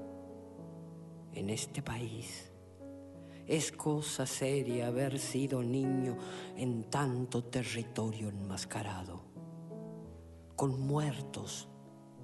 En 1.34 1.50
este 1.50 1.82
país 1.82 2.52
es 3.46 3.72
cosa 3.72 4.26
seria 4.26 4.88
haber 4.88 5.18
sido 5.20 5.64
niño 5.64 6.18
en 6.58 6.90
tanto 6.90 7.46
territorio 7.46 8.28
enmascarado, 8.28 9.22
con 10.58 10.82
muertos 10.82 11.70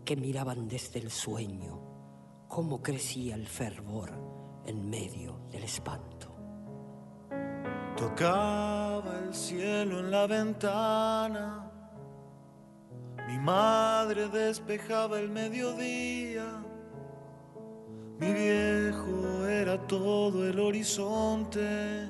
que 0.04 0.16
miraban 0.16 0.68
desde 0.68 1.00
el 1.00 1.12
sueño 1.12 1.80
cómo 2.48 2.82
crecía 2.82 3.36
el 3.36 3.48
fervor 3.48 4.12
en 4.66 4.90
medio 4.90 5.40
del 5.50 5.64
espanto. 5.64 6.36
Tocaba 7.96 9.20
el 9.26 9.34
cielo 9.34 10.00
en 10.00 10.12
la 10.12 10.28
ventana, 10.28 11.72
mi 13.28 13.40
madre 13.40 14.28
despejaba 14.30 15.20
el 15.20 15.30
mediodía, 15.30 16.64
mi 18.20 18.34
viejo 18.34 19.48
era 19.48 19.78
todo 19.88 20.48
el 20.48 20.60
horizonte, 20.60 22.10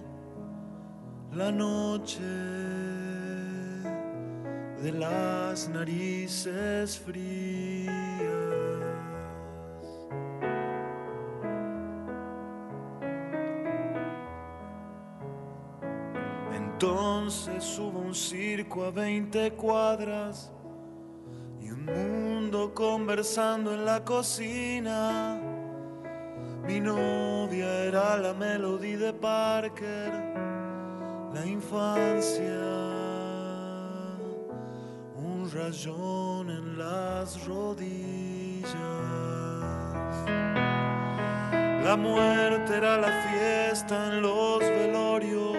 la 1.31 1.51
noche 1.51 2.21
de 4.81 4.91
las 4.91 5.69
narices 5.69 6.99
frías. 6.99 7.72
Entonces 16.83 17.79
hubo 17.79 17.99
un 17.99 18.13
circo 18.13 18.83
a 18.83 18.91
20 18.91 19.53
cuadras 19.53 20.51
y 21.61 21.71
un 21.71 21.85
mundo 21.85 22.73
conversando 22.73 23.73
en 23.73 23.85
la 23.85 24.03
cocina. 24.03 25.39
Mi 26.67 26.81
novia 26.81 27.85
era 27.85 28.17
la 28.17 28.33
melodía 28.33 28.97
de 28.97 29.13
Parker, 29.13 30.11
la 31.33 31.45
infancia 31.45 32.59
un 35.15 35.49
rayón 35.53 36.49
en 36.49 36.77
las 36.77 37.47
rodillas. 37.47 38.73
La 41.81 41.95
muerte 41.95 42.75
era 42.75 42.97
la 42.97 43.11
fiesta 43.29 44.07
en 44.07 44.21
los 44.21 44.59
velorios, 44.59 45.52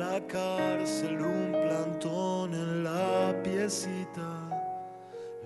la 0.00 0.18
cárcel 0.26 1.20
un 1.20 1.52
plantón 1.52 2.54
en 2.54 2.82
la 2.84 3.38
piecita. 3.44 4.48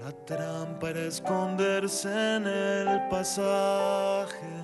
La 0.00 0.12
trampa 0.24 0.90
era 0.90 1.06
esconderse 1.06 2.08
en 2.36 2.46
el 2.46 3.08
pasaje 3.08 4.54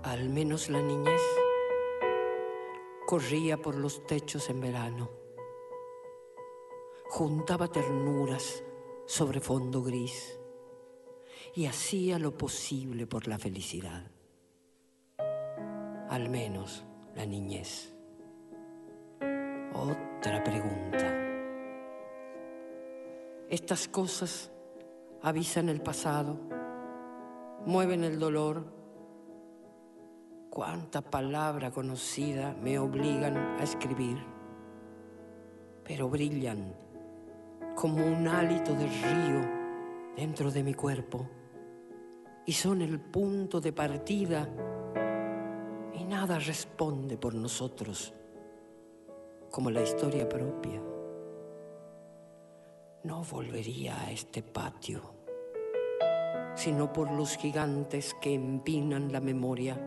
Al 0.02 0.28
menos 0.28 0.68
la 0.70 0.82
niñez 0.82 1.22
corría 3.06 3.56
por 3.56 3.76
los 3.76 4.04
techos 4.06 4.50
en 4.50 4.60
verano, 4.60 5.23
juntaba 7.14 7.68
ternuras 7.68 8.64
sobre 9.06 9.38
fondo 9.38 9.84
gris 9.84 10.36
y 11.54 11.66
hacía 11.66 12.18
lo 12.18 12.36
posible 12.36 13.06
por 13.06 13.28
la 13.28 13.38
felicidad. 13.38 14.02
Al 16.10 16.28
menos 16.28 16.84
la 17.14 17.24
niñez. 17.24 17.94
Otra 19.72 20.42
pregunta. 20.42 21.06
Estas 23.48 23.86
cosas 23.86 24.50
avisan 25.22 25.68
el 25.68 25.82
pasado, 25.82 26.36
mueven 27.64 28.02
el 28.02 28.18
dolor 28.18 28.64
cuánta 30.50 31.00
palabra 31.00 31.70
conocida 31.70 32.56
me 32.60 32.76
obligan 32.80 33.36
a 33.36 33.62
escribir, 33.62 34.18
pero 35.84 36.08
brillan 36.08 36.83
como 37.74 38.04
un 38.04 38.28
hálito 38.28 38.74
de 38.74 38.86
río 38.86 40.14
dentro 40.16 40.50
de 40.50 40.62
mi 40.62 40.74
cuerpo 40.74 41.28
y 42.46 42.52
son 42.52 42.82
el 42.82 43.00
punto 43.00 43.60
de 43.60 43.72
partida 43.72 44.48
y 45.92 46.04
nada 46.04 46.38
responde 46.38 47.16
por 47.16 47.34
nosotros 47.34 48.14
como 49.50 49.70
la 49.70 49.82
historia 49.82 50.28
propia. 50.28 50.82
No 53.04 53.22
volvería 53.22 54.00
a 54.00 54.10
este 54.10 54.42
patio, 54.42 55.02
sino 56.54 56.92
por 56.92 57.10
los 57.12 57.36
gigantes 57.36 58.14
que 58.20 58.34
empinan 58.34 59.12
la 59.12 59.20
memoria 59.20 59.78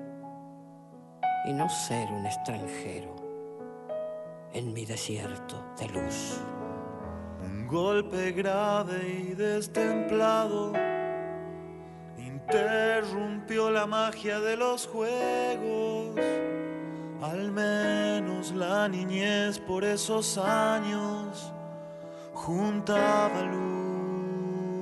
y 1.45 1.53
no 1.53 1.67
ser 1.69 2.11
un 2.11 2.25
extranjero 2.25 3.15
en 4.53 4.73
mi 4.73 4.85
desierto 4.85 5.73
de 5.77 5.89
luz. 5.89 6.39
Golpe 7.69 8.31
grave 8.31 9.27
y 9.29 9.33
destemplado 9.33 10.71
interrumpió 12.17 13.69
la 13.69 13.85
magia 13.85 14.39
de 14.39 14.55
los 14.55 14.87
juegos. 14.87 16.15
Al 17.21 17.51
menos 17.51 18.51
la 18.53 18.87
niñez 18.87 19.59
por 19.59 19.83
esos 19.83 20.37
años 20.37 21.51
juntaba 22.33 23.41
luz, 23.41 24.81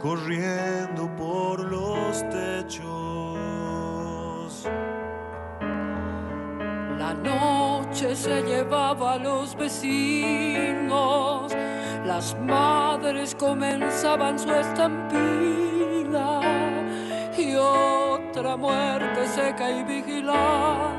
corriendo 0.00 1.10
por 1.16 1.64
los 1.64 2.28
techos. 2.28 2.80
La 7.00 7.14
noche 7.14 8.14
se 8.14 8.42
llevaba 8.42 9.14
a 9.14 9.18
los 9.18 9.56
vecinos, 9.56 11.50
las 12.04 12.36
madres 12.38 13.34
comenzaban 13.34 14.38
su 14.38 14.52
estampida 14.52 16.40
y 17.38 17.54
otra 17.54 18.54
muerte 18.54 19.26
seca 19.28 19.70
y 19.70 19.82
vigilante 19.84 20.90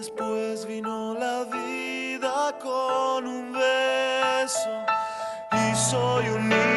Después 0.00 0.64
vino 0.64 1.12
la 1.12 1.44
vida 1.44 2.58
con 2.58 3.26
un 3.26 3.52
beso. 3.52 4.70
Y 5.52 5.76
soy 5.76 6.26
un 6.30 6.48
niño 6.48 6.69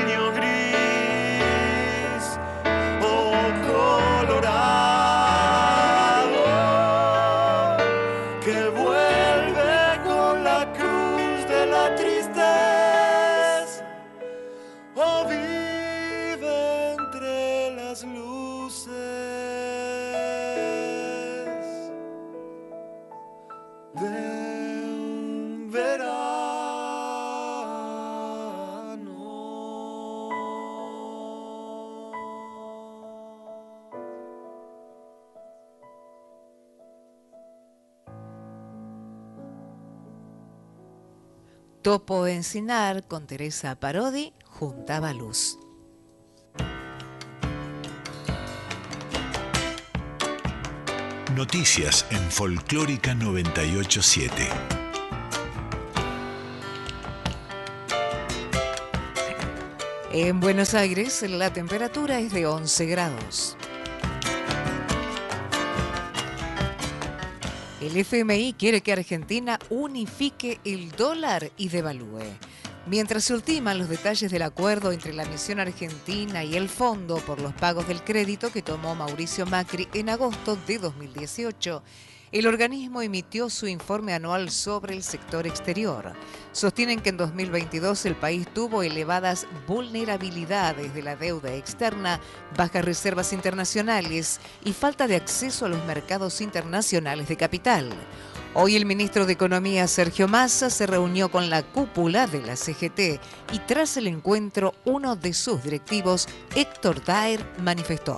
Con 43.07 43.25
Teresa 43.25 43.79
Parodi 43.79 44.31
juntaba 44.45 45.11
luz. 45.11 45.57
Noticias 51.35 52.05
en 52.11 52.21
Folclórica 52.29 53.15
987. 53.15 54.49
En 60.11 60.39
Buenos 60.39 60.75
Aires 60.75 61.23
la 61.27 61.51
temperatura 61.51 62.19
es 62.19 62.31
de 62.33 62.45
11 62.45 62.85
grados. 62.85 63.57
El 67.83 67.97
FMI 67.97 68.55
quiere 68.57 68.79
que 68.79 68.93
Argentina 68.93 69.59
unifique 69.69 70.61
el 70.63 70.91
dólar 70.91 71.51
y 71.57 71.67
devalúe. 71.67 72.23
Mientras 72.87 73.25
se 73.25 73.33
ultiman 73.33 73.77
los 73.77 73.89
detalles 73.89 74.31
del 74.31 74.43
acuerdo 74.43 74.93
entre 74.93 75.11
la 75.11 75.25
misión 75.25 75.59
argentina 75.59 76.45
y 76.45 76.55
el 76.55 76.69
fondo 76.69 77.17
por 77.17 77.41
los 77.41 77.53
pagos 77.53 77.85
del 77.89 78.01
crédito 78.01 78.53
que 78.53 78.61
tomó 78.61 78.95
Mauricio 78.95 79.45
Macri 79.45 79.89
en 79.93 80.07
agosto 80.07 80.57
de 80.65 80.79
2018, 80.79 81.83
el 82.33 82.47
organismo 82.47 83.03
emitió 83.03 83.47
su 83.47 83.67
informe 83.67 84.13
anual 84.13 84.49
sobre 84.49 84.95
el 84.95 85.03
sector 85.03 85.45
exterior. 85.45 86.13
Sostienen 86.51 86.99
que 86.99 87.09
en 87.09 87.17
2022 87.17 88.07
el 88.07 88.15
país 88.15 88.47
tuvo 88.51 88.81
elevadas 88.81 89.45
vulnerabilidades 89.67 90.95
de 90.95 91.03
la 91.03 91.15
deuda 91.15 91.53
externa, 91.53 92.19
bajas 92.57 92.83
reservas 92.83 93.33
internacionales 93.33 94.39
y 94.65 94.73
falta 94.73 95.05
de 95.05 95.15
acceso 95.15 95.67
a 95.67 95.69
los 95.69 95.85
mercados 95.85 96.41
internacionales 96.41 97.27
de 97.27 97.37
capital. 97.37 97.89
Hoy 98.55 98.75
el 98.75 98.87
ministro 98.87 99.27
de 99.27 99.33
Economía 99.33 99.87
Sergio 99.87 100.27
Massa 100.27 100.71
se 100.71 100.87
reunió 100.87 101.29
con 101.29 101.51
la 101.51 101.61
cúpula 101.61 102.25
de 102.25 102.41
la 102.41 102.55
CGT 102.55 103.21
y 103.51 103.59
tras 103.67 103.95
el 103.97 104.07
encuentro 104.07 104.73
uno 104.85 105.15
de 105.15 105.33
sus 105.33 105.63
directivos, 105.63 106.27
Héctor 106.55 107.03
Daer, 107.03 107.45
manifestó. 107.59 108.17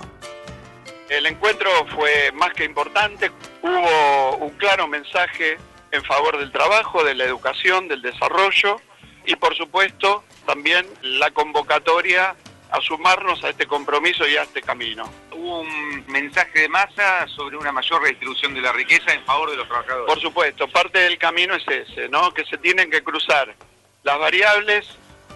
El 1.08 1.26
encuentro 1.26 1.70
fue 1.94 2.32
más 2.32 2.52
que 2.52 2.64
importante, 2.64 3.30
hubo 3.62 4.36
un 4.38 4.50
claro 4.56 4.88
mensaje 4.88 5.56
en 5.92 6.02
favor 6.04 6.36
del 6.36 6.50
trabajo, 6.50 7.04
de 7.04 7.14
la 7.14 7.24
educación, 7.24 7.86
del 7.86 8.02
desarrollo 8.02 8.80
y 9.24 9.36
por 9.36 9.56
supuesto 9.56 10.24
también 10.46 10.86
la 11.02 11.30
convocatoria 11.30 12.34
a 12.70 12.80
sumarnos 12.80 13.42
a 13.44 13.50
este 13.50 13.66
compromiso 13.66 14.26
y 14.26 14.36
a 14.36 14.42
este 14.42 14.62
camino. 14.62 15.08
Hubo 15.32 15.60
un 15.60 16.04
mensaje 16.08 16.62
de 16.62 16.68
masa 16.68 17.26
sobre 17.28 17.56
una 17.56 17.70
mayor 17.70 18.02
redistribución 18.02 18.54
de 18.54 18.60
la 18.60 18.72
riqueza 18.72 19.12
en 19.12 19.24
favor 19.24 19.50
de 19.50 19.56
los 19.56 19.68
trabajadores. 19.68 20.06
Por 20.06 20.20
supuesto, 20.20 20.66
parte 20.68 20.98
del 20.98 21.18
camino 21.18 21.54
es 21.54 21.66
ese, 21.68 22.08
¿no? 22.08 22.34
Que 22.34 22.44
se 22.44 22.58
tienen 22.58 22.90
que 22.90 23.02
cruzar 23.02 23.54
las 24.02 24.18
variables, 24.18 24.88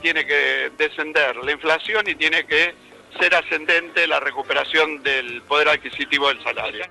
tiene 0.03 0.27
que 0.27 0.73
descender 0.77 1.37
la 1.37 1.53
inflación 1.53 2.09
y 2.09 2.17
tiene 2.17 2.45
que 2.47 2.75
ser 3.19 3.35
ascendente 3.35 4.07
la 4.07 4.21
recuperación 4.21 5.03
del 5.03 5.43
poder 5.43 5.69
adquisitivo 5.69 6.29
del 6.29 6.43
salario. 6.43 6.85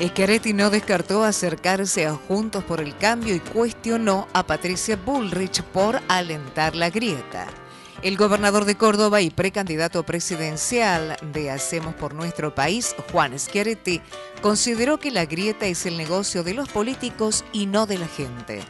Schiaretti 0.00 0.52
no 0.52 0.70
descartó 0.70 1.22
acercarse 1.22 2.06
a 2.06 2.14
Juntos 2.14 2.64
por 2.64 2.80
el 2.80 2.96
Cambio 2.96 3.34
y 3.34 3.40
cuestionó 3.40 4.26
a 4.32 4.44
Patricia 4.44 4.96
Bullrich 4.96 5.62
por 5.62 6.00
alentar 6.08 6.74
la 6.74 6.90
grieta. 6.90 7.46
El 8.02 8.16
gobernador 8.16 8.64
de 8.64 8.74
Córdoba 8.74 9.20
y 9.20 9.30
precandidato 9.30 10.02
presidencial 10.02 11.16
de 11.32 11.52
Hacemos 11.52 11.94
por 11.94 12.14
Nuestro 12.14 12.52
País, 12.52 12.96
Juan 13.12 13.38
Schiaretti, 13.38 14.00
consideró 14.40 14.98
que 14.98 15.12
la 15.12 15.24
grieta 15.24 15.66
es 15.66 15.86
el 15.86 15.96
negocio 15.96 16.42
de 16.42 16.54
los 16.54 16.68
políticos 16.68 17.44
y 17.52 17.66
no 17.66 17.86
de 17.86 17.98
la 17.98 18.08
gente. 18.08 18.62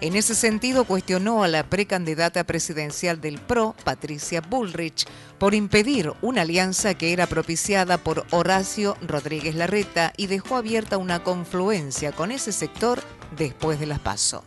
En 0.00 0.14
ese 0.14 0.36
sentido, 0.36 0.84
cuestionó 0.84 1.42
a 1.42 1.48
la 1.48 1.64
precandidata 1.64 2.44
presidencial 2.44 3.20
del 3.20 3.38
PRO, 3.38 3.74
Patricia 3.82 4.40
Bullrich, 4.40 5.06
por 5.38 5.54
impedir 5.54 6.12
una 6.22 6.42
alianza 6.42 6.94
que 6.94 7.12
era 7.12 7.26
propiciada 7.26 7.98
por 7.98 8.24
Horacio 8.30 8.96
Rodríguez 9.02 9.56
Larreta 9.56 10.12
y 10.16 10.28
dejó 10.28 10.56
abierta 10.56 10.98
una 10.98 11.24
confluencia 11.24 12.12
con 12.12 12.30
ese 12.30 12.52
sector 12.52 13.02
después 13.36 13.80
de 13.80 13.86
las 13.86 13.98
PASO. 13.98 14.44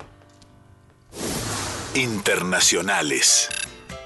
Internacionales. 1.95 3.49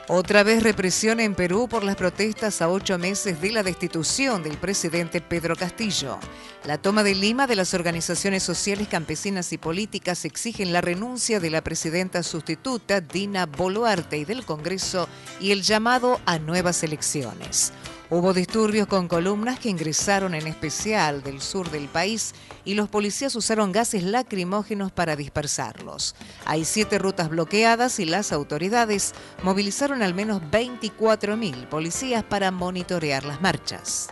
Otra 0.07 0.43
vez 0.43 0.61
represión 0.61 1.19
en 1.19 1.33
Perú 1.33 1.67
por 1.67 1.83
las 1.83 1.95
protestas 1.95 2.61
a 2.61 2.69
ocho 2.69 2.99
meses 2.99 3.41
de 3.41 3.51
la 3.51 3.63
destitución 3.63 4.43
del 4.43 4.55
presidente 4.55 5.19
Pedro 5.19 5.55
Castillo. 5.55 6.19
La 6.63 6.77
toma 6.77 7.01
de 7.01 7.15
Lima 7.15 7.47
de 7.47 7.55
las 7.55 7.73
organizaciones 7.73 8.43
sociales, 8.43 8.87
campesinas 8.87 9.51
y 9.51 9.57
políticas 9.57 10.23
exigen 10.23 10.73
la 10.73 10.81
renuncia 10.81 11.39
de 11.39 11.49
la 11.49 11.63
presidenta 11.63 12.21
sustituta 12.21 13.01
Dina 13.01 13.47
Boluarte 13.47 14.19
y 14.19 14.25
del 14.25 14.45
Congreso 14.45 15.09
y 15.39 15.51
el 15.51 15.63
llamado 15.63 16.21
a 16.27 16.37
nuevas 16.37 16.83
elecciones. 16.83 17.73
Hubo 18.11 18.33
disturbios 18.33 18.87
con 18.87 19.07
columnas 19.07 19.59
que 19.59 19.69
ingresaron 19.69 20.35
en 20.35 20.45
especial 20.45 21.23
del 21.23 21.41
sur 21.41 21.71
del 21.71 21.87
país 21.87 22.35
y 22.63 22.75
los 22.75 22.87
policías 22.87 23.35
usaron 23.35 23.71
gases 23.71 24.03
lacrimógenos 24.03 24.91
para 24.91 25.15
dispersarlos. 25.15 26.15
Hay 26.45 26.65
siete 26.65 26.99
rutas 26.99 27.29
bloqueadas 27.29 27.99
y 27.99 28.05
las 28.05 28.31
autoridades 28.31 29.13
movilizaron 29.41 30.03
al 30.03 30.13
menos 30.13 30.39
24.000 30.51 31.67
policías 31.67 32.23
para 32.23 32.51
monitorear 32.51 33.25
las 33.25 33.41
marchas. 33.41 34.09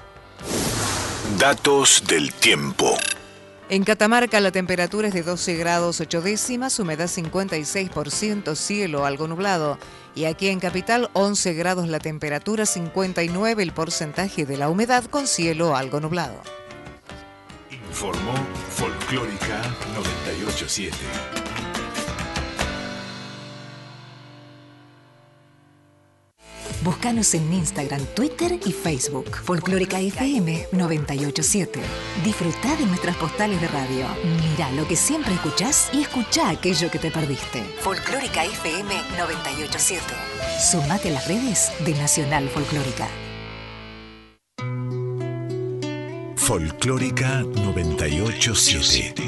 Datos 1.38 2.04
del 2.08 2.34
tiempo. 2.34 2.98
En 3.70 3.84
Catamarca 3.84 4.40
la 4.40 4.52
temperatura 4.52 5.08
es 5.08 5.14
de 5.14 5.24
12 5.24 5.56
grados 5.56 6.02
8 6.02 6.22
décimas, 6.22 6.78
humedad 6.80 7.08
56%, 7.08 8.56
cielo 8.56 9.06
algo 9.06 9.28
nublado. 9.28 9.78
Y 10.16 10.26
aquí 10.26 10.50
en 10.50 10.60
Capital 10.60 11.10
11 11.14 11.54
grados 11.54 11.88
la 11.88 12.00
temperatura, 12.00 12.66
59 12.66 13.64
el 13.64 13.72
porcentaje 13.72 14.46
de 14.46 14.58
la 14.58 14.70
humedad 14.70 15.06
con 15.06 15.28
cielo 15.28 15.76
algo 15.76 16.00
nublado. 16.00 16.42
Informó 17.72 18.34
Folclórica 18.70 19.62
987. 19.96 21.53
Búscanos 26.84 27.34
en 27.34 27.54
Instagram, 27.54 28.06
Twitter 28.14 28.60
y 28.66 28.74
Facebook. 28.74 29.38
Folclórica 29.38 30.02
FM 30.02 30.68
987. 30.74 31.80
Disfruta 32.26 32.76
de 32.76 32.86
nuestras 32.86 33.16
postales 33.16 33.62
de 33.62 33.70
radio. 33.70 34.06
Mira 34.42 34.70
lo 34.72 34.86
que 34.86 34.98
siempre 34.98 35.34
escuchás 35.34 35.90
y 35.94 36.02
escucha 36.02 36.50
aquello 36.50 36.92
que 36.92 37.00
te 37.00 37.10
perdiste. 37.10 37.64
Folclórica 37.80 38.44
FM 38.44 38.94
987. 39.18 40.04
Sumate 40.60 41.08
a 41.10 41.14
las 41.14 41.28
redes 41.28 41.72
de 41.86 41.94
Nacional 41.94 42.50
Folclórica. 42.50 43.08
Folclórica 46.36 47.44
987. 47.44 49.24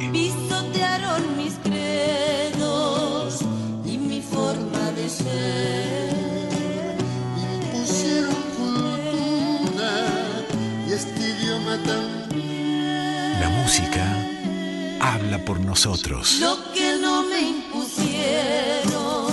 Habla 15.35 15.45
por 15.45 15.59
nosotros. 15.59 16.39
Lo 16.39 16.71
que 16.73 16.97
no 17.01 17.23
me 17.23 17.41
impusieron 17.41 19.27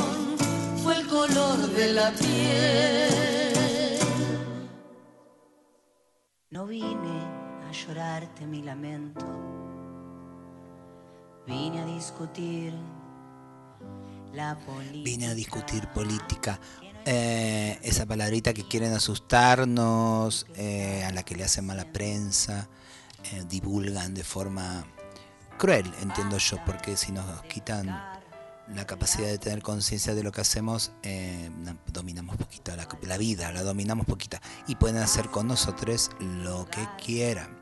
fue 0.83 0.99
el 0.99 1.07
color 1.07 1.59
de 1.59 1.93
la 1.93 2.13
piel. 2.13 3.13
vine 6.67 7.19
a 7.69 7.73
llorarte 7.73 8.47
mi 8.47 8.63
lamento. 8.63 9.27
Vine 11.47 11.81
a 11.81 11.87
discutir 11.87 12.73
la 14.33 14.57
política. 14.61 15.03
Vine 15.05 15.27
a 15.27 15.35
discutir 15.35 15.89
política. 15.89 16.61
Eh, 17.05 17.79
esa 17.83 18.07
palabrita 18.07 18.55
que 18.55 18.67
quieren 18.67 18.93
asustarnos, 18.95 20.47
eh, 20.55 21.05
a 21.05 21.11
la 21.11 21.25
que 21.25 21.35
le 21.35 21.43
hacen 21.45 21.67
mala 21.67 21.93
prensa, 21.93 22.69
eh, 23.25 23.45
divulgan 23.49 24.15
de 24.15 24.23
forma 24.23 24.87
cruel, 25.59 25.91
entiendo 26.01 26.39
yo, 26.39 26.59
porque 26.65 26.97
si 26.97 27.13
nos 27.13 27.43
quitan 27.45 27.87
la 28.69 28.87
capacidad 28.87 29.29
de 29.29 29.39
tener 29.39 29.63
conciencia 29.63 30.15
de 30.15 30.23
lo 30.23 30.33
que 30.33 30.41
hacemos, 30.41 30.93
eh, 31.03 31.51
na- 31.59 31.77
dominamos 31.93 32.37
poquito 32.37 32.73
la, 33.03 33.19
vida, 33.19 33.53
la 33.53 33.63
dominamos 33.63 34.07
poquita. 34.07 34.41
Y 34.67 34.77
pueden 34.77 34.99
hacer 34.99 35.29
con 35.29 35.47
nosotros 35.49 36.11
lo 36.21 36.67
que 36.67 36.87
quieran. 37.05 37.61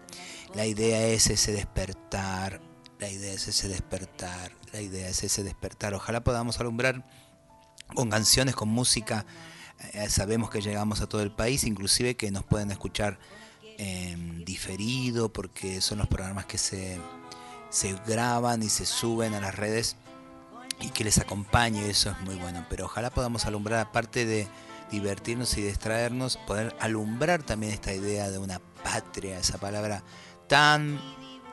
La 0.54 0.66
idea 0.66 1.06
es 1.06 1.28
ese 1.28 1.52
despertar, 1.52 2.60
la 2.98 3.08
idea 3.08 3.32
es 3.32 3.48
ese 3.48 3.68
despertar, 3.68 4.52
la 4.72 4.80
idea 4.80 5.08
es 5.08 5.22
ese 5.24 5.42
despertar. 5.42 5.94
Ojalá 5.94 6.22
podamos 6.22 6.60
alumbrar 6.60 7.04
con 7.94 8.10
canciones, 8.10 8.54
con 8.54 8.68
música. 8.68 9.24
Eh, 9.94 10.08
sabemos 10.10 10.50
que 10.50 10.60
llegamos 10.60 11.00
a 11.00 11.08
todo 11.08 11.22
el 11.22 11.32
país, 11.32 11.64
inclusive 11.64 12.16
que 12.16 12.30
nos 12.30 12.44
pueden 12.44 12.70
escuchar 12.70 13.18
en 13.78 14.44
diferido, 14.44 15.32
porque 15.32 15.80
son 15.80 15.98
los 15.98 16.06
programas 16.06 16.44
que 16.44 16.58
se, 16.58 17.00
se 17.70 17.94
graban 18.06 18.62
y 18.62 18.68
se 18.68 18.84
suben 18.84 19.34
a 19.34 19.40
las 19.40 19.54
redes 19.54 19.96
y 20.80 20.90
que 20.90 21.04
les 21.04 21.18
acompañe, 21.18 21.88
eso 21.88 22.10
es 22.10 22.20
muy 22.20 22.36
bueno. 22.36 22.64
Pero 22.68 22.86
ojalá 22.86 23.10
podamos 23.10 23.46
alumbrar, 23.46 23.80
aparte 23.80 24.26
de 24.26 24.48
divertirnos 24.90 25.56
y 25.56 25.62
distraernos, 25.62 26.36
poder 26.36 26.74
alumbrar 26.80 27.42
también 27.42 27.72
esta 27.72 27.94
idea 27.94 28.30
de 28.30 28.38
una 28.38 28.60
patria, 28.82 29.38
esa 29.38 29.58
palabra 29.58 30.02
tan, 30.48 31.00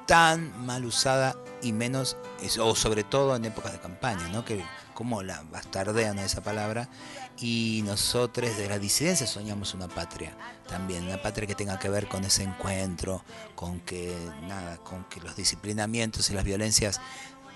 tan 0.07 0.65
mal 0.65 0.86
usada 0.86 1.36
y 1.61 1.72
menos, 1.72 2.18
o 2.59 2.76
sobre 2.76 3.03
todo 3.03 3.36
en 3.36 3.45
épocas 3.45 3.74
de 3.74 3.80
campaña, 3.80 4.28
¿no? 4.30 4.43
Que 4.43 4.63
como 4.97 5.21
la 5.21 5.43
bastardean 5.51 6.17
a 6.17 6.25
esa 6.25 6.41
palabra 6.41 6.89
y 7.37 7.83
nosotros 7.85 8.57
de 8.57 8.67
la 8.67 8.79
disidencia 8.79 9.27
soñamos 9.27 9.75
una 9.75 9.87
patria 9.87 10.35
también, 10.67 11.03
una 11.03 11.21
patria 11.21 11.47
que 11.47 11.53
tenga 11.53 11.77
que 11.77 11.87
ver 11.87 12.07
con 12.07 12.23
ese 12.23 12.41
encuentro, 12.41 13.23
con 13.53 13.79
que 13.81 14.17
nada, 14.47 14.77
con 14.77 15.03
que 15.03 15.21
los 15.21 15.35
disciplinamientos 15.35 16.31
y 16.31 16.33
las 16.33 16.43
violencias 16.43 16.99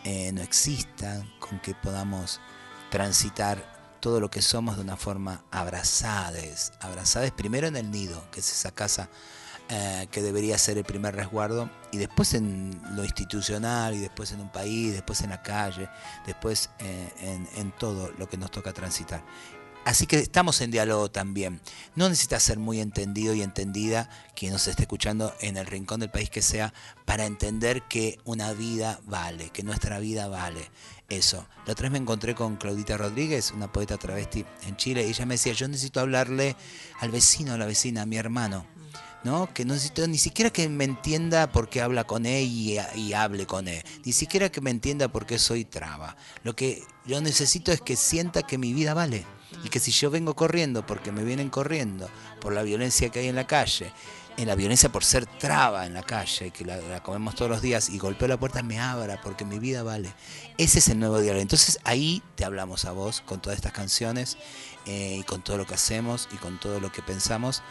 eh, 0.04 0.32
no 0.34 0.44
existan, 0.44 1.28
con 1.40 1.60
que 1.62 1.74
podamos 1.74 2.40
transitar 2.92 3.98
todo 4.02 4.20
lo 4.20 4.30
que 4.30 4.44
somos 4.44 4.76
de 4.76 4.84
una 4.84 4.96
forma 4.96 5.44
abrazades, 5.50 6.74
abrazades 6.80 7.32
primero 7.32 7.66
en 7.66 7.76
el 7.76 7.90
nido, 7.90 8.24
que 8.30 8.42
es 8.42 8.52
esa 8.52 8.70
casa 8.70 9.10
eh, 9.74 10.08
que 10.12 10.22
debería 10.22 10.58
ser 10.58 10.78
el 10.78 10.84
primer 10.84 11.16
resguardo, 11.16 11.70
y 11.94 11.98
después 11.98 12.34
en 12.34 12.78
lo 12.94 13.06
institucional, 13.06 13.96
y 13.96 14.00
después 14.00 14.34
en 14.34 14.42
un 14.42 14.52
país, 14.52 14.92
después 14.92 15.22
en 15.22 15.30
la 15.30 15.42
calle, 15.42 15.88
después 16.26 16.70
eh, 16.80 17.10
en, 17.22 17.48
en 17.56 17.72
todo 17.72 18.12
lo 18.18 18.28
que 18.28 18.36
nos 18.36 18.52
toca 18.52 18.74
transitar. 18.74 19.24
Así 19.84 20.06
que 20.06 20.20
estamos 20.20 20.62
en 20.62 20.70
diálogo 20.70 21.10
también. 21.10 21.60
No 21.96 22.08
necesita 22.08 22.40
ser 22.40 22.60
muy 22.60 22.80
entendido 22.80 23.34
y 23.34 23.42
entendida 23.42 24.10
quien 24.36 24.54
nos 24.54 24.68
esté 24.68 24.84
escuchando 24.84 25.34
en 25.40 25.58
el 25.58 25.66
rincón 25.66 26.02
del 26.02 26.12
país 26.12 26.30
que 26.30 26.44
sea 26.44 26.72
para 27.06 27.26
entender 27.26 27.82
que 27.84 28.20
una 28.24 28.54
vida 28.54 29.00
vale, 29.06 29.50
que 29.50 29.64
nuestra 29.64 30.00
vida 30.00 30.28
vale. 30.28 30.70
Eso. 31.10 31.48
La 31.66 31.74
otra 31.74 31.84
vez 31.84 31.92
me 31.94 31.98
encontré 31.98 32.36
con 32.36 32.58
Claudita 32.58 32.96
Rodríguez, 32.96 33.52
una 33.52 33.72
poeta 33.72 33.98
travesti 33.98 34.46
en 34.68 34.78
Chile, 34.78 35.06
y 35.06 35.10
ella 35.10 35.26
me 35.26 35.34
decía, 35.34 35.52
yo 35.54 35.68
necesito 35.68 36.00
hablarle 36.00 36.56
al 37.00 37.12
vecino, 37.12 37.54
a 37.54 37.58
la 37.58 37.66
vecina, 37.66 38.04
a 38.04 38.06
mi 38.06 38.18
hermano. 38.18 38.66
¿No? 39.24 39.54
Que 39.54 39.66
no 39.66 39.74
necesito 39.74 40.08
ni 40.08 40.18
siquiera 40.18 40.50
que 40.50 40.68
me 40.70 40.84
entienda 40.84 41.52
por 41.52 41.70
qué 41.70 41.82
habla 41.82 42.04
con 42.04 42.26
él 42.26 42.48
y, 42.48 42.78
y 42.96 43.14
hable 43.14 43.46
con 43.46 43.68
él. 43.68 43.84
Ni 44.06 44.14
siquiera 44.14 44.52
que 44.52 44.62
me 44.62 44.72
entienda 44.72 45.08
por 45.08 45.26
qué 45.26 45.38
soy 45.40 45.66
traba. 45.66 46.16
Lo 46.44 46.56
que 46.56 46.84
yo 47.06 47.22
necesito 47.22 47.72
es 47.72 47.82
que 47.82 47.96
sienta 47.96 48.44
que 48.44 48.58
mi 48.58 48.74
vida 48.74 48.94
vale. 48.94 49.26
Y 49.64 49.70
que 49.70 49.80
si 49.80 49.92
yo 49.92 50.10
vengo 50.10 50.34
corriendo 50.36 50.86
porque 50.86 51.12
me 51.12 51.24
vienen 51.24 51.50
corriendo 51.50 52.10
por 52.40 52.54
la 52.54 52.64
violencia 52.64 53.10
que 53.10 53.20
hay 53.20 53.28
en 53.28 53.36
la 53.36 53.48
calle, 53.48 53.92
en 54.38 54.48
la 54.48 54.56
violencia 54.56 54.90
por 54.90 55.04
ser 55.04 55.26
traba 55.26 55.86
en 55.86 55.94
la 55.94 56.04
calle, 56.04 56.52
que 56.52 56.64
la, 56.64 56.78
la 56.78 57.04
comemos 57.04 57.36
todos 57.36 57.52
los 57.52 57.62
días 57.62 57.90
y 57.90 57.98
golpeo 57.98 58.30
la 58.30 58.40
puerta, 58.40 58.64
me 58.64 58.80
abra 58.80 59.20
porque 59.22 59.44
mi 59.44 59.60
vida 59.60 59.84
vale. 59.84 60.14
Ese 60.58 60.80
es 60.80 60.88
el 60.88 61.00
nuevo 61.00 61.20
diálogo. 61.20 61.42
Entonces 61.42 61.80
ahí 61.84 62.24
te 62.36 62.46
hablamos 62.46 62.86
a 62.86 62.92
vos 62.92 63.22
con 63.22 63.42
todas 63.42 63.58
estas 63.58 63.74
canciones 63.74 64.38
eh, 64.86 65.18
y 65.20 65.24
con 65.24 65.44
todo 65.44 65.58
lo 65.58 65.68
que 65.68 65.76
hacemos 65.76 66.30
y 66.32 66.38
con 66.38 66.60
todo 66.60 66.80
lo 66.80 66.92
que 66.92 67.02
pensamos 67.02 67.62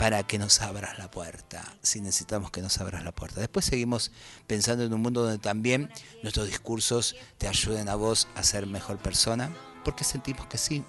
para 0.00 0.22
que 0.22 0.38
nos 0.38 0.62
abras 0.62 0.98
la 0.98 1.10
puerta, 1.10 1.62
si 1.82 2.00
necesitamos 2.00 2.50
que 2.50 2.62
nos 2.62 2.80
abras 2.80 3.04
la 3.04 3.12
puerta. 3.12 3.38
Después 3.38 3.66
seguimos 3.66 4.12
pensando 4.46 4.82
en 4.82 4.94
un 4.94 5.02
mundo 5.02 5.24
donde 5.24 5.36
también 5.36 5.90
nuestros 6.22 6.46
discursos 6.46 7.16
te 7.36 7.46
ayuden 7.46 7.90
a 7.90 7.96
vos 7.96 8.26
a 8.34 8.42
ser 8.42 8.66
mejor 8.66 8.96
persona, 8.96 9.54
porque 9.84 10.04
sentimos 10.04 10.46
que 10.46 10.56
sí, 10.56 10.84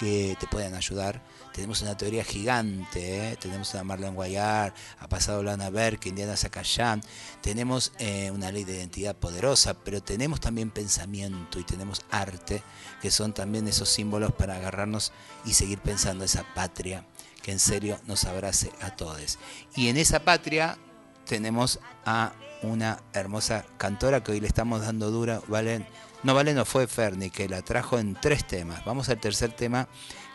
que 0.00 0.36
te 0.40 0.48
pueden 0.48 0.74
ayudar. 0.74 1.22
Tenemos 1.54 1.80
una 1.82 1.96
teoría 1.96 2.24
gigante, 2.24 3.30
¿eh? 3.30 3.36
tenemos 3.36 3.72
a 3.76 3.84
Marlene 3.84 4.16
Guayar, 4.16 4.74
ha 4.98 5.08
pasado 5.08 5.44
Lana 5.44 5.70
Berk, 5.70 6.04
Indiana 6.06 6.36
Zacayán, 6.36 7.02
tenemos 7.42 7.92
eh, 8.00 8.32
una 8.32 8.50
ley 8.50 8.64
de 8.64 8.78
identidad 8.78 9.14
poderosa, 9.14 9.74
pero 9.74 10.02
tenemos 10.02 10.40
también 10.40 10.72
pensamiento 10.72 11.60
y 11.60 11.62
tenemos 11.62 12.02
arte, 12.10 12.64
que 13.00 13.12
son 13.12 13.32
también 13.32 13.68
esos 13.68 13.88
símbolos 13.88 14.32
para 14.32 14.56
agarrarnos 14.56 15.12
y 15.44 15.54
seguir 15.54 15.78
pensando 15.78 16.24
esa 16.24 16.44
patria 16.52 17.06
que 17.46 17.52
en 17.52 17.60
serio 17.60 17.96
nos 18.08 18.24
abrace 18.24 18.72
a 18.80 18.96
todos. 18.96 19.38
Y 19.76 19.86
en 19.86 19.98
esa 19.98 20.18
patria 20.18 20.78
tenemos 21.26 21.78
a 22.04 22.32
una 22.62 23.00
hermosa 23.12 23.64
cantora 23.78 24.24
que 24.24 24.32
hoy 24.32 24.40
le 24.40 24.48
estamos 24.48 24.80
dando 24.80 25.12
dura, 25.12 25.40
Valen. 25.46 25.86
No, 26.24 26.34
Valen 26.34 26.56
no 26.56 26.64
fue 26.64 26.88
Ferni, 26.88 27.30
que 27.30 27.48
la 27.48 27.62
trajo 27.62 28.00
en 28.00 28.16
tres 28.20 28.44
temas. 28.48 28.84
Vamos 28.84 29.10
al 29.10 29.20
tercer 29.20 29.52
tema, 29.52 29.86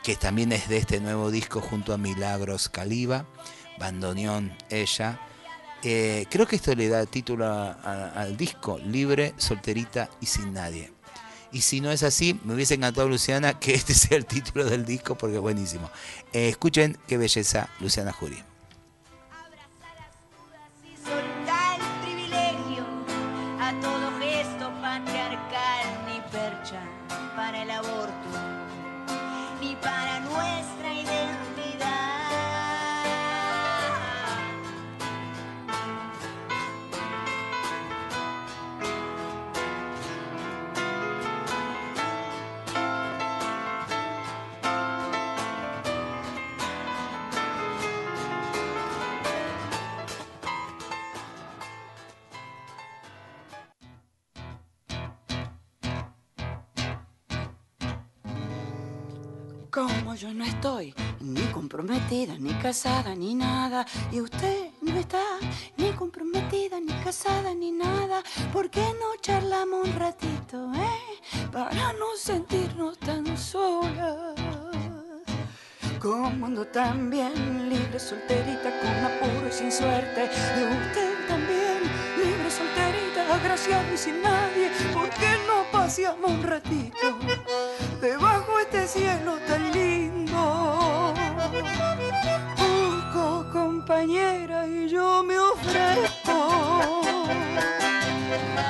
que 0.04 0.16
también 0.16 0.54
es 0.54 0.70
de 0.70 0.78
este 0.78 1.02
nuevo 1.02 1.32
disco 1.32 1.60
junto 1.60 1.94
a 1.94 1.98
Milagros 1.98 2.70
Caliba, 2.70 3.26
bandoneón 3.78 4.56
ella. 4.70 5.20
Eh, 5.84 6.28
creo 6.32 6.48
que 6.48 6.56
esto 6.56 6.74
le 6.76 6.88
da 6.88 7.06
título 7.06 7.46
al 7.46 8.38
disco, 8.38 8.80
Libre, 8.86 9.34
Solterita 9.36 10.10
y 10.22 10.28
Sin 10.28 10.54
Nadie. 10.54 10.94
Y 11.52 11.62
si 11.62 11.82
no 11.82 11.92
es 11.92 12.04
así, 12.04 12.40
me 12.46 12.54
hubiese 12.54 12.76
encantado, 12.76 13.10
Luciana, 13.10 13.60
que 13.60 13.74
este 13.74 13.94
sea 13.94 14.18
el 14.18 14.26
título 14.26 14.66
del 14.66 14.86
disco 14.86 15.16
porque 15.16 15.36
es 15.36 15.42
buenísimo. 15.42 15.90
Eh, 16.34 16.50
escuchen 16.50 16.98
qué 17.08 17.18
belleza, 17.18 17.70
Luciana 17.80 18.14
Jury. 18.14 18.51
Como 59.72 60.16
yo 60.16 60.34
no 60.34 60.44
estoy 60.44 60.94
ni 61.22 61.44
comprometida, 61.44 62.36
ni 62.38 62.54
casada, 62.56 63.16
ni 63.16 63.34
nada, 63.34 63.86
y 64.12 64.20
usted 64.20 64.72
no 64.82 65.00
está 65.00 65.24
ni 65.78 65.94
comprometida, 65.94 66.78
ni 66.82 66.92
casada, 67.06 67.54
ni 67.54 67.72
nada, 67.72 68.22
¿por 68.52 68.70
qué 68.70 68.82
no 69.00 69.16
charlamos 69.22 69.88
un 69.88 69.96
ratito, 69.98 70.74
eh? 70.74 71.48
Para 71.54 71.94
no 71.94 72.18
sentirnos 72.18 73.00
tan 73.00 73.38
solas. 73.38 74.36
Como 76.02 76.48
ando 76.48 76.68
tan 76.68 77.10
bien, 77.10 77.70
libre, 77.70 77.98
solterita, 77.98 78.78
con 78.82 79.06
apuro 79.06 79.48
y 79.48 79.54
sin 79.54 79.72
suerte, 79.72 80.30
y 80.60 80.64
usted 80.64 81.28
también, 81.30 81.80
libre, 82.18 82.52
solterita, 82.52 83.36
agraciada 83.36 83.94
y 83.94 83.98
sin 83.98 84.22
nadie, 84.22 84.70
¿por 84.94 85.10
qué 85.12 85.32
no 85.48 85.64
paseamos 85.72 86.30
un 86.30 86.44
ratito? 86.44 87.18
cielo 88.92 89.38
tan 89.48 89.72
lindo. 89.72 91.14
Busco 92.58 93.46
compañera 93.54 94.68
y 94.68 94.90
yo 94.90 95.24
me 95.24 95.40
ofrezco. 95.40 96.38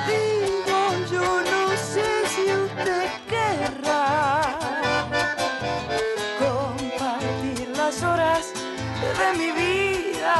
Digo, 0.06 0.80
yo 1.10 1.26
no 1.52 1.62
sé 1.76 2.06
si 2.32 2.44
usted 2.66 3.08
querrá 3.28 4.42
compartir 6.38 7.68
las 7.76 8.02
horas 8.04 8.52
de 9.18 9.28
mi 9.38 9.50
vida. 9.50 10.36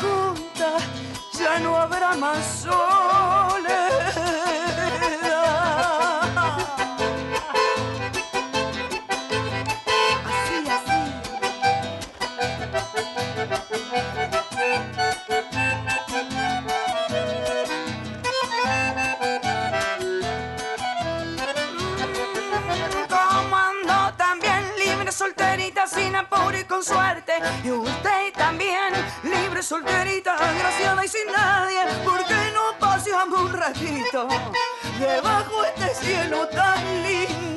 Juntas 0.00 0.82
ya 1.38 1.58
no 1.58 1.76
habrá 1.76 2.14
más 2.14 2.64
horas. 2.66 2.81
Solterita, 29.72 30.34
agraciada 30.34 31.02
y 31.02 31.08
sin 31.08 31.26
nadie. 31.32 31.80
¿Por 32.04 32.22
qué 32.26 32.52
no 32.52 32.78
paseamos 32.78 33.40
un 33.40 33.52
ratito 33.54 34.28
debajo 35.00 35.62
de 35.62 35.68
este 35.68 35.94
cielo 36.04 36.46
tan 36.48 37.02
lindo? 37.02 37.51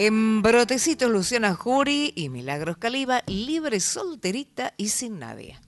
En 0.00 0.42
Brotecitos, 0.42 1.10
Luciana 1.10 1.56
Jury 1.56 2.12
y 2.14 2.28
Milagros 2.28 2.76
Caliba, 2.76 3.24
libre, 3.26 3.80
solterita 3.80 4.72
y 4.76 4.90
sin 4.90 5.18
nadie. 5.18 5.58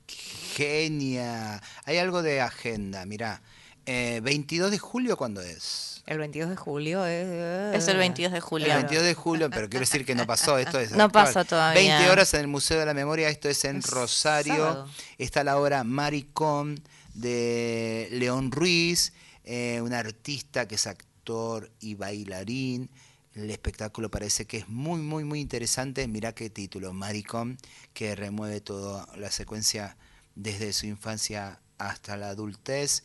Genia. 0.54 1.60
Hay 1.84 1.98
algo 1.98 2.22
de 2.22 2.40
agenda, 2.40 3.04
mirá. 3.06 3.42
Eh, 3.86 4.20
22 4.22 4.70
de 4.70 4.78
julio, 4.78 5.16
¿cuándo 5.16 5.40
es? 5.40 6.04
El 6.06 6.18
22 6.18 6.48
de 6.50 6.54
julio 6.54 7.04
es... 7.06 7.74
Es 7.74 7.88
el 7.88 7.96
22 7.96 8.32
de 8.32 8.40
julio. 8.40 8.66
El 8.68 8.74
22 8.74 9.04
de 9.04 9.14
julio, 9.14 9.50
pero 9.50 9.68
quiero 9.68 9.80
decir 9.84 10.06
que 10.06 10.14
no 10.14 10.28
pasó, 10.28 10.58
esto 10.58 10.78
es 10.78 10.92
No 10.92 11.04
actual. 11.06 11.24
pasó 11.24 11.44
todavía. 11.44 11.96
20 11.98 12.10
horas 12.12 12.32
en 12.34 12.40
el 12.42 12.46
Museo 12.46 12.78
de 12.78 12.86
la 12.86 12.94
Memoria, 12.94 13.28
esto 13.30 13.48
es 13.48 13.64
en 13.64 13.82
Rosario. 13.82 14.54
sábado. 14.54 14.88
Está 15.18 15.42
la 15.42 15.58
obra 15.58 15.82
Maricón 15.82 16.80
de 17.14 18.06
León 18.12 18.52
Ruiz, 18.52 19.12
eh, 19.42 19.80
un 19.82 19.92
artista 19.92 20.68
que 20.68 20.76
es 20.76 20.86
actor 20.86 21.68
y 21.80 21.96
bailarín. 21.96 22.90
El 23.34 23.50
espectáculo 23.50 24.10
parece 24.10 24.46
que 24.46 24.58
es 24.58 24.68
muy, 24.68 25.00
muy, 25.00 25.24
muy 25.24 25.40
interesante. 25.40 26.06
Mirá 26.08 26.34
qué 26.34 26.50
título, 26.50 26.92
Maricón, 26.92 27.58
que 27.94 28.16
remueve 28.16 28.60
toda 28.60 29.06
la 29.16 29.30
secuencia 29.30 29.96
desde 30.34 30.72
su 30.72 30.86
infancia 30.86 31.60
hasta 31.78 32.16
la 32.16 32.30
adultez 32.30 33.04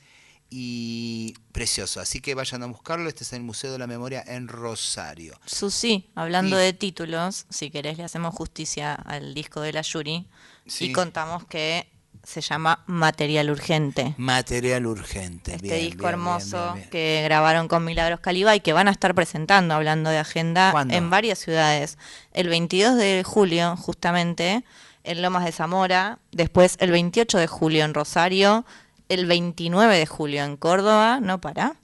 y 0.49 1.33
precioso. 1.51 1.99
Así 1.99 2.21
que 2.21 2.33
vayan 2.33 2.63
a 2.63 2.67
buscarlo. 2.67 3.07
Este 3.09 3.23
es 3.23 3.33
en 3.33 3.37
el 3.37 3.43
Museo 3.43 3.71
de 3.71 3.79
la 3.79 3.87
Memoria 3.87 4.23
en 4.25 4.47
Rosario. 4.47 5.39
Susi, 5.45 6.09
hablando 6.15 6.57
de 6.57 6.73
títulos, 6.73 7.45
si 7.49 7.69
querés 7.69 7.97
le 7.97 8.03
hacemos 8.03 8.33
justicia 8.33 8.93
al 8.95 9.33
disco 9.33 9.61
de 9.61 9.73
la 9.73 9.81
Yuri 9.81 10.27
Sí. 10.67 10.85
y 10.85 10.91
contamos 10.93 11.45
que 11.45 11.87
se 12.23 12.41
llama 12.41 12.83
Material 12.87 13.49
Urgente. 13.49 14.13
Material 14.17 14.85
urgente. 14.85 15.55
Este 15.55 15.67
Bien, 15.67 15.79
disco 15.79 16.03
bien, 16.03 16.13
hermoso 16.13 16.73
bien, 16.73 16.89
que 16.89 17.21
grabaron 17.23 17.67
con 17.67 17.83
Milagros 17.85 18.19
Caliba 18.19 18.55
y 18.55 18.59
que 18.59 18.73
van 18.73 18.87
a 18.87 18.91
estar 18.91 19.13
presentando, 19.15 19.73
hablando 19.73 20.09
de 20.09 20.17
agenda, 20.17 20.71
¿Cuándo? 20.71 20.93
en 20.93 21.09
varias 21.09 21.39
ciudades. 21.39 21.97
El 22.33 22.49
22 22.49 22.95
de 22.95 23.23
julio, 23.25 23.75
justamente, 23.77 24.63
en 25.03 25.21
Lomas 25.21 25.45
de 25.45 25.51
Zamora, 25.51 26.19
después 26.31 26.77
el 26.79 26.91
28 26.91 27.37
de 27.37 27.47
julio 27.47 27.85
en 27.85 27.93
Rosario, 27.93 28.65
el 29.09 29.25
29 29.25 29.97
de 29.97 30.05
julio 30.05 30.43
en 30.43 30.57
Córdoba, 30.57 31.19
no 31.21 31.39
para, 31.39 31.75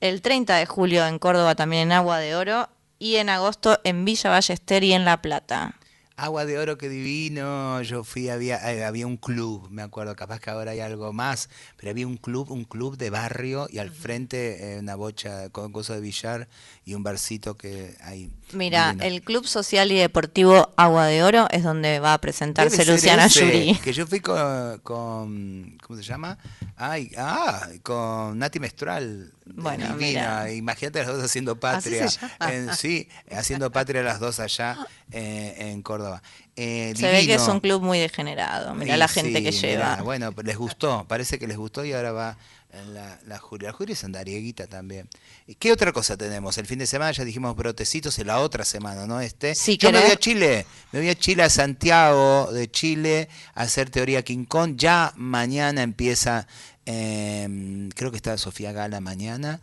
el 0.00 0.22
30 0.22 0.56
de 0.56 0.66
julio 0.66 1.06
en 1.06 1.18
Córdoba 1.18 1.54
también 1.54 1.84
en 1.84 1.92
Agua 1.92 2.18
de 2.18 2.36
Oro 2.36 2.68
y 2.98 3.16
en 3.16 3.28
agosto 3.30 3.80
en 3.84 4.04
Villa 4.04 4.30
Ballester 4.30 4.84
y 4.84 4.92
en 4.92 5.04
La 5.04 5.22
Plata. 5.22 5.77
Agua 6.20 6.44
de 6.46 6.58
oro, 6.58 6.78
qué 6.78 6.88
divino. 6.88 7.80
Yo 7.82 8.02
fui, 8.02 8.28
había, 8.28 8.56
eh, 8.72 8.84
había 8.84 9.06
un 9.06 9.16
club, 9.16 9.68
me 9.70 9.82
acuerdo, 9.82 10.16
capaz 10.16 10.40
que 10.40 10.50
ahora 10.50 10.72
hay 10.72 10.80
algo 10.80 11.12
más, 11.12 11.48
pero 11.76 11.92
había 11.92 12.08
un 12.08 12.16
club, 12.16 12.50
un 12.50 12.64
club 12.64 12.96
de 12.96 13.08
barrio 13.08 13.68
y 13.70 13.78
al 13.78 13.92
frente 13.92 14.74
eh, 14.74 14.80
una 14.80 14.96
bocha 14.96 15.48
con 15.50 15.70
cosas 15.70 15.98
de 15.98 16.02
billar 16.02 16.48
y 16.88 16.94
un 16.94 17.02
barcito 17.02 17.54
que 17.56 17.94
hay. 18.00 18.30
Mira, 18.54 18.92
divino. 18.92 19.04
el 19.04 19.22
Club 19.22 19.46
Social 19.46 19.92
y 19.92 19.96
Deportivo 19.98 20.72
Agua 20.74 21.04
de 21.04 21.22
Oro 21.22 21.46
es 21.50 21.62
donde 21.62 22.00
va 22.00 22.14
a 22.14 22.18
presentarse 22.18 22.86
Luciana 22.86 23.26
ese, 23.26 23.40
Yuri. 23.44 23.78
Que 23.84 23.92
yo 23.92 24.06
fui 24.06 24.20
con, 24.20 24.78
con- 24.78 25.76
¿cómo 25.82 25.98
se 25.98 26.02
llama? 26.02 26.38
Ay, 26.76 27.10
ah, 27.18 27.68
con 27.82 28.38
Nati 28.38 28.58
Mestral. 28.58 29.32
Bueno, 29.44 29.84
divina. 29.88 30.44
mira. 30.44 30.52
Imagínate 30.52 31.00
las 31.00 31.08
dos 31.08 31.22
haciendo 31.24 31.52
Así 31.52 31.60
patria. 31.60 32.08
se 32.08 32.20
llama. 32.20 32.54
en- 32.54 32.74
sí, 32.74 33.08
haciendo 33.30 33.70
patria 33.70 34.02
las 34.02 34.18
dos 34.18 34.40
allá 34.40 34.78
eh, 35.12 35.54
en 35.58 35.82
Córdoba. 35.82 36.22
Eh, 36.56 36.94
Se 36.96 37.10
ve 37.12 37.26
que 37.26 37.34
es 37.34 37.46
un 37.48 37.60
club 37.60 37.82
muy 37.82 37.98
degenerado. 37.98 38.74
Mira 38.74 38.96
la 38.96 39.08
gente 39.08 39.38
sí, 39.38 39.44
que 39.44 39.50
mirá, 39.52 39.60
lleva. 39.96 40.02
bueno, 40.02 40.32
les 40.42 40.56
gustó, 40.56 41.04
parece 41.06 41.38
que 41.38 41.46
les 41.46 41.58
gustó 41.58 41.84
y 41.84 41.92
ahora 41.92 42.12
va 42.12 42.38
en 42.70 42.94
la, 42.94 43.18
la. 43.26 43.40
La 43.58 43.72
Jury 43.72 43.92
es 43.92 44.04
andarieguita 44.04 44.66
también. 44.66 45.08
¿Y 45.46 45.54
¿Qué 45.54 45.72
otra 45.72 45.92
cosa 45.92 46.16
tenemos? 46.16 46.58
El 46.58 46.66
fin 46.66 46.78
de 46.78 46.86
semana 46.86 47.12
ya 47.12 47.24
dijimos 47.24 47.56
brotecitos, 47.56 48.18
en 48.18 48.26
la 48.28 48.40
otra 48.40 48.64
semana, 48.64 49.06
¿no? 49.06 49.20
Este. 49.20 49.54
Si 49.54 49.76
Yo 49.76 49.90
me 49.92 50.00
voy 50.00 50.10
a 50.10 50.16
Chile, 50.16 50.66
me 50.92 51.00
voy 51.00 51.08
a 51.08 51.14
Chile, 51.14 51.42
a 51.42 51.50
Santiago 51.50 52.52
de 52.52 52.70
Chile, 52.70 53.28
a 53.54 53.62
hacer 53.62 53.90
teoría 53.90 54.22
King 54.22 54.44
Kong. 54.44 54.76
Ya 54.76 55.12
mañana 55.16 55.82
empieza, 55.82 56.46
em, 56.84 57.88
creo 57.90 58.10
que 58.10 58.16
está 58.16 58.36
Sofía 58.38 58.72
Gala 58.72 59.00
mañana. 59.00 59.60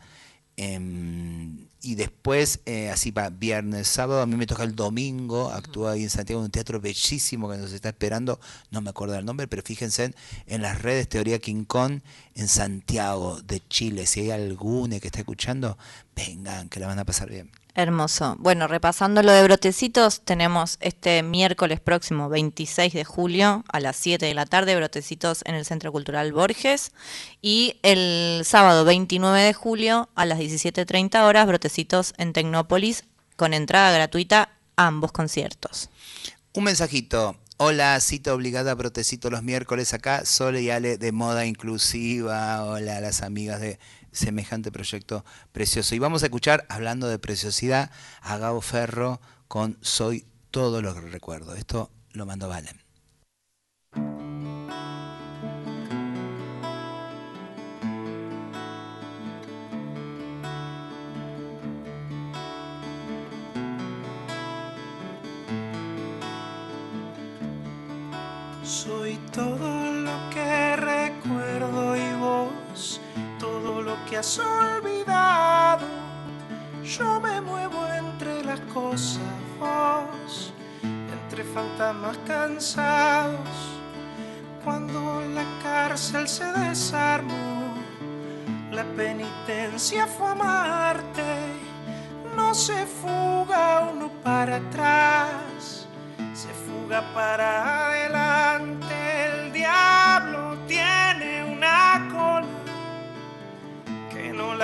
em, 0.57 1.67
y 1.85 1.93
después, 1.93 2.61
eh, 2.65 2.89
así 2.89 3.11
va 3.11 3.29
viernes, 3.29 3.87
sábado, 3.87 4.21
a 4.21 4.25
mí 4.25 4.35
me 4.35 4.47
toca 4.47 4.63
el 4.63 4.75
domingo, 4.75 5.51
actúa 5.51 5.91
ahí 5.91 6.01
en 6.03 6.09
Santiago 6.09 6.41
en 6.41 6.45
un 6.45 6.51
teatro 6.51 6.81
bellísimo 6.81 7.47
que 7.47 7.57
nos 7.57 7.71
está 7.73 7.89
esperando, 7.89 8.39
no 8.71 8.81
me 8.81 8.89
acuerdo 8.89 9.15
el 9.15 9.23
nombre, 9.23 9.47
pero 9.47 9.61
fíjense 9.61 10.05
en, 10.05 10.15
en 10.47 10.63
las 10.63 10.81
redes 10.81 11.07
Teoría 11.07 11.37
King 11.37 11.63
Kong 11.65 12.01
en 12.33 12.47
Santiago 12.47 13.39
de 13.43 13.61
Chile, 13.69 14.07
si 14.07 14.21
hay 14.21 14.31
alguno 14.31 14.99
que 14.99 15.07
está 15.07 15.19
escuchando, 15.19 15.77
vengan, 16.15 16.69
que 16.69 16.79
la 16.79 16.87
van 16.87 16.97
a 16.97 17.05
pasar 17.05 17.29
bien. 17.29 17.51
Hermoso. 17.77 18.37
Bueno, 18.39 18.69
repasando 18.69 19.21
lo 19.21 19.33
de 19.33 19.43
Brotecitos, 19.43 20.21
tenemos 20.21 20.77
este 20.79 21.23
miércoles 21.23 21.81
próximo, 21.81 22.29
26 22.29 22.93
de 22.93 23.03
julio, 23.03 23.65
a 23.67 23.81
las 23.81 23.97
7 23.97 24.25
de 24.25 24.33
la 24.33 24.45
tarde, 24.45 24.77
Brotecitos 24.77 25.41
en 25.43 25.55
el 25.55 25.65
Centro 25.65 25.91
Cultural 25.91 26.31
Borges. 26.31 26.93
Y 27.41 27.75
el 27.83 28.43
sábado 28.45 28.85
29 28.85 29.41
de 29.41 29.53
julio, 29.53 30.07
a 30.15 30.25
las 30.25 30.39
17.30 30.39 31.21
horas, 31.25 31.45
Brotecitos 31.47 32.13
en 32.17 32.31
Tecnópolis, 32.31 33.03
con 33.35 33.53
entrada 33.53 33.91
gratuita 33.91 34.51
a 34.77 34.87
ambos 34.87 35.11
conciertos. 35.11 35.89
Un 36.53 36.63
mensajito. 36.63 37.35
Hola, 37.57 37.99
cita 37.99 38.33
obligada 38.33 38.71
a 38.71 38.75
Protecito 38.77 39.29
los 39.29 39.43
miércoles 39.43 39.93
acá, 39.93 40.23
Sole 40.25 40.61
y 40.61 40.69
Ale 40.69 40.97
de 40.97 41.11
Moda 41.11 41.45
Inclusiva. 41.45 42.63
Hola 42.63 43.01
las 43.01 43.21
amigas 43.21 43.59
de 43.59 43.79
semejante 44.15 44.71
proyecto 44.71 45.23
precioso. 45.51 45.93
Y 45.93 45.99
vamos 45.99 46.23
a 46.23 46.27
escuchar, 46.27 46.65
hablando 46.69 47.07
de 47.07 47.19
preciosidad, 47.19 47.91
a 48.21 48.37
Gabo 48.37 48.61
Ferro 48.61 49.21
con 49.47 49.77
Soy 49.81 50.25
todo 50.51 50.81
lo 50.81 50.93
que 50.93 51.01
recuerdo. 51.01 51.53
Esto 51.53 51.91
lo 52.13 52.25
mandó 52.25 52.47
Valen. 52.47 52.81
Soy 68.63 69.17
todo 69.31 69.91
lo 69.91 70.29
que 70.31 70.75
que 74.09 74.17
has 74.17 74.39
olvidado. 74.39 75.85
Yo 76.83 77.19
me 77.19 77.41
muevo 77.41 77.85
entre 77.87 78.43
las 78.43 78.59
cosas, 78.73 79.21
vos 79.59 80.53
entre 80.83 81.43
fantasmas 81.43 82.17
cansados. 82.27 83.49
Cuando 84.63 85.21
la 85.33 85.43
cárcel 85.61 86.27
se 86.27 86.45
desarmó, 86.45 87.73
la 88.71 88.83
penitencia 88.95 90.07
fue 90.07 90.31
amarte. 90.31 91.23
se 92.53 92.85
fuga 92.85 93.89
uno 93.93 94.09
para 94.23 94.57
atrás, 94.57 95.87
se 96.33 96.49
fuga 96.65 97.03
para 97.13 97.87
adelante. 97.89 98.94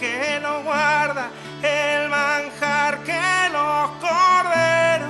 Que 0.00 0.38
lo 0.40 0.62
guarda, 0.62 1.30
el 1.62 2.08
manjar 2.08 3.02
que 3.02 3.48
los 3.52 3.90
corderos 4.00 5.08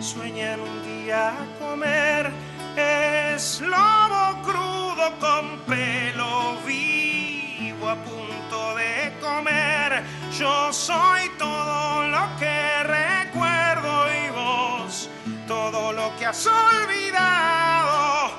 sueñan 0.00 0.60
un 0.60 0.82
día 0.84 1.34
comer. 1.58 2.30
Es 2.76 3.60
lobo 3.60 4.42
crudo 4.42 5.12
con 5.20 5.58
pelo 5.66 6.56
vivo 6.66 7.88
a 7.88 7.96
punto 7.96 8.74
de 8.76 9.12
comer. 9.20 10.02
Yo 10.38 10.72
soy 10.72 11.28
todo 11.38 12.06
lo 12.08 12.36
que 12.38 12.82
recuerdo 12.84 14.06
y 14.10 14.30
vos 14.30 15.10
todo 15.46 15.92
lo 15.92 16.16
que 16.16 16.26
has 16.26 16.46
olvidado. 16.46 18.30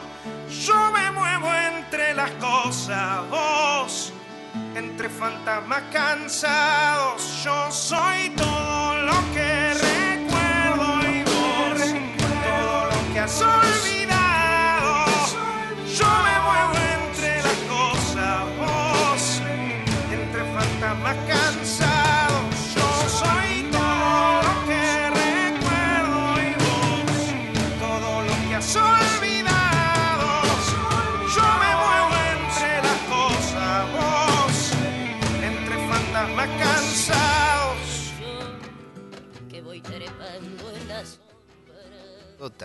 Yo 0.50 0.92
me 0.92 1.12
muevo 1.12 1.54
entre 1.54 2.14
las 2.14 2.32
cosas, 2.32 3.30
vos 3.30 4.14
entre 4.76 5.10
fantasmas 5.10 5.84
cansados. 5.92 7.44
Yo 7.44 7.72
soy 7.72 8.30
todo 8.32 8.98
lo 9.02 9.14
que 9.34 9.74
recuerdo 9.74 11.02
y 11.10 11.24
vos 11.24 11.94
todo 12.44 12.86
lo 12.86 13.14
que 13.14 13.20
has 13.20 13.42
olvidado. 13.42 15.06
Yo 15.98 16.08
me 16.26 16.36
muevo 16.48 16.74
entre 17.06 17.44
las 17.44 17.60
cosas, 17.70 18.44
vos 18.58 19.42
entre 20.12 20.44
fantasmas 20.54 21.16
cansados. 21.16 21.43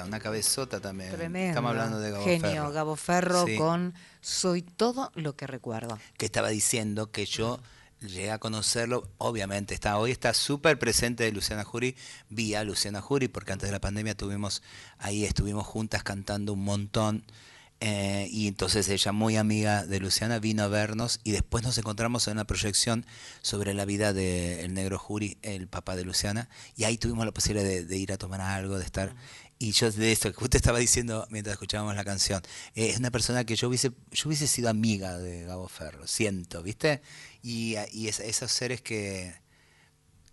Una 0.07 0.19
cabezota 0.19 0.81
también. 0.81 1.11
Tremendo. 1.13 1.49
Estamos 1.51 1.71
hablando 1.71 2.01
de 2.01 2.11
Gabo 2.11 2.25
Genio, 2.25 2.49
Ferro. 2.51 2.73
Gabo 2.73 2.97
Ferro 2.97 3.47
Sí. 3.47 3.57
con 3.57 3.95
Soy 4.21 4.63
todo 4.63 5.13
lo 5.15 5.37
que 5.37 5.47
recuerdo. 5.47 5.99
que 6.17 6.27
estaba 6.27 6.49
diciendo 6.49 7.11
que 7.13 7.27
yo 7.27 7.61
llegué 8.01 8.31
a 8.33 8.39
conocerlo, 8.39 9.09
obviamente 9.19 9.75
está 9.75 9.99
hoy 9.99 10.11
está 10.11 10.35
súper 10.35 10.79
presente 10.79 11.25
de 11.25 11.33
Luciana 11.33 11.65
Jury, 11.65 11.97
vía 12.29 12.63
Luciana 12.65 13.01
Jury, 13.01 13.29
porque 13.29 13.53
antes 13.53 13.69
de 13.69 13.73
la 13.73 13.81
pandemia 13.81 14.17
tuvimos 14.17 14.63
ahí 14.99 15.25
estuvimos 15.25 15.67
juntas 15.67 16.03
cantando 16.03 16.53
un 16.55 16.65
montón. 16.65 17.25
eh, 17.81 18.27
y 18.33 18.49
entonces 18.49 18.89
ella, 18.89 19.13
muy 19.13 19.37
amiga 19.37 19.87
de 19.87 20.01
Luciana, 20.01 20.41
vino 20.41 20.65
a 20.65 20.67
vernos 20.67 21.21
y 21.23 21.31
después 21.31 21.63
nos 21.63 21.79
encontramos 21.79 22.27
en 22.27 22.33
una 22.33 22.45
proyección 22.45 23.07
sobre 23.41 23.73
la 23.73 23.85
vida 23.85 24.13
del 24.13 24.75
negro 24.75 24.99
Jury, 24.99 25.39
el 25.43 25.69
papá 25.69 25.95
de 25.95 26.05
Luciana, 26.05 26.49
y 26.75 26.83
ahí 26.85 26.99
tuvimos 26.99 27.25
la 27.25 27.31
posibilidad 27.31 27.65
de, 27.69 27.85
de 27.85 27.97
ir 27.97 28.11
a 28.13 28.17
tomar 28.19 28.41
algo, 28.41 28.79
de 28.79 28.85
estar. 28.85 29.15
Y 29.61 29.73
yo 29.73 29.91
de 29.91 30.13
esto 30.13 30.31
que 30.31 30.37
justo 30.39 30.57
estaba 30.57 30.79
diciendo 30.79 31.27
mientras 31.31 31.55
escuchábamos 31.55 31.97
la 31.97 32.05
canción, 32.05 32.41
eh, 32.75 32.91
es 32.91 32.99
una 32.99 33.11
persona 33.11 33.45
que 33.45 33.57
yo 33.57 33.69
hubiese, 33.69 33.91
yo 34.13 34.29
hubiese 34.29 34.47
sido 34.47 34.69
amiga 34.71 35.19
de 35.19 35.45
Gabo 35.45 35.69
Ferro, 35.69 36.07
siento, 36.07 36.63
¿viste? 36.63 37.03
Y, 37.43 37.75
y 37.93 38.09
es- 38.09 38.21
esos 38.21 38.53
seres 38.53 38.81
que, 38.83 39.35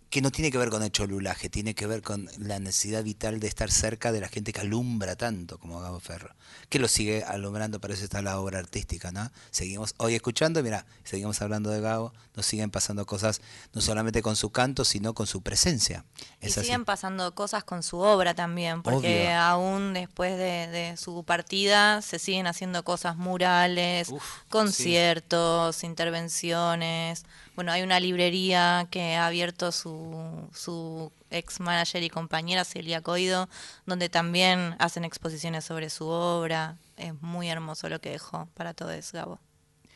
que 0.08 0.22
no 0.22 0.30
tiene 0.30 0.50
que 0.52 0.58
ver 0.58 0.70
con 0.70 0.82
el 0.82 0.92
cholulaje, 0.92 1.48
tiene 1.50 1.74
que 1.74 1.86
ver 1.86 2.00
con 2.00 2.30
la 2.38 2.58
necesidad 2.60 3.02
vital 3.02 3.40
de 3.40 3.48
estar 3.48 3.70
cerca 3.70 4.12
de 4.12 4.20
la 4.20 4.28
gente 4.28 4.52
que 4.52 4.60
alumbra 4.60 5.16
tanto 5.16 5.58
como 5.58 5.80
Gabo 5.80 5.98
Ferro, 6.00 6.34
que 6.68 6.78
lo 6.78 6.86
sigue 6.86 7.24
alumbrando, 7.24 7.80
para 7.80 7.94
eso 7.94 8.04
está 8.04 8.22
la 8.22 8.38
obra 8.38 8.60
artística, 8.60 9.10
¿no? 9.10 9.30
Seguimos 9.50 9.94
hoy 9.98 10.14
escuchando, 10.14 10.62
mira, 10.62 10.86
seguimos 11.02 11.42
hablando 11.42 11.70
de 11.70 11.80
Gabo, 11.80 12.12
nos 12.36 12.46
siguen 12.46 12.70
pasando 12.70 13.04
cosas 13.04 13.40
no 13.72 13.80
solamente 13.80 14.22
con 14.22 14.36
su 14.36 14.50
canto, 14.50 14.84
sino 14.84 15.12
con 15.12 15.26
su 15.26 15.42
presencia. 15.42 16.04
Y 16.40 16.46
Es 16.46 16.52
así. 16.56 16.66
siguen 16.66 16.84
pasando 16.84 17.34
cosas 17.34 17.64
con 17.64 17.82
su 17.82 17.98
obra 17.98 18.34
también, 18.34 18.82
porque 18.82 19.24
Obvio. 19.26 19.40
aún 19.40 19.92
después 19.92 20.38
de, 20.38 20.68
de 20.68 20.96
su 20.96 21.24
partida 21.24 22.00
se 22.00 22.18
siguen 22.20 22.46
haciendo 22.46 22.84
cosas 22.84 23.16
murales, 23.16 24.08
conciertos, 24.48 25.82
intervenciones. 25.84 27.24
Bueno, 27.56 27.72
hay 27.72 27.82
una 27.82 27.98
librería 28.00 28.86
que 28.90 29.16
ha 29.16 29.26
abierto 29.26 29.72
su, 29.72 30.46
su 30.54 31.10
ex 31.30 31.58
manager 31.58 32.02
y 32.02 32.10
compañera 32.10 32.64
Celia 32.64 33.00
Coido, 33.00 33.48
donde 33.86 34.10
también 34.10 34.76
hacen 34.78 35.06
exposiciones 35.06 35.64
sobre 35.64 35.88
su 35.88 36.06
obra. 36.06 36.76
Es 36.98 37.14
muy 37.22 37.48
hermoso 37.48 37.88
lo 37.88 37.98
que 37.98 38.10
dejó 38.10 38.46
para 38.54 38.74
todos, 38.74 39.10
Gabo. 39.10 39.40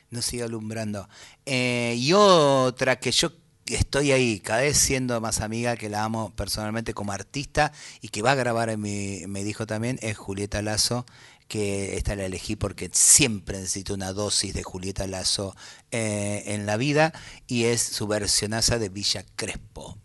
nos 0.08 0.24
sigue 0.24 0.42
alumbrando. 0.42 1.06
Eh, 1.44 1.96
y 1.98 2.14
otra 2.14 2.98
que 2.98 3.12
yo 3.12 3.30
estoy 3.66 4.12
ahí, 4.12 4.40
cada 4.40 4.62
vez 4.62 4.78
siendo 4.78 5.20
más 5.20 5.40
amiga, 5.40 5.76
que 5.76 5.90
la 5.90 6.02
amo 6.02 6.32
personalmente 6.34 6.94
como 6.94 7.12
artista 7.12 7.72
y 8.00 8.08
que 8.08 8.22
va 8.22 8.32
a 8.32 8.36
grabar 8.36 8.70
en 8.70 8.80
mi, 8.80 9.24
me 9.26 9.44
dijo 9.44 9.66
también, 9.66 9.98
es 10.02 10.16
Julieta 10.16 10.62
Lazo, 10.62 11.04
que 11.50 11.96
esta 11.96 12.14
la 12.14 12.26
elegí 12.26 12.54
porque 12.54 12.90
siempre 12.92 13.58
necesito 13.58 13.94
una 13.94 14.12
dosis 14.12 14.54
de 14.54 14.62
Julieta 14.62 15.08
Lazo 15.08 15.56
eh, 15.90 16.44
en 16.46 16.64
la 16.64 16.76
vida 16.76 17.12
y 17.48 17.64
es 17.64 17.82
su 17.82 18.06
versionaza 18.06 18.78
de 18.78 18.88
Villa 18.88 19.26
Crespo. 19.34 19.98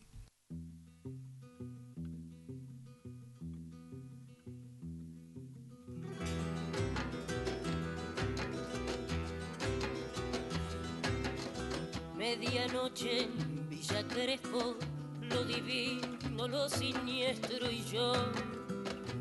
Medianoche 12.17 13.25
en 13.25 13.69
Villa 13.69 14.03
Crespo, 14.07 14.77
lo 15.21 15.43
divino, 15.45 16.47
lo 16.47 16.67
siniestro 16.67 17.69
y 17.69 17.83
yo, 17.85 18.13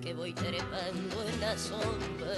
que 0.05 0.13
voy 0.13 0.35
trepando 0.35 1.23
en 1.23 1.41
la 1.41 1.57
sombra. 1.57 2.37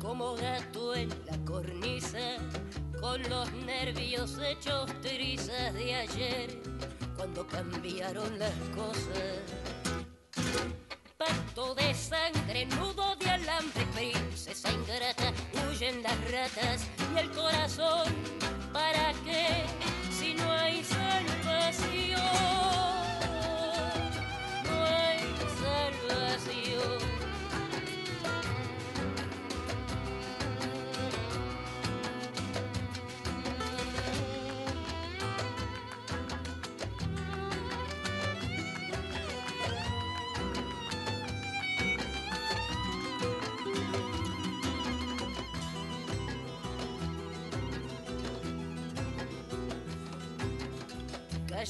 Como 0.00 0.34
gato 0.34 0.96
en 0.96 1.08
la 1.26 1.38
cornisa, 1.44 2.18
con 3.00 3.22
los 3.30 3.52
nervios 3.52 4.36
hechos 4.42 4.90
trizas 5.02 5.72
de 5.74 5.94
ayer, 5.94 6.60
cuando 7.16 7.46
cambiaron 7.46 8.36
las 8.40 8.54
cosas. 8.74 9.38
Pacto 11.16 11.76
de 11.76 11.94
sangre, 11.94 12.66
nudo 12.66 13.14
de 13.16 13.30
alambre, 13.30 13.86
princesa 13.94 14.72
ingrata, 14.72 15.32
huyen 15.70 16.02
las 16.02 16.18
ratas 16.32 16.88
y 17.14 17.18
el 17.20 17.30
corazón. 17.30 18.12
¿Para 18.72 19.12
qué 19.24 19.64
si 20.10 20.34
no 20.34 20.50
hay 20.50 20.82
salvación? 20.82 22.69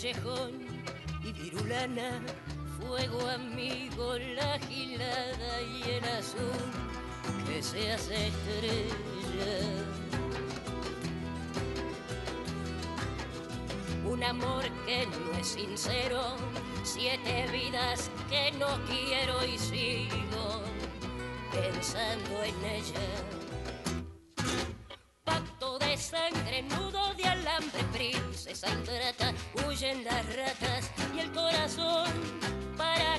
Y 0.03 1.33
virulana, 1.33 2.23
fuego 2.79 3.29
amigo, 3.29 4.17
la 4.35 4.59
gilada 4.61 5.61
y 5.61 5.83
el 5.91 6.05
azul 6.05 7.47
que 7.47 7.63
se 7.63 7.93
hace 7.93 8.29
estrella. 8.29 9.59
Un 14.07 14.25
amor 14.25 14.65
que 14.87 15.07
no 15.07 15.39
es 15.39 15.49
sincero, 15.49 16.23
siete 16.83 17.47
vidas 17.53 18.11
que 18.31 18.53
no 18.53 18.69
quiero 18.87 19.45
y 19.45 19.59
sigo 19.59 20.63
pensando 21.53 22.43
en 22.43 22.65
ella. 22.65 23.40
De 25.91 25.97
sangre, 25.97 26.63
nudo 26.63 27.13
de 27.15 27.25
alambre, 27.25 27.83
princesa 27.93 28.69
ingrata, 28.69 29.35
huyen 29.67 30.05
las 30.05 30.25
ratas 30.37 30.89
y 31.17 31.19
el 31.19 31.33
corazón. 31.33 32.07
¿Para 32.77 33.10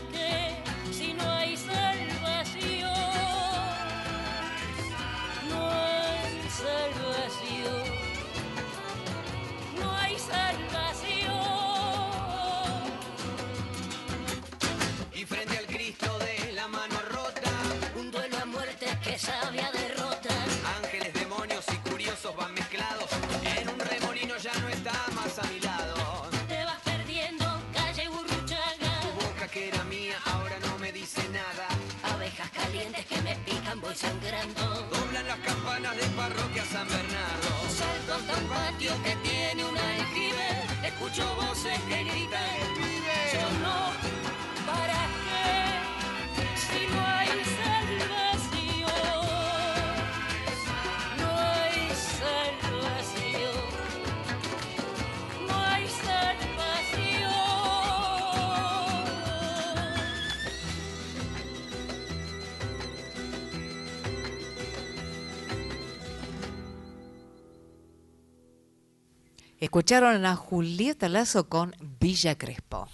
Escucharon 69.61 70.25
a 70.25 70.35
Julieta 70.35 71.07
Lazo 71.07 71.47
con 71.47 71.75
Villa 71.99 72.35
Crespo. 72.35 72.89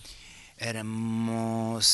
Hermosa 0.58 1.88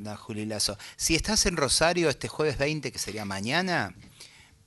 la 0.00 0.16
Juli 0.16 0.46
Lazo. 0.46 0.76
Si 0.96 1.14
estás 1.14 1.46
en 1.46 1.56
Rosario 1.56 2.08
este 2.08 2.26
jueves 2.26 2.58
20, 2.58 2.90
que 2.90 2.98
sería 2.98 3.24
mañana, 3.24 3.94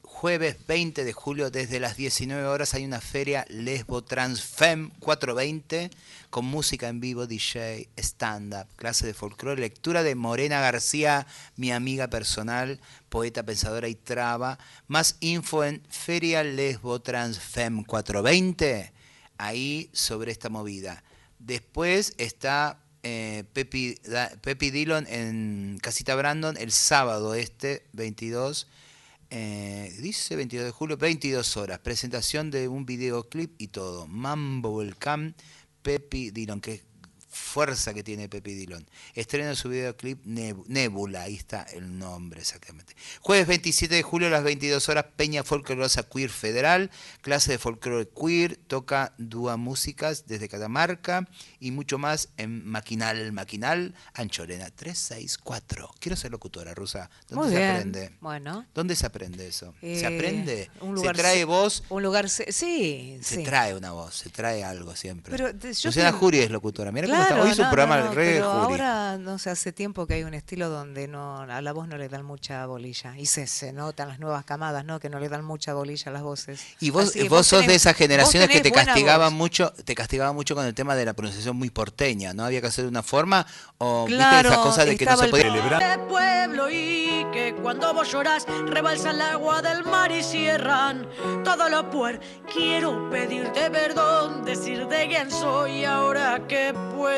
jueves 0.02 0.56
20 0.66 1.04
de 1.04 1.12
julio 1.12 1.52
desde 1.52 1.82
las 1.82 1.98
19 1.98 2.46
horas 2.46 2.74
hay 2.74 2.86
una 2.86 3.02
feria 3.02 3.46
Lesbo 3.50 4.02
Trans 4.02 4.42
Fem 4.44 4.92
420 5.00 5.92
con 6.30 6.46
música 6.46 6.88
en 6.88 7.02
vivo, 7.02 7.28
DJ, 7.28 7.90
stand-up, 7.98 8.68
clase 8.78 9.06
de 9.08 9.14
folclore, 9.14 9.60
lectura 9.60 10.04
de 10.04 10.16
Morena 10.16 10.62
García, 10.62 11.28
mi 11.58 11.74
amiga 11.74 12.08
personal, 12.08 12.80
poeta, 13.10 13.44
pensadora 13.44 13.90
y 13.90 13.96
traba. 13.96 14.58
Más 14.88 15.18
info 15.20 15.66
en 15.66 15.84
Feria 15.90 16.46
Lesbo 16.46 17.02
Trans 17.02 17.40
Fem 17.40 17.84
420, 17.84 19.01
ahí 19.42 19.90
sobre 19.94 20.32
esta 20.32 20.50
movida. 20.50 21.04
Después 21.40 22.14
está 22.18 22.84
eh, 23.04 23.44
Pepi, 23.54 24.72
Dillon 24.72 25.08
en 25.08 25.80
Casita 25.82 26.16
Brandon 26.16 26.56
el 26.58 26.72
sábado 26.72 27.34
este, 27.34 27.88
22. 27.94 28.68
eh, 29.32 29.96
dice 30.00 30.36
22 30.36 30.66
de 30.66 30.72
julio, 30.72 30.98
22 30.98 31.58
horas. 31.58 31.80
Presentación 31.80 32.52
de 32.52 32.68
un 32.68 32.86
videoclip 32.86 33.60
y 33.60 33.70
todo. 33.70 34.08
Mambo 34.08 34.78
Welcome, 34.78 35.34
Pepi 35.82 36.32
Dillon. 36.32 36.62
Qué 36.62 36.84
fuerza 37.32 37.94
que 37.94 38.04
tiene 38.04 38.30
Pepi 38.30 38.54
Dillon. 38.54 38.86
Estrena 39.16 39.56
su 39.56 39.70
videoclip 39.70 40.24
Neb- 40.26 40.66
Nebula. 40.68 41.24
Ahí 41.24 41.36
está 41.36 41.64
el 41.64 41.98
nombre 41.98 42.42
exactamente. 42.42 42.94
Jueves 43.22 43.48
27 43.48 43.96
de 43.96 44.04
julio 44.04 44.28
a 44.28 44.32
las 44.32 44.44
22 44.44 44.88
horas, 44.90 45.06
Peña 45.16 45.44
Folclorosa 45.44 46.04
Queer 46.04 46.30
Federal. 46.30 46.92
Clase 47.22 47.54
de 47.54 47.58
folclore 47.58 48.08
queer. 48.10 48.58
Toca 48.58 49.14
Dúa 49.18 49.58
Músicas 49.58 50.28
desde 50.28 50.50
Catamarca. 50.50 51.28
Y 51.60 51.72
mucho 51.72 51.98
más 51.98 52.30
en 52.38 52.66
Maquinal, 52.68 53.32
Maquinal, 53.32 53.96
Anchorena 54.14 54.70
364. 54.72 55.90
Quiero 56.00 56.16
ser 56.16 56.32
locutora, 56.32 56.74
Rusa. 56.74 57.10
¿Dónde 57.30 57.44
Muy 57.46 57.54
se 57.54 57.58
bien. 57.60 57.72
aprende? 57.72 58.12
Bueno. 58.20 58.66
¿Dónde 58.74 58.96
se 58.96 59.06
aprende 59.06 59.48
eso? 59.48 59.74
Eh, 59.82 60.00
¿Se 60.00 60.06
aprende? 60.06 60.70
un 60.82 60.98
¿Se 61.00 61.10
trae 61.14 61.38
se- 61.40 61.46
voz? 61.46 61.84
Un 61.90 62.04
lugar, 62.04 62.30
se- 62.30 62.52
sí, 62.52 63.18
Se 63.22 63.38
sí. 63.38 63.44
trae 63.44 63.76
una 63.76 63.92
voz, 63.92 64.16
se 64.16 64.30
trae 64.30 64.64
algo 64.64 64.96
siempre. 64.96 65.32
Pero 65.32 65.52
yo 65.52 65.58
Luciana 65.68 66.10
pienso- 66.10 66.18
Jury 66.20 66.40
es 66.40 66.52
locutora. 66.52 66.92
Mira 66.92 67.08
está. 67.08 67.21
Claro, 67.28 67.44
Hoy 67.44 67.50
es 67.52 67.58
un 67.60 67.64
no, 67.66 67.70
programa 67.72 67.98
no, 67.98 68.06
no, 68.06 68.12
re 68.14 68.34
pero 68.34 68.52
ahora 68.52 69.18
no 69.18 69.38
sé, 69.40 69.50
hace 69.50 69.72
tiempo 69.72 70.08
que 70.08 70.16
hay 70.16 70.24
un 70.24 70.34
estilo 70.34 70.70
donde 70.70 71.08
no 71.08 71.38
a 71.42 71.62
la 71.62 71.74
voz 71.74 71.88
no 71.88 71.98
le 71.98 72.10
dan 72.10 72.24
mucha 72.26 72.66
bolilla 72.66 73.18
y 73.18 73.26
se, 73.26 73.48
se 73.48 73.74
notan 73.74 74.08
las 74.08 74.20
nuevas 74.20 74.46
camadas, 74.46 74.86
¿no? 74.86 75.00
Que 75.00 75.10
no 75.10 75.20
le 75.20 75.30
dan 75.30 75.44
mucha 75.46 75.74
bolilla 75.74 76.10
a 76.10 76.14
las 76.14 76.22
voces. 76.24 76.62
Y 76.80 76.90
vos, 76.90 77.10
Así, 77.10 77.28
vos, 77.28 77.48
sos 77.48 77.64
tenés- 77.64 77.68
de 77.68 77.76
esas 77.76 77.96
generaciones 77.96 78.50
vos 78.50 78.56
que 78.58 78.62
te 78.62 78.72
castigaban 78.72 79.34
mucho, 79.34 79.72
te 79.86 79.96
castigaban 79.96 80.36
mucho 80.36 80.56
con 80.56 80.66
el 80.66 80.74
tema 80.74 80.96
de 80.96 81.06
la 81.06 81.14
pronunciación 81.14 81.56
muy 81.56 81.70
porteña, 81.70 82.34
¿no? 82.34 82.46
Había 82.46 82.62
que 82.62 82.68
hacer 82.68 82.84
de 82.86 82.90
una 82.90 83.04
forma 83.04 83.46
o 83.78 84.06
Claro, 84.08 84.50
viste 84.50 84.54
esa 84.54 84.62
cosa 84.64 84.86
de 84.86 84.98
que 84.98 85.06
no 85.06 85.18
se 85.18 85.28
podía 85.28 85.46
celebrar. 85.52 85.98
de 86.00 86.04
pueblo 86.06 86.70
y 86.70 87.26
que 87.32 87.56
cuando 87.62 87.94
vos 87.94 88.12
llorás 88.12 88.46
rebalsa 88.68 89.12
el 89.12 89.22
agua 89.22 89.62
del 89.62 89.84
mar 89.86 90.12
y 90.12 90.24
cierran 90.24 91.08
todo 91.44 91.70
lo 91.70 91.90
puer. 91.90 92.20
Quiero 92.54 93.10
pedirte 93.10 93.70
perdón, 93.72 94.44
decir 94.44 94.88
de 94.88 95.08
quién 95.08 95.32
soy 95.32 95.86
ahora 95.86 96.42
que 96.48 96.74
puedo 96.96 97.11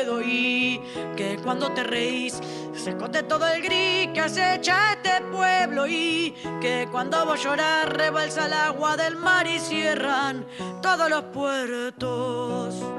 que 1.16 1.38
cuando 1.42 1.72
te 1.72 1.84
reís 1.84 2.40
se 2.74 2.90
esconde 2.90 3.22
todo 3.22 3.46
el 3.46 3.62
gris 3.62 4.08
que 4.12 4.20
acecha 4.20 4.92
este 4.92 5.20
pueblo 5.32 5.86
y 5.86 6.34
que 6.60 6.88
cuando 6.90 7.24
vos 7.24 7.42
llorás 7.42 7.88
rebalsa 7.88 8.46
el 8.46 8.52
agua 8.52 8.96
del 8.96 9.16
mar 9.16 9.46
y 9.46 9.58
cierran 9.58 10.44
todos 10.82 11.08
los 11.08 11.22
puertos. 11.24 12.93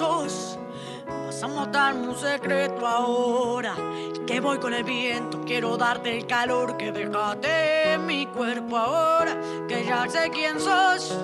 Vas 0.00 1.42
a 1.42 1.48
mostrarme 1.48 2.08
un 2.08 2.16
secreto 2.16 2.86
ahora. 2.86 3.74
Que 4.26 4.40
voy 4.40 4.58
con 4.58 4.72
el 4.72 4.84
viento, 4.84 5.40
quiero 5.44 5.76
darte 5.76 6.16
el 6.16 6.26
calor 6.26 6.76
que 6.76 6.92
dejaste 6.92 7.94
en 7.94 8.06
mi 8.06 8.26
cuerpo 8.26 8.76
ahora. 8.76 9.36
Que 9.68 9.84
ya 9.84 10.08
sé 10.08 10.30
quién 10.30 10.60
sos, 10.60 11.18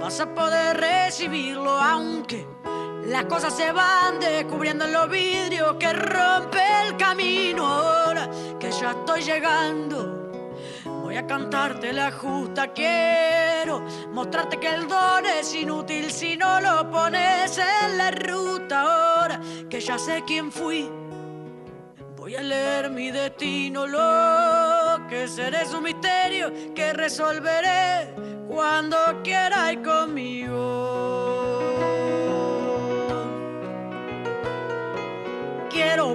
vas 0.00 0.20
a 0.20 0.34
poder 0.34 0.76
recibirlo 0.76 1.70
aunque 1.70 2.46
las 3.06 3.24
cosas 3.24 3.56
se 3.56 3.72
van 3.72 4.20
descubriendo 4.20 4.84
en 4.84 4.92
los 4.92 5.08
vidrios 5.08 5.76
que 5.78 5.92
rompe 5.92 6.60
el 6.86 6.96
camino 6.96 7.66
ahora. 7.66 8.28
Que 8.60 8.70
ya 8.70 8.90
estoy 8.90 9.22
llegando. 9.22 10.17
A 11.18 11.26
cantarte 11.26 11.92
la 11.92 12.12
justa, 12.12 12.68
quiero 12.72 13.80
mostrarte 14.12 14.56
que 14.56 14.72
el 14.72 14.86
don 14.86 15.26
es 15.26 15.52
inútil 15.52 16.12
si 16.12 16.36
no 16.36 16.60
lo 16.60 16.88
pones 16.88 17.58
en 17.58 17.98
la 17.98 18.12
ruta 18.12 18.82
ahora 18.82 19.40
que 19.68 19.80
ya 19.80 19.98
sé 19.98 20.22
quién 20.24 20.52
fui. 20.52 20.88
Voy 22.16 22.36
a 22.36 22.42
leer 22.42 22.90
mi 22.90 23.10
destino, 23.10 23.84
lo 23.84 25.08
que 25.08 25.26
seré 25.26 25.62
es 25.62 25.74
un 25.74 25.82
misterio 25.82 26.52
que 26.72 26.92
resolveré 26.92 28.14
cuando 28.48 28.96
quiera 29.24 29.72
y 29.72 29.78
conmigo. 29.78 31.57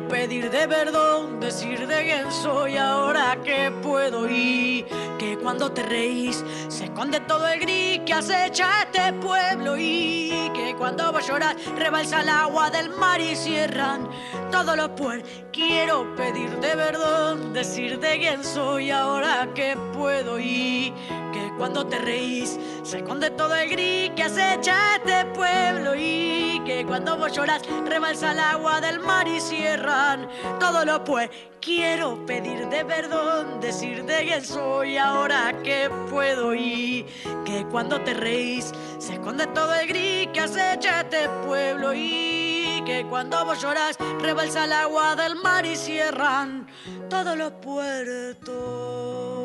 Pedir 0.09 0.49
de 0.51 0.67
perdón, 0.67 1.39
decir 1.39 1.87
de 1.87 2.03
quién 2.03 2.31
soy 2.31 2.77
ahora 2.77 3.37
que 3.43 3.71
puedo. 3.81 4.29
Y 4.29 4.85
que 5.17 5.37
cuando 5.37 5.71
te 5.71 5.83
reís 5.83 6.43
se 6.67 6.85
esconde 6.85 7.19
todo 7.21 7.47
el 7.47 7.59
gris 7.59 8.01
que 8.05 8.13
acecha 8.13 8.83
este 8.83 9.13
pueblo. 9.13 9.75
Y 9.77 10.51
que 10.53 10.75
cuando 10.77 11.11
vos 11.11 11.27
lloras 11.27 11.55
rebalsa 11.77 12.21
el 12.21 12.29
agua 12.29 12.69
del 12.69 12.89
mar 12.91 13.19
y 13.19 13.35
cierran 13.35 14.07
todos 14.51 14.77
los 14.77 14.89
puertos. 14.89 15.29
Quiero 15.51 16.15
pedir 16.15 16.49
de 16.59 16.69
perdón, 16.75 17.53
decir 17.53 17.99
de 17.99 18.19
quién 18.19 18.43
soy 18.43 18.91
ahora 18.91 19.47
que 19.55 19.75
puedo. 19.93 20.39
Y 20.39 20.93
que 21.33 21.51
cuando 21.57 21.85
te 21.85 21.97
reís 21.97 22.59
se 22.83 22.97
esconde 22.99 23.31
todo 23.31 23.55
el 23.55 23.69
gris 23.69 24.11
que 24.15 24.23
acecha 24.23 24.95
este 24.95 25.25
pueblo 25.33 25.95
y 25.95 26.61
que 26.65 26.85
cuando 26.85 27.17
vos 27.17 27.33
lloras 27.33 27.61
rebalsa 27.85 28.31
el 28.31 28.39
agua 28.39 28.79
del 28.79 28.99
mar 28.99 29.27
y 29.27 29.41
cierran 29.41 30.29
todo 30.59 30.85
lo 30.85 31.03
pues. 31.03 31.29
Quiero 31.59 32.25
pedir 32.25 32.67
de 32.67 32.83
perdón 32.83 33.61
decir 33.61 34.03
de 34.03 34.25
quién 34.25 34.43
soy 34.43 34.97
ahora 34.97 35.53
que 35.63 35.89
puedo 36.09 36.53
y 36.53 37.05
que 37.45 37.65
cuando 37.71 38.01
te 38.01 38.13
reís 38.13 38.73
se 38.97 39.13
esconde 39.13 39.47
todo 39.47 39.73
el 39.73 39.87
gris 39.87 40.27
que 40.33 40.41
acecha 40.41 41.01
este 41.01 41.29
pueblo 41.45 41.93
y 41.93 42.83
que 42.85 43.05
cuando 43.09 43.45
vos 43.45 43.61
lloras 43.61 43.97
rebalsa 44.19 44.65
el 44.65 44.73
agua 44.73 45.15
del 45.15 45.35
mar 45.35 45.65
y 45.65 45.77
cierran 45.77 46.67
todos 47.09 47.37
los 47.37 47.53
puertos 47.53 49.42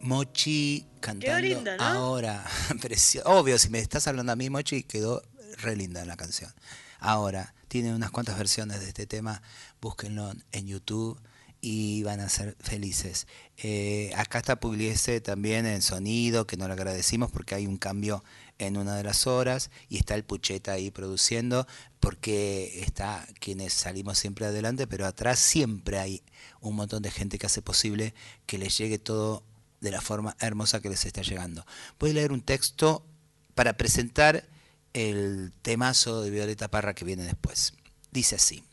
Mochi 0.00 0.86
cantando 1.00 1.40
linda, 1.40 1.76
¿no? 1.76 1.84
ahora. 1.84 2.44
Obvio, 3.24 3.58
si 3.58 3.68
me 3.68 3.78
estás 3.78 4.06
hablando 4.06 4.32
a 4.32 4.36
mí, 4.36 4.48
Mochi, 4.50 4.82
quedó 4.82 5.22
re 5.58 5.76
linda 5.76 6.04
la 6.04 6.16
canción. 6.16 6.52
Ahora, 6.98 7.54
tiene 7.68 7.94
unas 7.94 8.10
cuantas 8.10 8.36
versiones 8.36 8.80
de 8.80 8.88
este 8.88 9.06
tema, 9.06 9.42
búsquenlo 9.80 10.32
en 10.52 10.66
YouTube 10.66 11.20
y 11.60 12.02
van 12.02 12.20
a 12.20 12.28
ser 12.28 12.56
felices. 12.60 13.26
Eh, 13.58 14.10
acá 14.16 14.38
está 14.38 14.58
Pugliese 14.58 15.20
también 15.20 15.66
en 15.66 15.82
sonido, 15.82 16.46
que 16.46 16.56
no 16.56 16.66
le 16.66 16.72
agradecimos 16.72 17.30
porque 17.30 17.54
hay 17.54 17.66
un 17.66 17.76
cambio 17.76 18.24
en 18.58 18.76
una 18.76 18.96
de 18.96 19.04
las 19.04 19.26
horas 19.26 19.70
y 19.88 19.98
está 19.98 20.14
el 20.14 20.24
Pucheta 20.24 20.72
ahí 20.72 20.90
produciendo 20.90 21.66
porque 21.98 22.82
está 22.82 23.26
quienes 23.40 23.72
salimos 23.72 24.18
siempre 24.18 24.46
adelante, 24.46 24.86
pero 24.86 25.06
atrás 25.06 25.38
siempre 25.38 25.98
hay 25.98 26.22
un 26.60 26.76
montón 26.76 27.02
de 27.02 27.10
gente 27.10 27.38
que 27.38 27.46
hace 27.46 27.62
posible 27.62 28.14
que 28.46 28.58
les 28.58 28.76
llegue 28.76 28.98
todo 28.98 29.44
de 29.80 29.90
la 29.90 30.00
forma 30.00 30.36
hermosa 30.40 30.80
que 30.80 30.90
les 30.90 31.04
está 31.04 31.22
llegando. 31.22 31.66
Voy 31.98 32.10
a 32.10 32.14
leer 32.14 32.32
un 32.32 32.42
texto 32.42 33.06
para 33.54 33.76
presentar 33.76 34.48
el 34.92 35.52
temazo 35.62 36.22
de 36.22 36.30
Violeta 36.30 36.68
Parra 36.68 36.94
que 36.94 37.04
viene 37.04 37.24
después. 37.24 37.72
Dice 38.10 38.36
así. 38.36 38.64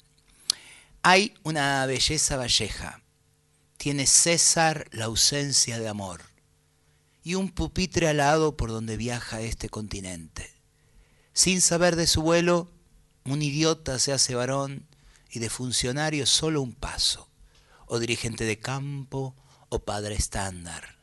Hay 1.04 1.34
una 1.44 1.86
belleza 1.86 2.38
valleja. 2.38 3.02
Tiene 3.78 4.08
César 4.08 4.88
la 4.92 5.06
ausencia 5.06 5.80
de 5.80 5.88
amor. 5.88 6.22
Y 7.24 7.36
un 7.36 7.50
pupitre 7.50 8.08
alado 8.08 8.58
por 8.58 8.70
donde 8.70 8.98
viaja 8.98 9.42
este 9.42 9.70
continente. 9.70 10.54
Sin 11.34 11.62
saber 11.62 11.96
de 11.96 12.08
su 12.08 12.22
vuelo, 12.22 12.72
un 13.26 13.42
idiota 13.42 14.00
se 14.00 14.12
hace 14.12 14.36
varón 14.36 14.88
y 15.30 15.40
de 15.40 15.50
funcionario 15.50 16.26
solo 16.26 16.62
un 16.62 16.74
paso. 16.74 17.30
O 17.86 18.00
dirigente 18.00 18.46
de 18.46 18.60
campo 18.60 19.36
o 19.70 19.80
padre 19.80 20.16
estándar. 20.16 20.97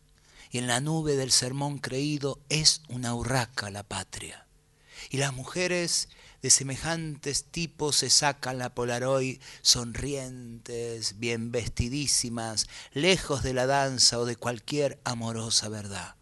Y 0.54 0.58
en 0.58 0.68
la 0.68 0.80
nube 0.80 1.16
del 1.16 1.32
sermón 1.32 1.78
creído 1.78 2.38
es 2.48 2.82
una 2.88 3.12
urraca 3.12 3.70
la 3.70 3.82
patria. 3.82 4.46
Y 5.10 5.16
las 5.16 5.34
mujeres 5.34 6.08
de 6.42 6.50
semejantes 6.50 7.46
tipos 7.46 7.96
se 7.96 8.08
sacan 8.08 8.58
la 8.58 8.72
polaroid 8.72 9.40
sonrientes, 9.62 11.18
bien 11.18 11.50
vestidísimas, 11.50 12.68
lejos 12.92 13.42
de 13.42 13.52
la 13.52 13.66
danza 13.66 14.20
o 14.20 14.26
de 14.26 14.36
cualquier 14.36 15.00
amorosa 15.02 15.68
verdad, 15.68 16.14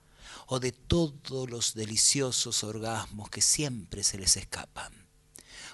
o 0.47 0.61
de 0.61 0.73
todos 0.73 1.51
los 1.51 1.75
deliciosos 1.75 2.65
orgasmos 2.65 3.29
que 3.29 3.43
siempre 3.43 4.03
se 4.03 4.17
les 4.17 4.39
escapan. 4.39 4.95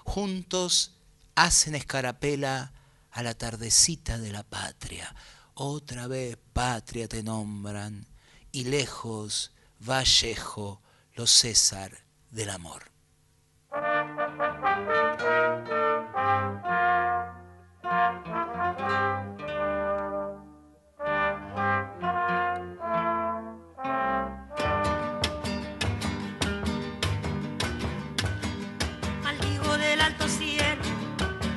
Juntos 0.02 0.96
hacen 1.36 1.76
escarapela 1.76 2.72
a 3.12 3.22
la 3.22 3.34
tardecita 3.34 4.18
de 4.18 4.32
la 4.32 4.42
patria. 4.42 5.14
Otra 5.54 6.08
vez 6.08 6.36
patria 6.52 7.06
te 7.06 7.22
nombran, 7.22 8.07
y 8.52 8.64
lejos 8.64 9.52
Vallejo, 9.80 10.80
los 11.14 11.30
César 11.30 11.92
del 12.30 12.50
amor. 12.50 12.84
Maldigo 29.22 29.78
del 29.78 30.00
alto 30.00 30.28
cielo, 30.28 30.82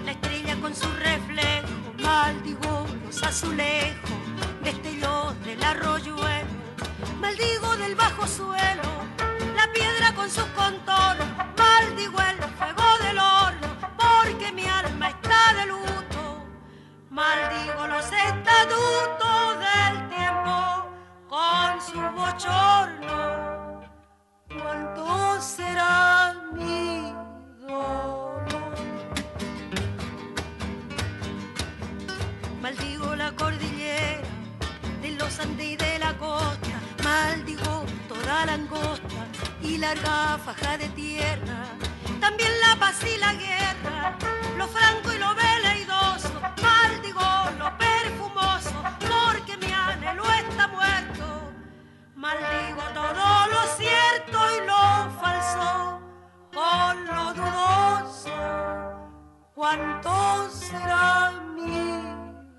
la 0.06 0.12
estrella 0.12 0.60
con 0.62 0.76
su 0.76 0.90
reflejo. 0.92 1.68
Maldigo 2.00 2.86
los 3.06 3.24
azulejos, 3.24 4.12
destellos 4.64 5.40
del 5.44 5.64
arroyuelo. 5.64 6.31
Maldigo 7.22 7.78
del 7.78 7.94
bajo 7.96 8.26
suelo, 8.26 8.90
la 9.56 9.72
piedra 9.72 10.12
con 10.16 10.28
sus 10.30 10.44
contornos. 10.56 11.28
Maldigo 11.56 12.20
el 12.20 12.38
fuego 12.58 12.98
del 13.04 13.20
horno, 13.20 13.68
porque 13.96 14.52
mi 14.52 14.66
alma 14.66 15.10
está 15.10 15.54
de 15.54 15.68
luto. 15.68 16.48
Maldigo 17.12 17.88
los 17.88 18.06
estatutos 18.06 19.60
del 19.68 20.10
tiempo 20.10 20.58
con 21.30 21.82
su 21.88 22.02
bochorno. 22.20 23.82
¿Cuánto 24.60 25.40
será 25.42 26.34
mi 26.54 27.14
dolor? 27.60 28.46
Maldigo 32.62 33.16
la 33.16 33.32
cordillera 33.36 34.22
de 35.04 35.12
los 35.12 35.40
Andes 35.40 35.68
y 35.68 35.76
de 35.76 36.00
la 36.00 36.18
costa. 36.18 36.61
Maldigo 37.12 37.86
toda 38.08 38.46
la 38.46 38.54
angosta 38.54 39.22
y 39.62 39.78
larga 39.78 40.38
faja 40.46 40.78
de 40.78 40.88
tierra. 41.02 41.60
También 42.22 42.52
la 42.66 42.74
paz 42.80 43.04
y 43.04 43.18
la 43.18 43.34
guerra, 43.34 44.18
lo 44.58 44.66
franco 44.76 45.12
y 45.16 45.18
lo 45.18 45.36
veleidoso. 45.36 46.32
Maldigo 46.68 47.30
lo 47.60 47.68
perfumoso, 47.78 48.78
porque 49.12 49.58
mi 49.58 49.74
anhelo 49.74 50.24
está 50.44 50.70
muerto. 50.70 51.26
Maldigo 52.16 52.84
todo 53.00 53.28
lo 53.54 53.62
cierto 53.80 54.38
y 54.56 54.60
lo 54.72 54.84
falso, 55.22 56.02
con 56.58 56.94
lo 57.16 57.26
dudoso. 57.40 58.38
¿Cuánto 59.54 60.50
será 60.50 61.32
mi 61.58 62.04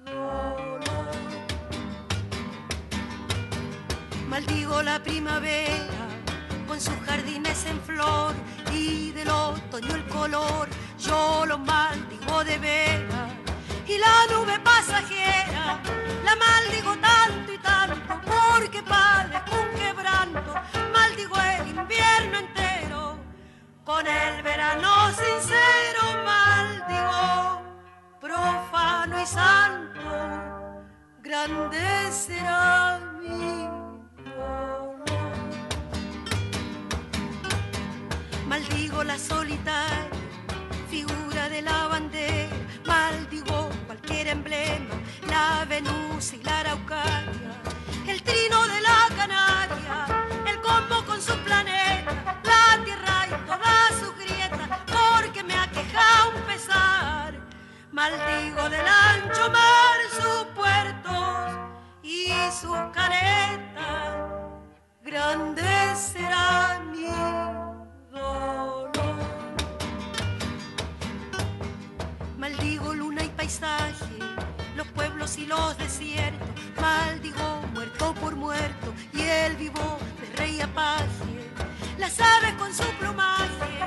dolor? 0.04 0.81
Maldigo 4.32 4.82
la 4.82 4.98
primavera 4.98 6.08
con 6.66 6.80
sus 6.80 6.94
jardines 7.04 7.66
en 7.66 7.78
flor 7.82 8.34
y 8.72 9.10
del 9.10 9.28
otoño 9.28 9.94
el 9.94 10.06
color. 10.06 10.70
Yo 10.98 11.44
lo 11.44 11.58
maldigo 11.58 12.42
de 12.42 12.56
vera 12.56 13.28
y 13.86 13.98
la 13.98 14.14
nube 14.32 14.58
pasajera 14.60 15.78
la 16.24 16.34
maldigo 16.34 16.96
tanto 16.96 17.52
y 17.52 17.58
tanto 17.58 18.20
porque 18.24 18.82
padezco 18.82 19.54
un 19.54 19.78
quebranto. 19.78 20.54
Maldigo 20.94 21.36
el 21.36 21.68
invierno 21.68 22.38
entero 22.38 23.18
con 23.84 24.06
el 24.06 24.42
verano 24.42 25.10
sincero. 25.10 26.02
Maldigo 26.24 27.62
profano 28.18 29.22
y 29.22 29.26
santo. 29.26 30.86
Grande 31.20 32.10
será 32.10 32.98
mi 33.20 33.81
Maldigo 38.52 39.02
la 39.02 39.18
solitaria 39.18 40.10
figura 40.90 41.48
de 41.48 41.62
la 41.62 41.86
bandera, 41.86 42.54
maldigo 42.84 43.70
cualquier 43.86 44.28
emblema, 44.28 44.94
la 45.26 45.64
Venus 45.64 46.34
y 46.34 46.42
la 46.42 46.58
Araucaria, 46.60 47.52
el 48.06 48.22
trino 48.22 48.62
de 48.68 48.80
la 48.82 49.08
Canaria, 49.16 50.26
el 50.46 50.60
combo 50.60 51.02
con 51.06 51.22
su 51.22 51.34
planeta, 51.38 52.12
la 52.44 52.84
tierra 52.84 53.26
y 53.26 53.46
todas 53.46 53.90
sus 53.98 54.14
grietas, 54.18 54.68
porque 54.84 55.42
me 55.42 55.54
aqueja 55.54 56.28
un 56.34 56.42
pesar. 56.42 57.32
Maldigo 57.90 58.68
del 58.68 58.86
ancho 58.86 59.50
mar 59.50 59.98
sus 60.20 60.44
puertos 60.54 61.56
y 62.02 62.28
sus 62.60 62.76
caretas, 62.92 64.28
grande 65.02 65.96
será 65.96 66.81
paisaje, 73.42 74.20
los 74.76 74.86
pueblos 74.88 75.36
y 75.36 75.46
los 75.46 75.76
desiertos, 75.76 76.48
maldigo 76.80 77.62
muerto 77.74 78.14
por 78.20 78.36
muerto 78.36 78.94
y 79.12 79.22
el 79.22 79.56
vivo 79.56 79.98
de 80.20 80.36
rey 80.36 80.60
apaje. 80.60 81.50
Las 81.98 82.20
aves 82.20 82.54
con 82.56 82.72
su 82.72 82.84
plumaje, 83.00 83.80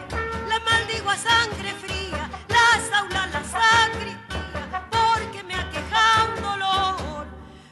la 0.50 0.60
maldigo 0.60 1.10
a 1.10 1.16
sangre 1.16 1.72
fría, 1.76 2.30
las 2.50 3.00
aulas 3.00 3.32
las 3.32 3.48
sacristía, 3.48 4.90
porque 4.92 5.42
me 5.44 5.56
aqueja 5.56 6.26
un 6.36 6.42
dolor. 6.44 7.26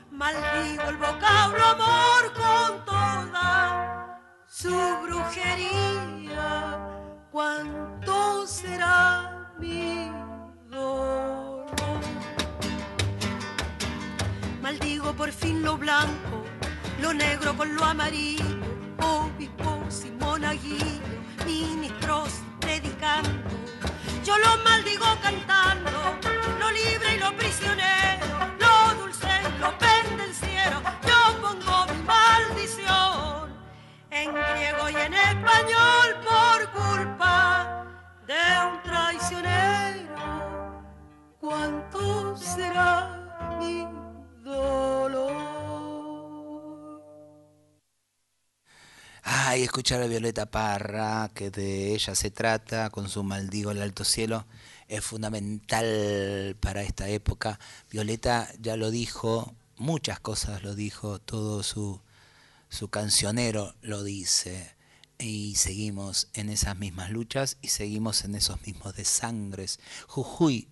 Maldigo 0.09 0.83
el 0.87 0.95
vocablo 0.95 1.65
amor 1.65 2.23
con 2.33 2.85
toda 2.85 4.21
su 4.47 4.73
brujería. 5.03 6.79
¿Cuánto 7.29 8.47
será 8.47 9.49
mi 9.59 10.22
Maldigo 14.63 15.11
por 15.11 15.29
fin 15.29 15.61
lo 15.61 15.77
blanco, 15.77 16.41
lo 17.01 17.13
negro 17.13 17.53
con 17.57 17.75
lo 17.75 17.83
amarillo, 17.83 18.45
obispos 19.01 20.05
y 20.05 20.11
monaguillos, 20.11 21.01
ministros 21.45 22.29
predicando. 22.61 23.29
Yo 24.23 24.37
lo 24.37 24.63
maldigo 24.63 25.05
cantando, 25.21 25.91
lo 26.61 26.71
libre 26.71 27.15
y 27.17 27.19
lo 27.19 27.35
prisionero, 27.35 28.25
lo 28.57 29.01
dulce 29.01 29.27
y 29.27 29.59
lo 29.59 29.77
pendenciero. 29.77 30.81
Yo 31.09 31.41
pongo 31.41 31.85
mi 31.91 32.01
maldición 32.03 33.53
en 34.11 34.31
griego 34.31 34.89
y 34.89 34.95
en 34.95 35.13
español 35.13 36.07
por 36.23 36.71
culpa 36.71 37.85
de 38.25 38.43
un 38.71 38.81
traicionero. 38.81 40.15
¿Cuánto 41.41 42.37
será 42.37 43.57
mi 43.59 44.02
dolor? 44.53 45.33
Ay, 49.23 49.63
escuchar 49.63 50.01
a 50.01 50.07
Violeta 50.07 50.45
Parra, 50.45 51.31
que 51.33 51.49
de 51.49 51.93
ella 51.93 52.15
se 52.15 52.31
trata, 52.31 52.89
con 52.89 53.09
su 53.09 53.23
Maldigo 53.23 53.71
el 53.71 53.81
Alto 53.81 54.03
Cielo, 54.03 54.45
es 54.87 55.03
fundamental 55.03 56.57
para 56.59 56.83
esta 56.83 57.07
época. 57.09 57.59
Violeta 57.89 58.49
ya 58.59 58.75
lo 58.75 58.91
dijo, 58.91 59.55
muchas 59.77 60.19
cosas 60.19 60.63
lo 60.63 60.75
dijo, 60.75 61.19
todo 61.19 61.63
su, 61.63 62.01
su 62.69 62.89
cancionero 62.89 63.75
lo 63.81 64.03
dice. 64.03 64.75
Y 65.19 65.55
seguimos 65.55 66.27
en 66.33 66.49
esas 66.49 66.77
mismas 66.77 67.11
luchas 67.11 67.57
y 67.61 67.69
seguimos 67.69 68.25
en 68.25 68.35
esos 68.35 68.61
mismos 68.65 68.95
desangres. 68.95 69.79
Jujuy 70.07 70.67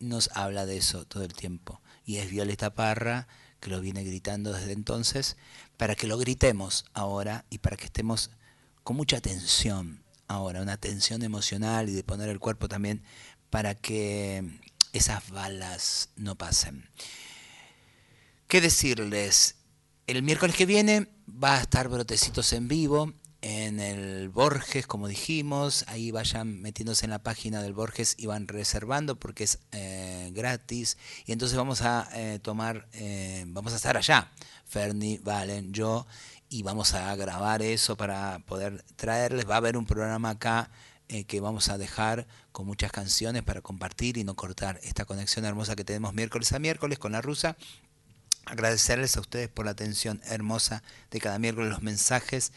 nos 0.00 0.30
habla 0.34 0.66
de 0.66 0.76
eso 0.76 1.04
todo 1.06 1.24
el 1.24 1.32
tiempo. 1.32 1.80
Y 2.08 2.16
es 2.16 2.30
Violeta 2.30 2.74
Parra 2.74 3.28
que 3.60 3.68
lo 3.68 3.82
viene 3.82 4.02
gritando 4.02 4.54
desde 4.54 4.72
entonces, 4.72 5.36
para 5.76 5.94
que 5.94 6.06
lo 6.06 6.16
gritemos 6.16 6.86
ahora 6.94 7.44
y 7.50 7.58
para 7.58 7.76
que 7.76 7.84
estemos 7.84 8.30
con 8.82 8.96
mucha 8.96 9.18
atención 9.18 10.02
ahora, 10.26 10.62
una 10.62 10.78
tensión 10.78 11.22
emocional 11.22 11.90
y 11.90 11.92
de 11.92 12.02
poner 12.02 12.30
el 12.30 12.38
cuerpo 12.38 12.66
también 12.66 13.02
para 13.50 13.74
que 13.74 14.58
esas 14.94 15.28
balas 15.28 16.08
no 16.16 16.34
pasen. 16.34 16.88
¿Qué 18.46 18.62
decirles? 18.62 19.56
El 20.06 20.22
miércoles 20.22 20.56
que 20.56 20.64
viene 20.64 21.08
va 21.28 21.56
a 21.56 21.60
estar 21.60 21.88
Brotecitos 21.88 22.54
en 22.54 22.68
vivo 22.68 23.12
en 23.40 23.80
el 23.80 24.28
Borges, 24.28 24.86
como 24.86 25.08
dijimos. 25.08 25.84
Ahí 25.88 26.10
vayan 26.10 26.60
metiéndose 26.60 27.06
en 27.06 27.10
la 27.10 27.22
página 27.22 27.62
del 27.62 27.72
Borges 27.72 28.14
y 28.18 28.26
van 28.26 28.48
reservando 28.48 29.16
porque 29.16 29.44
es 29.44 29.58
eh, 29.72 30.30
gratis. 30.34 30.96
Y 31.26 31.32
entonces 31.32 31.56
vamos 31.56 31.82
a 31.82 32.08
eh, 32.14 32.38
tomar, 32.40 32.88
eh, 32.92 33.44
vamos 33.48 33.72
a 33.72 33.76
estar 33.76 33.96
allá. 33.96 34.30
Ferni, 34.66 35.18
Valen, 35.18 35.72
yo. 35.72 36.06
Y 36.50 36.62
vamos 36.62 36.94
a 36.94 37.14
grabar 37.16 37.62
eso 37.62 37.96
para 37.96 38.40
poder 38.46 38.82
traerles. 38.96 39.48
Va 39.48 39.54
a 39.54 39.58
haber 39.58 39.76
un 39.76 39.86
programa 39.86 40.30
acá 40.30 40.70
que 41.26 41.40
vamos 41.40 41.70
a 41.70 41.78
dejar 41.78 42.26
con 42.52 42.66
muchas 42.66 42.92
canciones 42.92 43.42
para 43.42 43.62
compartir 43.62 44.18
y 44.18 44.24
no 44.24 44.34
cortar 44.34 44.78
esta 44.82 45.06
conexión 45.06 45.46
hermosa 45.46 45.74
que 45.74 45.82
tenemos 45.82 46.12
miércoles 46.12 46.52
a 46.52 46.58
miércoles 46.58 46.98
con 46.98 47.12
la 47.12 47.22
rusa 47.22 47.56
agradecerles 48.44 49.16
a 49.16 49.20
ustedes 49.20 49.48
por 49.48 49.64
la 49.64 49.72
atención 49.72 50.20
hermosa 50.26 50.82
de 51.10 51.20
cada 51.20 51.38
miércoles, 51.38 51.70
los 51.70 51.82
mensajes 51.82 52.52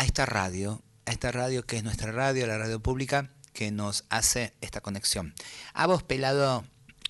a 0.00 0.04
esta 0.04 0.24
radio, 0.24 0.80
a 1.04 1.10
esta 1.10 1.30
radio 1.30 1.66
que 1.66 1.76
es 1.76 1.84
nuestra 1.84 2.10
radio, 2.10 2.46
la 2.46 2.56
radio 2.56 2.80
pública, 2.80 3.28
que 3.52 3.70
nos 3.70 4.04
hace 4.08 4.54
esta 4.62 4.80
conexión. 4.80 5.34
A 5.74 5.86
vos, 5.86 6.02
pelado. 6.02 6.64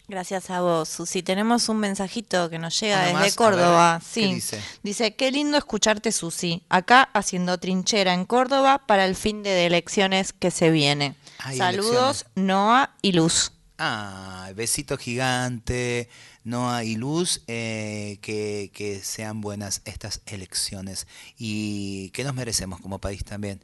Gracias 0.09 0.51
a 0.51 0.61
vos, 0.61 0.89
Susi. 0.89 1.23
Tenemos 1.23 1.69
un 1.69 1.79
mensajito 1.79 2.51
que 2.51 2.59
nos 2.59 2.81
llega 2.81 3.05
desde 3.05 3.37
Córdoba. 3.37 3.99
ver, 3.99 4.03
sí. 4.03 4.23
¿qué 4.23 4.35
dice? 4.35 4.62
Dice, 4.83 5.15
qué 5.15 5.31
lindo 5.31 5.57
escucharte, 5.57 6.11
Susi. 6.11 6.65
Acá 6.69 7.09
haciendo 7.15 7.59
trinchera 7.59 8.12
en 8.12 8.25
Córdoba 8.25 8.85
para 8.89 9.05
el 9.05 9.15
fin 9.15 9.45
de 9.45 9.67
elecciones 9.67 10.33
que 10.33 10.51
se 10.51 10.73
viene. 10.73 11.15
Hay 11.39 11.59
Saludos, 11.59 12.27
Noah 12.35 12.97
y 13.03 13.12
Luz. 13.12 13.53
Ah, 13.79 14.51
besito 14.57 14.99
gigante, 14.99 16.09
Noah 16.45 16.85
y 16.85 16.97
Luz, 16.97 17.43
eh, 17.47 18.19
que, 18.23 18.71
que 18.73 19.01
sean 19.01 19.41
buenas 19.41 19.83
estas 19.85 20.23
elecciones 20.27 21.07
y 21.37 22.11
que 22.11 22.25
nos 22.25 22.35
merecemos 22.35 22.81
como 22.81 23.01
país 23.01 23.25
también. 23.25 23.62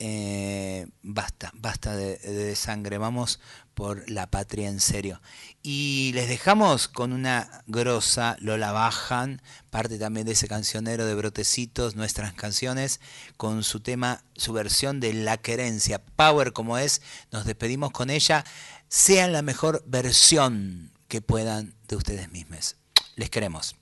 Eh, 0.00 0.86
basta, 1.02 1.50
basta 1.54 1.96
de, 1.96 2.18
de 2.18 2.54
sangre, 2.54 2.98
vamos 2.98 3.40
por 3.74 4.08
la 4.08 4.30
patria 4.30 4.68
en 4.68 4.80
serio. 4.80 5.20
Y 5.62 6.12
les 6.14 6.28
dejamos 6.28 6.86
con 6.86 7.12
una 7.12 7.62
grosa, 7.66 8.36
Lola 8.40 8.70
Bajan, 8.70 9.42
parte 9.70 9.98
también 9.98 10.26
de 10.26 10.32
ese 10.32 10.46
cancionero 10.46 11.04
de 11.04 11.14
Brotecitos, 11.14 11.96
nuestras 11.96 12.32
canciones, 12.34 13.00
con 13.36 13.64
su 13.64 13.80
tema, 13.80 14.22
su 14.36 14.52
versión 14.52 15.00
de 15.00 15.14
La 15.14 15.36
Querencia, 15.36 16.04
Power 16.16 16.52
como 16.52 16.78
es, 16.78 17.02
nos 17.32 17.44
despedimos 17.44 17.90
con 17.90 18.10
ella, 18.10 18.44
sean 18.88 19.32
la 19.32 19.42
mejor 19.42 19.82
versión 19.86 20.92
que 21.08 21.20
puedan 21.20 21.77
de 21.88 21.96
ustedes 21.96 22.30
mismos. 22.30 22.76
Les 23.16 23.30
queremos. 23.30 23.74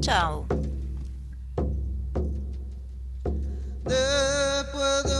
Chau. 0.00 0.46
Después 3.84 5.04
de 5.04 5.15